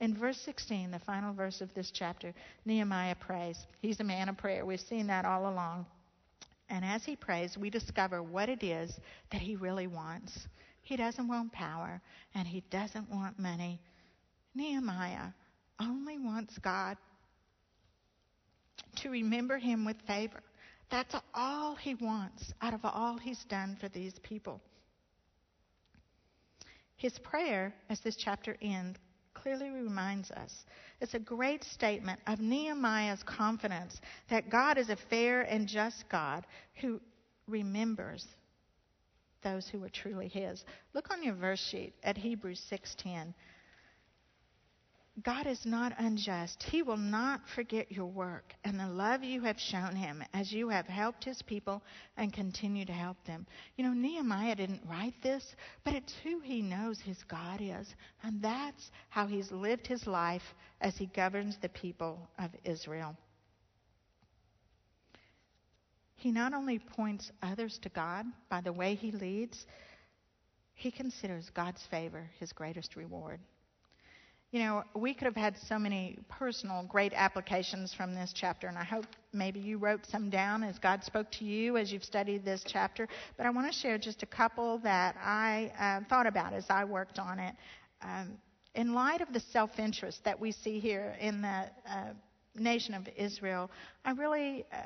In 0.00 0.16
verse 0.16 0.40
16, 0.44 0.90
the 0.90 0.98
final 1.00 1.32
verse 1.32 1.60
of 1.60 1.72
this 1.74 1.90
chapter, 1.92 2.34
Nehemiah 2.64 3.14
prays. 3.14 3.58
He's 3.80 4.00
a 4.00 4.04
man 4.04 4.28
of 4.28 4.36
prayer. 4.36 4.66
We've 4.66 4.80
seen 4.80 5.06
that 5.06 5.24
all 5.24 5.48
along. 5.48 5.86
And 6.68 6.84
as 6.84 7.04
he 7.04 7.16
prays, 7.16 7.56
we 7.58 7.70
discover 7.70 8.22
what 8.22 8.48
it 8.48 8.62
is 8.62 8.92
that 9.30 9.40
he 9.40 9.56
really 9.56 9.86
wants. 9.86 10.46
He 10.82 10.96
doesn't 10.96 11.28
want 11.28 11.52
power, 11.52 12.00
and 12.34 12.46
he 12.46 12.62
doesn't 12.70 13.10
want 13.10 13.38
money. 13.38 13.80
Nehemiah 14.54 15.32
only 15.80 16.18
wants 16.18 16.56
God 16.58 16.96
to 18.96 19.10
remember 19.10 19.58
him 19.58 19.84
with 19.84 19.96
favor. 20.06 20.42
That's 20.90 21.14
all 21.34 21.74
he 21.74 21.94
wants 21.94 22.52
out 22.60 22.74
of 22.74 22.80
all 22.84 23.18
he's 23.18 23.42
done 23.44 23.76
for 23.80 23.88
these 23.88 24.14
people. 24.22 24.60
His 26.96 27.18
prayer, 27.18 27.74
as 27.90 28.00
this 28.00 28.16
chapter 28.16 28.56
ends, 28.62 28.98
clearly 29.44 29.68
reminds 29.68 30.30
us 30.30 30.64
it's 31.02 31.12
a 31.12 31.18
great 31.18 31.62
statement 31.62 32.18
of 32.26 32.40
Nehemiah's 32.40 33.22
confidence 33.24 34.00
that 34.30 34.48
God 34.48 34.78
is 34.78 34.88
a 34.88 34.96
fair 34.96 35.42
and 35.42 35.68
just 35.68 36.08
God 36.08 36.46
who 36.80 36.98
remembers 37.46 38.26
those 39.42 39.68
who 39.68 39.84
are 39.84 39.90
truly 39.90 40.28
his. 40.28 40.64
Look 40.94 41.10
on 41.10 41.22
your 41.22 41.34
verse 41.34 41.60
sheet 41.60 41.92
at 42.02 42.16
Hebrews 42.16 42.66
6:10. 42.72 43.34
God 45.22 45.46
is 45.46 45.64
not 45.64 45.94
unjust. 45.98 46.60
He 46.64 46.82
will 46.82 46.96
not 46.96 47.48
forget 47.54 47.92
your 47.92 48.06
work 48.06 48.52
and 48.64 48.78
the 48.78 48.88
love 48.88 49.22
you 49.22 49.42
have 49.42 49.60
shown 49.60 49.94
him 49.94 50.24
as 50.34 50.52
you 50.52 50.68
have 50.70 50.88
helped 50.88 51.22
his 51.22 51.40
people 51.40 51.82
and 52.16 52.32
continue 52.32 52.84
to 52.84 52.92
help 52.92 53.16
them. 53.24 53.46
You 53.76 53.84
know, 53.84 53.92
Nehemiah 53.92 54.56
didn't 54.56 54.82
write 54.88 55.14
this, 55.22 55.54
but 55.84 55.94
it's 55.94 56.12
who 56.24 56.40
he 56.40 56.62
knows 56.62 56.98
his 56.98 57.22
God 57.28 57.60
is. 57.62 57.94
And 58.24 58.42
that's 58.42 58.90
how 59.08 59.28
he's 59.28 59.52
lived 59.52 59.86
his 59.86 60.08
life 60.08 60.42
as 60.80 60.96
he 60.96 61.06
governs 61.06 61.58
the 61.58 61.68
people 61.68 62.28
of 62.40 62.50
Israel. 62.64 63.16
He 66.16 66.32
not 66.32 66.54
only 66.54 66.80
points 66.80 67.30
others 67.40 67.78
to 67.82 67.88
God 67.88 68.26
by 68.48 68.62
the 68.62 68.72
way 68.72 68.96
he 68.96 69.12
leads, 69.12 69.64
he 70.74 70.90
considers 70.90 71.50
God's 71.50 71.86
favor 71.86 72.28
his 72.40 72.52
greatest 72.52 72.96
reward. 72.96 73.38
You 74.54 74.60
know, 74.60 74.84
we 74.94 75.14
could 75.14 75.24
have 75.24 75.34
had 75.34 75.56
so 75.66 75.80
many 75.80 76.16
personal 76.28 76.84
great 76.84 77.12
applications 77.12 77.92
from 77.92 78.14
this 78.14 78.32
chapter, 78.32 78.68
and 78.68 78.78
I 78.78 78.84
hope 78.84 79.04
maybe 79.32 79.58
you 79.58 79.78
wrote 79.78 80.06
some 80.06 80.30
down 80.30 80.62
as 80.62 80.78
God 80.78 81.02
spoke 81.02 81.28
to 81.32 81.44
you 81.44 81.76
as 81.76 81.90
you've 81.90 82.04
studied 82.04 82.44
this 82.44 82.62
chapter. 82.64 83.08
But 83.36 83.46
I 83.46 83.50
want 83.50 83.66
to 83.66 83.76
share 83.76 83.98
just 83.98 84.22
a 84.22 84.26
couple 84.26 84.78
that 84.84 85.16
I 85.20 85.72
uh, 85.76 86.08
thought 86.08 86.28
about 86.28 86.52
as 86.52 86.66
I 86.70 86.84
worked 86.84 87.18
on 87.18 87.40
it. 87.40 87.56
Um, 88.00 88.34
in 88.76 88.94
light 88.94 89.22
of 89.22 89.32
the 89.32 89.40
self 89.40 89.80
interest 89.80 90.22
that 90.22 90.38
we 90.38 90.52
see 90.52 90.78
here 90.78 91.16
in 91.18 91.42
the 91.42 91.68
uh, 91.90 92.12
nation 92.54 92.94
of 92.94 93.08
Israel, 93.16 93.72
I 94.04 94.12
really 94.12 94.66
uh, 94.72 94.76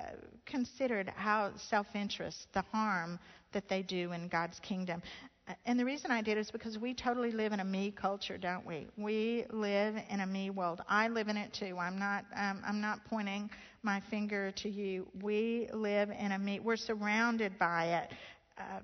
considered 0.47 1.12
how 1.14 1.53
self 1.69 1.89
interest, 1.95 2.47
the 2.55 2.62
harm 2.73 3.19
that 3.53 3.69
they 3.69 3.83
do 3.83 4.12
in 4.12 4.29
God's 4.29 4.59
kingdom 4.61 5.03
and 5.65 5.79
the 5.79 5.85
reason 5.85 6.11
I 6.11 6.23
did 6.23 6.39
is 6.39 6.51
because 6.51 6.79
we 6.79 6.95
totally 6.95 7.31
live 7.31 7.53
in 7.53 7.61
a 7.61 7.65
me 7.65 7.91
culture, 7.91 8.39
don't 8.39 8.67
we? 8.67 8.87
We 8.97 9.45
live 9.51 9.97
in 10.11 10.21
a 10.21 10.27
me 10.27 10.51
world. 10.51 10.83
I 10.89 11.09
live 11.09 11.29
in 11.29 11.37
it 11.37 11.53
too. 11.53 11.79
I'm 11.79 11.99
not. 11.99 12.25
Um, 12.37 12.63
I'm 12.67 12.81
not 12.81 13.05
pointing 13.05 13.51
my 13.83 14.01
finger 14.11 14.53
to 14.63 14.69
you. 14.69 15.07
We 15.23 15.69
live 15.73 16.11
in 16.11 16.33
a 16.33 16.39
me. 16.39 16.61
We're 16.61 16.77
surrounded 16.77 17.59
by 17.59 18.03
it. 18.03 18.15
Uh, 18.59 18.81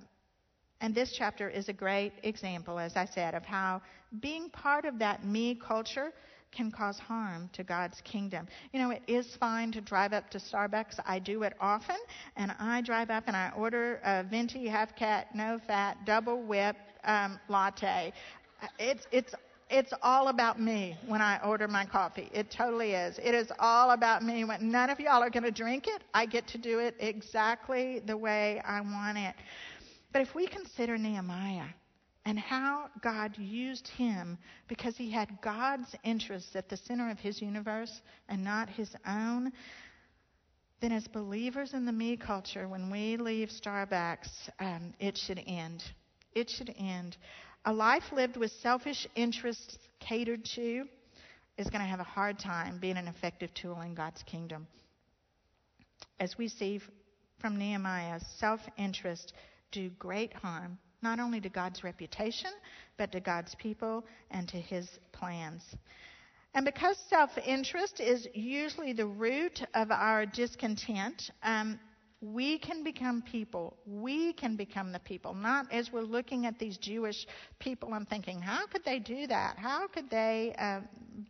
and 0.81 0.95
this 0.95 1.15
chapter 1.17 1.49
is 1.49 1.69
a 1.69 1.73
great 1.73 2.13
example, 2.23 2.79
as 2.79 2.97
I 2.97 3.07
said, 3.07 3.35
of 3.35 3.45
how 3.45 3.81
being 4.21 4.51
part 4.51 4.85
of 4.85 4.99
that 4.99 5.25
me 5.25 5.55
culture 5.55 6.13
can 6.55 6.71
cause 6.71 6.99
harm 6.99 7.51
to 7.53 7.65
God's 7.65 8.01
kingdom. 8.03 8.47
You 8.73 8.81
know, 8.81 8.91
it 8.91 9.03
is 9.07 9.37
fine 9.37 9.73
to 9.73 9.81
drive 9.81 10.13
up 10.13 10.31
to 10.31 10.39
Starbucks. 10.39 11.01
I 11.07 11.19
do 11.19 11.43
it 11.43 11.55
often, 11.61 11.99
and 12.37 12.53
I 12.59 12.81
drive 12.81 13.11
up 13.11 13.25
and 13.27 13.37
I 13.37 13.51
order 13.57 14.01
a 14.05 14.23
venti 14.23 14.67
half 14.69 14.97
caf, 14.97 15.27
no 15.35 15.59
fat, 15.67 15.99
double 16.07 16.43
whip 16.43 16.77
um, 17.05 17.39
latte. 17.49 18.13
It's 18.79 19.07
it's 19.13 19.35
it's 19.71 19.93
all 20.03 20.29
about 20.29 20.61
me 20.61 20.97
when 21.07 21.21
I 21.21 21.39
order 21.45 21.67
my 21.67 21.85
coffee. 21.85 22.29
It 22.33 22.51
totally 22.51 22.93
is. 22.93 23.19
It 23.19 23.35
is 23.35 23.51
all 23.59 23.91
about 23.91 24.23
me. 24.23 24.45
When 24.45 24.71
none 24.71 24.91
of 24.91 25.01
y'all 25.01 25.23
are 25.23 25.31
going 25.31 25.45
to 25.45 25.51
drink 25.51 25.87
it, 25.89 26.03
I 26.13 26.27
get 26.27 26.47
to 26.49 26.59
do 26.59 26.79
it 26.79 26.95
exactly 27.01 28.01
the 28.01 28.17
way 28.17 28.61
I 28.65 28.81
want 28.81 29.19
it. 29.19 29.35
But 30.13 30.23
if 30.23 30.35
we 30.35 30.47
consider 30.47 30.97
Nehemiah, 30.97 31.67
and 32.27 32.39
how 32.39 32.89
God 33.03 33.37
used 33.39 33.87
him 33.89 34.39
because 34.69 34.97
he 34.97 35.11
had 35.11 35.41
God's 35.43 35.95
interests 36.05 36.57
at 36.57 36.69
the 36.69 36.77
center 36.77 37.11
of 37.11 37.19
his 37.19 37.43
universe 37.43 38.01
and 38.29 38.43
not 38.43 38.69
his 38.71 38.95
own, 39.07 39.53
then 40.81 40.93
as 40.93 41.07
believers 41.09 41.75
in 41.75 41.85
the 41.85 41.93
me 41.93 42.17
culture, 42.17 42.67
when 42.67 42.91
we 42.91 43.17
leave 43.17 43.51
Starbucks, 43.51 44.49
um, 44.59 44.95
it 44.99 45.19
should 45.19 45.41
end. 45.47 45.85
It 46.35 46.49
should 46.49 46.75
end. 46.79 47.17
A 47.67 47.73
life 47.73 48.05
lived 48.13 48.37
with 48.37 48.53
selfish 48.63 49.07
interests 49.15 49.79
catered 50.01 50.45
to 50.57 50.85
is 51.57 51.71
going 51.71 51.81
to 51.81 51.89
have 51.89 52.01
a 52.01 52.05
hard 52.05 52.39
time 52.39 52.79
being 52.79 52.97
an 52.97 53.09
effective 53.09 53.53
tool 53.55 53.81
in 53.83 53.95
God's 53.95 54.23
kingdom. 54.25 54.67
As 56.19 56.37
we 56.37 56.49
see 56.49 56.81
from 57.41 57.59
Nehemiah, 57.59 58.21
self 58.39 58.61
interest 58.77 59.33
do 59.73 59.91
great 59.91 60.33
harm 60.33 60.79
not 61.05 61.21
only 61.21 61.41
to 61.41 61.49
God's 61.49 61.85
reputation, 61.85 62.51
but 62.97 63.13
to 63.13 63.21
God's 63.21 63.55
people 63.55 64.05
and 64.33 64.49
to 64.49 64.57
his 64.57 64.99
plans. 65.13 65.63
And 66.55 66.65
because 66.65 66.97
self 67.09 67.31
interest 67.39 68.01
is 68.01 68.27
usually 68.35 68.93
the 68.93 69.07
root 69.07 69.63
of 69.75 69.93
our 69.93 70.25
discontent, 70.25 71.31
um, 71.43 71.79
we 72.33 72.59
can 72.59 72.83
become 72.83 73.23
people. 73.23 73.77
We 73.87 74.33
can 74.33 74.57
become 74.57 74.93
the 74.93 74.99
people. 74.99 75.35
Not 75.35 75.71
as 75.73 75.93
we're 75.93 76.01
looking 76.03 76.47
at 76.47 76.59
these 76.59 76.79
Jewish 76.79 77.27
people 77.59 77.93
and 77.95 78.09
thinking, 78.09 78.41
how 78.41 78.67
could 78.67 78.85
they 78.85 78.99
do 78.99 79.27
that? 79.27 79.59
How 79.59 79.87
could 79.89 80.09
they 80.09 80.55
uh, 80.59 80.81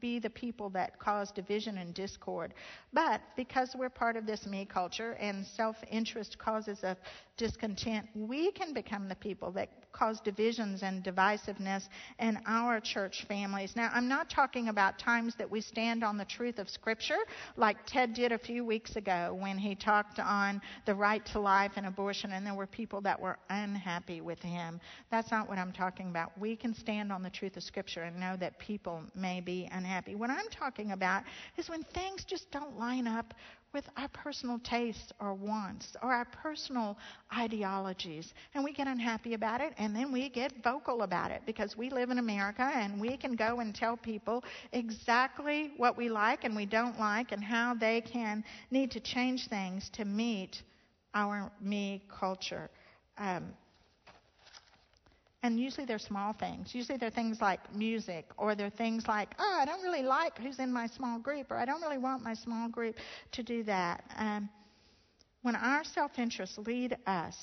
be 0.00 0.18
the 0.18 0.30
people 0.30 0.70
that 0.70 0.98
cause 0.98 1.30
division 1.32 1.78
and 1.78 1.94
discord? 1.94 2.54
But 2.92 3.20
because 3.36 3.74
we're 3.76 3.90
part 3.90 4.16
of 4.16 4.26
this 4.26 4.46
me 4.46 4.64
culture 4.64 5.12
and 5.12 5.44
self 5.46 5.76
interest 5.90 6.38
causes 6.38 6.84
us 6.84 6.96
discontent, 7.36 8.06
we 8.14 8.52
can 8.52 8.72
become 8.72 9.08
the 9.08 9.16
people 9.16 9.50
that 9.52 9.68
cause 9.92 10.20
divisions 10.20 10.82
and 10.82 11.02
divisiveness 11.04 11.88
in 12.18 12.38
our 12.46 12.80
church 12.80 13.24
families. 13.26 13.74
Now, 13.76 13.90
I'm 13.92 14.08
not 14.08 14.28
talking 14.28 14.68
about 14.68 14.98
times 14.98 15.34
that 15.38 15.50
we 15.50 15.60
stand 15.60 16.02
on 16.04 16.18
the 16.18 16.24
truth 16.24 16.58
of 16.58 16.68
Scripture, 16.68 17.18
like 17.56 17.76
Ted 17.86 18.12
did 18.14 18.32
a 18.32 18.38
few 18.38 18.64
weeks 18.64 18.96
ago 18.96 19.36
when 19.38 19.56
he 19.56 19.74
talked 19.74 20.18
on 20.18 20.60
the 20.84 20.94
right 20.94 21.24
to 21.26 21.40
life 21.40 21.72
and 21.76 21.86
abortion, 21.86 22.32
and 22.32 22.46
there 22.46 22.54
were 22.54 22.66
people 22.66 23.00
that 23.02 23.20
were 23.20 23.38
unhappy 23.50 24.20
with 24.20 24.40
him. 24.40 24.80
That's 25.10 25.30
not 25.30 25.48
what 25.48 25.58
I'm 25.58 25.72
talking 25.72 26.08
about. 26.10 26.32
We 26.38 26.56
can 26.56 26.74
stand 26.74 27.12
on 27.12 27.22
the 27.22 27.30
truth 27.30 27.56
of 27.56 27.62
Scripture 27.62 28.02
and 28.02 28.18
know 28.18 28.36
that 28.36 28.58
people 28.58 29.02
may 29.14 29.40
be 29.40 29.68
unhappy. 29.72 30.14
What 30.14 30.30
I'm 30.30 30.48
talking 30.50 30.92
about 30.92 31.24
is 31.56 31.68
when 31.68 31.82
things 31.82 32.24
just 32.24 32.50
don't 32.50 32.78
line 32.78 33.06
up 33.06 33.34
with 33.74 33.84
our 33.96 34.08
personal 34.08 34.58
tastes 34.60 35.12
or 35.20 35.34
wants 35.34 35.96
or 36.02 36.12
our 36.12 36.24
personal 36.26 36.96
ideologies. 37.36 38.32
And 38.54 38.62
we 38.64 38.72
get 38.72 38.86
unhappy 38.86 39.34
about 39.34 39.60
it 39.60 39.74
and 39.76 39.94
then 39.94 40.12
we 40.12 40.28
get 40.28 40.52
vocal 40.62 41.02
about 41.02 41.32
it 41.32 41.42
because 41.44 41.76
we 41.76 41.90
live 41.90 42.10
in 42.10 42.18
America 42.18 42.62
and 42.62 43.00
we 43.00 43.16
can 43.16 43.34
go 43.34 43.58
and 43.58 43.74
tell 43.74 43.96
people 43.96 44.44
exactly 44.72 45.72
what 45.76 45.96
we 45.98 46.08
like 46.08 46.44
and 46.44 46.54
we 46.54 46.66
don't 46.66 46.98
like 46.98 47.32
and 47.32 47.42
how 47.42 47.74
they 47.74 48.00
can 48.00 48.44
need 48.70 48.92
to 48.92 49.00
change 49.00 49.48
things 49.48 49.90
to 49.94 50.04
meet 50.04 50.62
our 51.14 51.50
me 51.60 52.02
culture. 52.08 52.70
Um, 53.18 53.54
And 55.42 55.60
usually 55.60 55.84
they're 55.84 55.98
small 55.98 56.32
things. 56.32 56.74
Usually 56.74 56.96
they're 56.96 57.10
things 57.10 57.42
like 57.42 57.60
music, 57.74 58.24
or 58.38 58.54
they're 58.54 58.70
things 58.70 59.06
like, 59.06 59.34
oh, 59.38 59.58
I 59.60 59.66
don't 59.66 59.82
really 59.82 60.02
like 60.02 60.38
who's 60.38 60.58
in 60.58 60.72
my 60.72 60.86
small 60.86 61.18
group, 61.18 61.50
or 61.50 61.56
I 61.58 61.66
don't 61.66 61.82
really 61.82 61.98
want 61.98 62.22
my 62.22 62.32
small 62.32 62.68
group 62.68 62.96
to 63.32 63.42
do 63.42 63.62
that. 63.64 64.04
Um, 64.16 64.48
when 65.42 65.54
our 65.54 65.84
self 65.84 66.18
interests 66.18 66.56
lead 66.56 66.96
us 67.06 67.36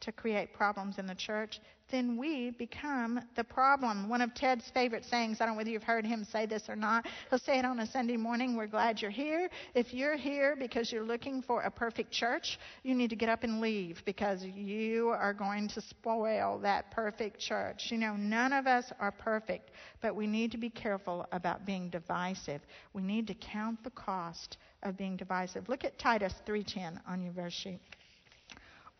to 0.00 0.12
create 0.12 0.52
problems 0.52 0.98
in 0.98 1.06
the 1.06 1.14
church, 1.14 1.60
then 1.90 2.16
we 2.18 2.50
become 2.50 3.20
the 3.34 3.44
problem. 3.44 4.08
One 4.08 4.20
of 4.20 4.34
Ted's 4.34 4.70
favorite 4.74 5.04
sayings, 5.04 5.40
I 5.40 5.46
don't 5.46 5.54
know 5.54 5.58
whether 5.58 5.70
you've 5.70 5.82
heard 5.82 6.04
him 6.04 6.24
say 6.30 6.44
this 6.44 6.68
or 6.68 6.76
not, 6.76 7.06
he'll 7.30 7.38
say 7.38 7.58
it 7.58 7.64
on 7.64 7.80
a 7.80 7.86
Sunday 7.86 8.16
morning, 8.16 8.56
we're 8.56 8.66
glad 8.66 9.00
you're 9.00 9.10
here. 9.10 9.48
If 9.74 9.94
you're 9.94 10.16
here 10.16 10.54
because 10.54 10.92
you're 10.92 11.04
looking 11.04 11.40
for 11.42 11.62
a 11.62 11.70
perfect 11.70 12.10
church, 12.10 12.58
you 12.82 12.94
need 12.94 13.10
to 13.10 13.16
get 13.16 13.28
up 13.28 13.42
and 13.42 13.60
leave 13.60 14.02
because 14.04 14.44
you 14.44 15.08
are 15.08 15.32
going 15.32 15.68
to 15.68 15.80
spoil 15.80 16.58
that 16.60 16.90
perfect 16.90 17.40
church. 17.40 17.88
You 17.90 17.98
know, 17.98 18.16
none 18.16 18.52
of 18.52 18.66
us 18.66 18.92
are 19.00 19.12
perfect, 19.12 19.70
but 20.02 20.14
we 20.14 20.26
need 20.26 20.52
to 20.52 20.58
be 20.58 20.70
careful 20.70 21.26
about 21.32 21.64
being 21.64 21.88
divisive. 21.88 22.60
We 22.92 23.02
need 23.02 23.26
to 23.28 23.34
count 23.34 23.82
the 23.82 23.90
cost 23.90 24.58
of 24.82 24.96
being 24.96 25.16
divisive. 25.16 25.68
Look 25.68 25.84
at 25.84 25.98
Titus 25.98 26.34
3:10 26.46 27.00
on 27.08 27.22
your 27.22 27.32
verse 27.32 27.54
sheet. 27.54 27.80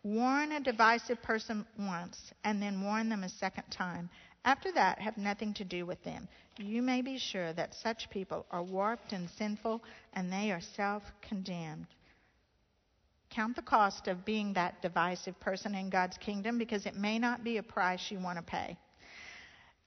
Warn 0.03 0.53
a 0.53 0.59
divisive 0.61 1.21
person 1.21 1.65
once, 1.77 2.31
and 2.43 2.61
then 2.61 2.81
warn 2.81 3.09
them 3.09 3.23
a 3.23 3.29
second 3.29 3.69
time. 3.69 4.09
After 4.45 4.71
that, 4.71 4.99
have 4.99 5.17
nothing 5.17 5.53
to 5.55 5.65
do 5.65 5.85
with 5.85 6.01
them. 6.03 6.27
You 6.57 6.81
may 6.81 7.01
be 7.01 7.17
sure 7.17 7.51
that 7.53 7.73
such 7.73 8.09
people 8.09 8.45
are 8.49 8.63
warped 8.63 9.11
and 9.11 9.29
sinful, 9.29 9.83
and 10.13 10.31
they 10.31 10.51
are 10.51 10.61
self 10.61 11.03
condemned. 11.21 11.87
Count 13.29 13.55
the 13.55 13.61
cost 13.61 14.07
of 14.07 14.25
being 14.25 14.53
that 14.53 14.81
divisive 14.81 15.39
person 15.39 15.75
in 15.75 15.89
God's 15.89 16.17
kingdom 16.17 16.57
because 16.57 16.85
it 16.85 16.95
may 16.95 17.19
not 17.19 17.43
be 17.43 17.57
a 17.57 17.63
price 17.63 18.09
you 18.09 18.19
want 18.19 18.37
to 18.37 18.43
pay. 18.43 18.77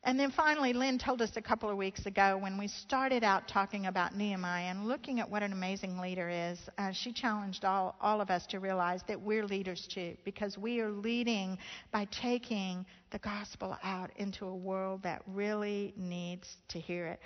And 0.05 0.19
then 0.19 0.33
finally, 0.33 0.73
Lynn 0.73 0.99
told 0.99 1.23
us 1.23 1.31
a 1.37 1.43
couple 1.43 1.71
of 1.71 1.77
weeks 1.77 2.07
ago 2.07 2.37
when 2.37 2.59
we 2.59 2.67
started 2.67 3.23
out 3.23 3.47
talking 3.47 3.87
about 3.87 4.17
Nehemiah 4.17 4.65
and 4.65 4.89
looking 4.89 5.21
at 5.21 5.31
what 5.31 5.45
an 5.45 5.53
amazing 5.53 5.99
leader 5.99 6.29
is, 6.29 6.59
uh, 6.77 6.91
she 6.91 7.13
challenged 7.13 7.65
all, 7.65 7.95
all 8.01 8.21
of 8.21 8.29
us 8.29 8.45
to 8.49 8.59
realize 8.59 9.03
that 9.07 9.21
we're 9.21 9.47
leaders 9.47 9.87
too, 9.95 10.17
because 10.25 10.59
we 10.59 10.81
are 10.81 10.91
leading 10.91 11.57
by 11.93 12.07
taking 12.07 12.85
the 13.13 13.19
gospel 13.19 13.77
out 13.85 14.11
into 14.17 14.47
a 14.47 14.55
world 14.55 15.05
that 15.05 15.23
really 15.29 15.95
needs 15.97 16.49
to 16.71 16.81
hear 16.81 17.07
it. 17.07 17.21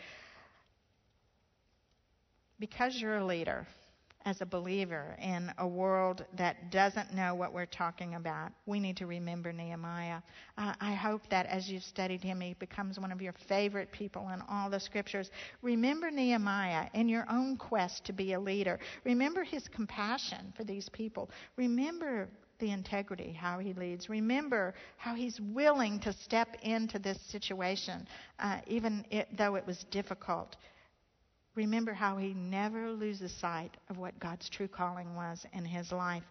Because 2.60 2.94
you're 3.00 3.16
a 3.16 3.24
leader, 3.24 3.66
as 4.26 4.40
a 4.42 4.46
believer 4.46 5.16
in 5.22 5.52
a 5.58 5.66
world 5.66 6.24
that 6.36 6.70
doesn't 6.72 7.14
know 7.14 7.34
what 7.34 7.52
we're 7.54 7.64
talking 7.64 8.16
about, 8.16 8.52
we 8.66 8.80
need 8.80 8.96
to 8.96 9.06
remember 9.06 9.52
Nehemiah. 9.52 10.20
Uh, 10.58 10.74
I 10.80 10.94
hope 10.94 11.22
that 11.30 11.46
as 11.46 11.70
you've 11.70 11.84
studied 11.84 12.22
him, 12.24 12.40
he 12.40 12.54
becomes 12.54 12.98
one 12.98 13.12
of 13.12 13.22
your 13.22 13.32
favorite 13.32 13.92
people 13.92 14.28
in 14.34 14.42
all 14.50 14.68
the 14.68 14.80
scriptures. 14.80 15.30
Remember 15.62 16.10
Nehemiah 16.10 16.88
in 16.92 17.08
your 17.08 17.24
own 17.30 17.56
quest 17.56 18.04
to 18.06 18.12
be 18.12 18.32
a 18.32 18.40
leader. 18.40 18.80
Remember 19.04 19.44
his 19.44 19.68
compassion 19.68 20.52
for 20.56 20.64
these 20.64 20.88
people. 20.88 21.30
Remember 21.56 22.28
the 22.58 22.72
integrity, 22.72 23.32
how 23.32 23.60
he 23.60 23.74
leads. 23.74 24.08
Remember 24.08 24.74
how 24.96 25.14
he's 25.14 25.40
willing 25.40 26.00
to 26.00 26.12
step 26.12 26.56
into 26.62 26.98
this 26.98 27.20
situation, 27.20 28.08
uh, 28.40 28.58
even 28.66 29.04
it, 29.10 29.28
though 29.36 29.54
it 29.54 29.66
was 29.66 29.84
difficult 29.90 30.56
remember 31.56 31.92
how 31.92 32.16
he 32.18 32.34
never 32.34 32.92
loses 32.92 33.32
sight 33.32 33.76
of 33.88 33.98
what 33.98 34.18
God's 34.20 34.48
true 34.48 34.68
calling 34.68 35.14
was 35.16 35.44
in 35.52 35.64
his 35.64 35.90
life. 35.90 36.22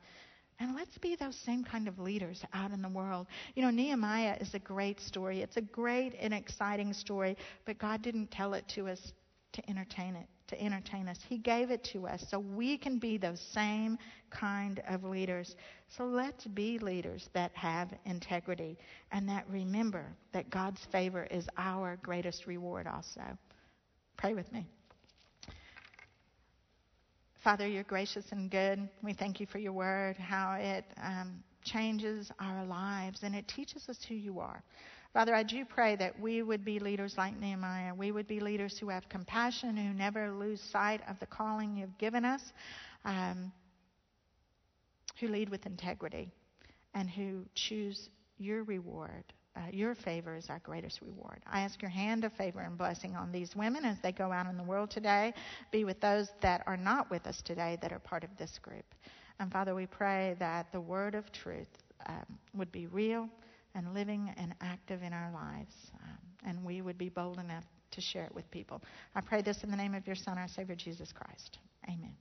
And 0.59 0.73
let's 0.76 0.97
be 0.99 1.15
those 1.15 1.36
same 1.36 1.65
kind 1.65 1.88
of 1.89 1.99
leaders 1.99 2.41
out 2.53 2.71
in 2.71 2.82
the 2.82 2.89
world. 2.89 3.28
You 3.55 3.63
know, 3.63 3.71
Nehemiah 3.71 4.38
is 4.39 4.53
a 4.53 4.59
great 4.59 5.01
story. 5.01 5.41
It's 5.41 5.57
a 5.57 5.61
great 5.61 6.15
and 6.17 6.34
exciting 6.34 6.93
story, 6.93 7.36
but 7.65 7.78
God 7.78 8.01
didn't 8.01 8.32
tell 8.32 8.53
it 8.53 8.65
to 8.69 8.88
us 8.88 9.11
to 9.51 9.69
entertain 9.69 10.15
it, 10.15 10.28
to 10.47 10.61
entertain 10.61 11.09
us. 11.09 11.17
He 11.28 11.38
gave 11.38 11.71
it 11.71 11.84
to 11.91 12.07
us 12.07 12.26
so 12.30 12.39
we 12.39 12.78
can 12.78 12.99
be 12.99 13.17
those 13.17 13.41
same 13.53 13.97
kind 14.30 14.82
of 14.88 15.03
leaders. 15.03 15.55
So 15.89 16.05
let's 16.05 16.45
be 16.45 16.80
leaders 16.80 17.30
that 17.34 17.51
have 17.53 17.93
integrity 18.05 18.78
and 19.11 19.28
that 19.28 19.45
remember 19.49 20.05
that 20.32 20.49
God's 20.49 20.84
favor 20.91 21.28
is 21.30 21.47
our 21.57 21.97
greatest 22.01 22.47
reward 22.47 22.88
also. 22.88 23.38
Pray 24.17 24.34
with 24.34 24.49
me. 24.53 24.67
Father, 27.46 27.68
you're 27.68 27.84
gracious 27.84 28.26
and 28.32 28.50
good. 28.50 28.89
We 29.04 29.14
thank 29.14 29.39
you 29.39 29.46
for 29.46 29.60
your 29.60 29.72
word, 29.72 30.18
how 30.18 30.58
it 30.60 30.84
um, 31.00 31.43
changes 31.64 32.32
our 32.39 32.66
lives 32.66 33.20
and 33.22 33.36
it 33.36 33.48
teaches 33.48 33.88
us 33.88 34.00
who 34.10 34.16
you 34.16 34.39
are. 34.39 34.64
Father, 35.14 35.36
I 35.36 35.43
do 35.43 35.64
pray 35.64 35.96
that 35.98 36.20
we 36.20 36.41
would 36.41 36.66
be 36.66 36.80
leaders 36.80 37.14
like 37.20 37.39
Nehemiah. 37.39 37.93
We 37.93 38.12
would 38.12 38.26
be 38.26 38.39
leaders 38.39 38.80
who 38.80 38.89
have 38.89 39.08
compassion, 39.10 39.78
who 39.78 39.93
never 39.93 40.32
lose 40.32 40.60
sight 40.60 41.02
of 41.08 41.20
the 41.20 41.28
calling 41.28 41.78
you've 41.78 41.96
given 42.00 42.26
us, 42.26 42.41
um, 43.06 43.52
who 45.20 45.28
lead 45.28 45.50
with 45.50 45.68
integrity, 45.68 46.32
and 46.96 47.08
who 47.08 47.46
choose 47.54 48.10
your 48.39 48.64
reward 48.64 49.24
uh, 49.56 49.62
your 49.72 49.95
favor 49.95 50.36
is 50.36 50.49
our 50.49 50.60
greatest 50.60 51.01
reward. 51.01 51.41
I 51.49 51.62
ask 51.62 51.82
your 51.82 51.91
hand 51.91 52.24
of 52.24 52.34
favor 52.34 52.60
and 52.60 52.78
blessing 52.78 53.16
on 53.16 53.32
these 53.32 53.56
women 53.56 53.86
as 53.86 53.97
they 54.01 54.12
go 54.12 54.32
out 54.32 54.47
in 54.47 54.58
the 54.58 54.64
world 54.64 54.91
today. 54.91 55.34
Be 55.72 55.86
with 55.86 56.01
those 56.01 56.28
that 56.41 56.64
are 56.68 56.78
not 56.78 57.10
with 57.10 57.26
us 57.26 57.41
today 57.41 57.78
that 57.82 57.93
are 57.93 57.99
part 57.99 58.24
of 58.24 58.30
this 58.38 58.60
group. 58.62 58.86
And 59.39 59.51
Father, 59.51 59.76
we 59.76 59.86
pray 59.86 60.36
that 60.39 60.72
the 60.72 60.82
word 60.82 61.16
of 61.16 61.32
truth 61.32 61.70
um, 62.08 62.26
would 62.53 62.72
be 62.72 62.88
real 62.88 63.30
and 63.74 63.93
living 63.93 64.34
and 64.38 64.56
active 64.62 65.03
in 65.03 65.14
our 65.14 65.32
lives, 65.32 65.74
um, 66.03 66.49
and 66.49 66.64
we 66.64 66.82
would 66.82 66.97
be 66.97 67.10
bold 67.10 67.39
enough 67.39 67.66
to 67.91 68.01
share 68.01 68.26
it 68.26 68.34
with 68.34 68.49
people. 68.51 68.82
I 69.14 69.22
pray 69.22 69.41
this 69.41 69.64
in 69.64 69.72
the 69.72 69.78
name 69.78 69.93
of 69.93 70.06
your 70.08 70.16
Son, 70.16 70.38
our 70.38 70.47
Savior, 70.47 70.76
Jesus 70.76 71.12
Christ. 71.12 71.60
Amen. 71.88 72.16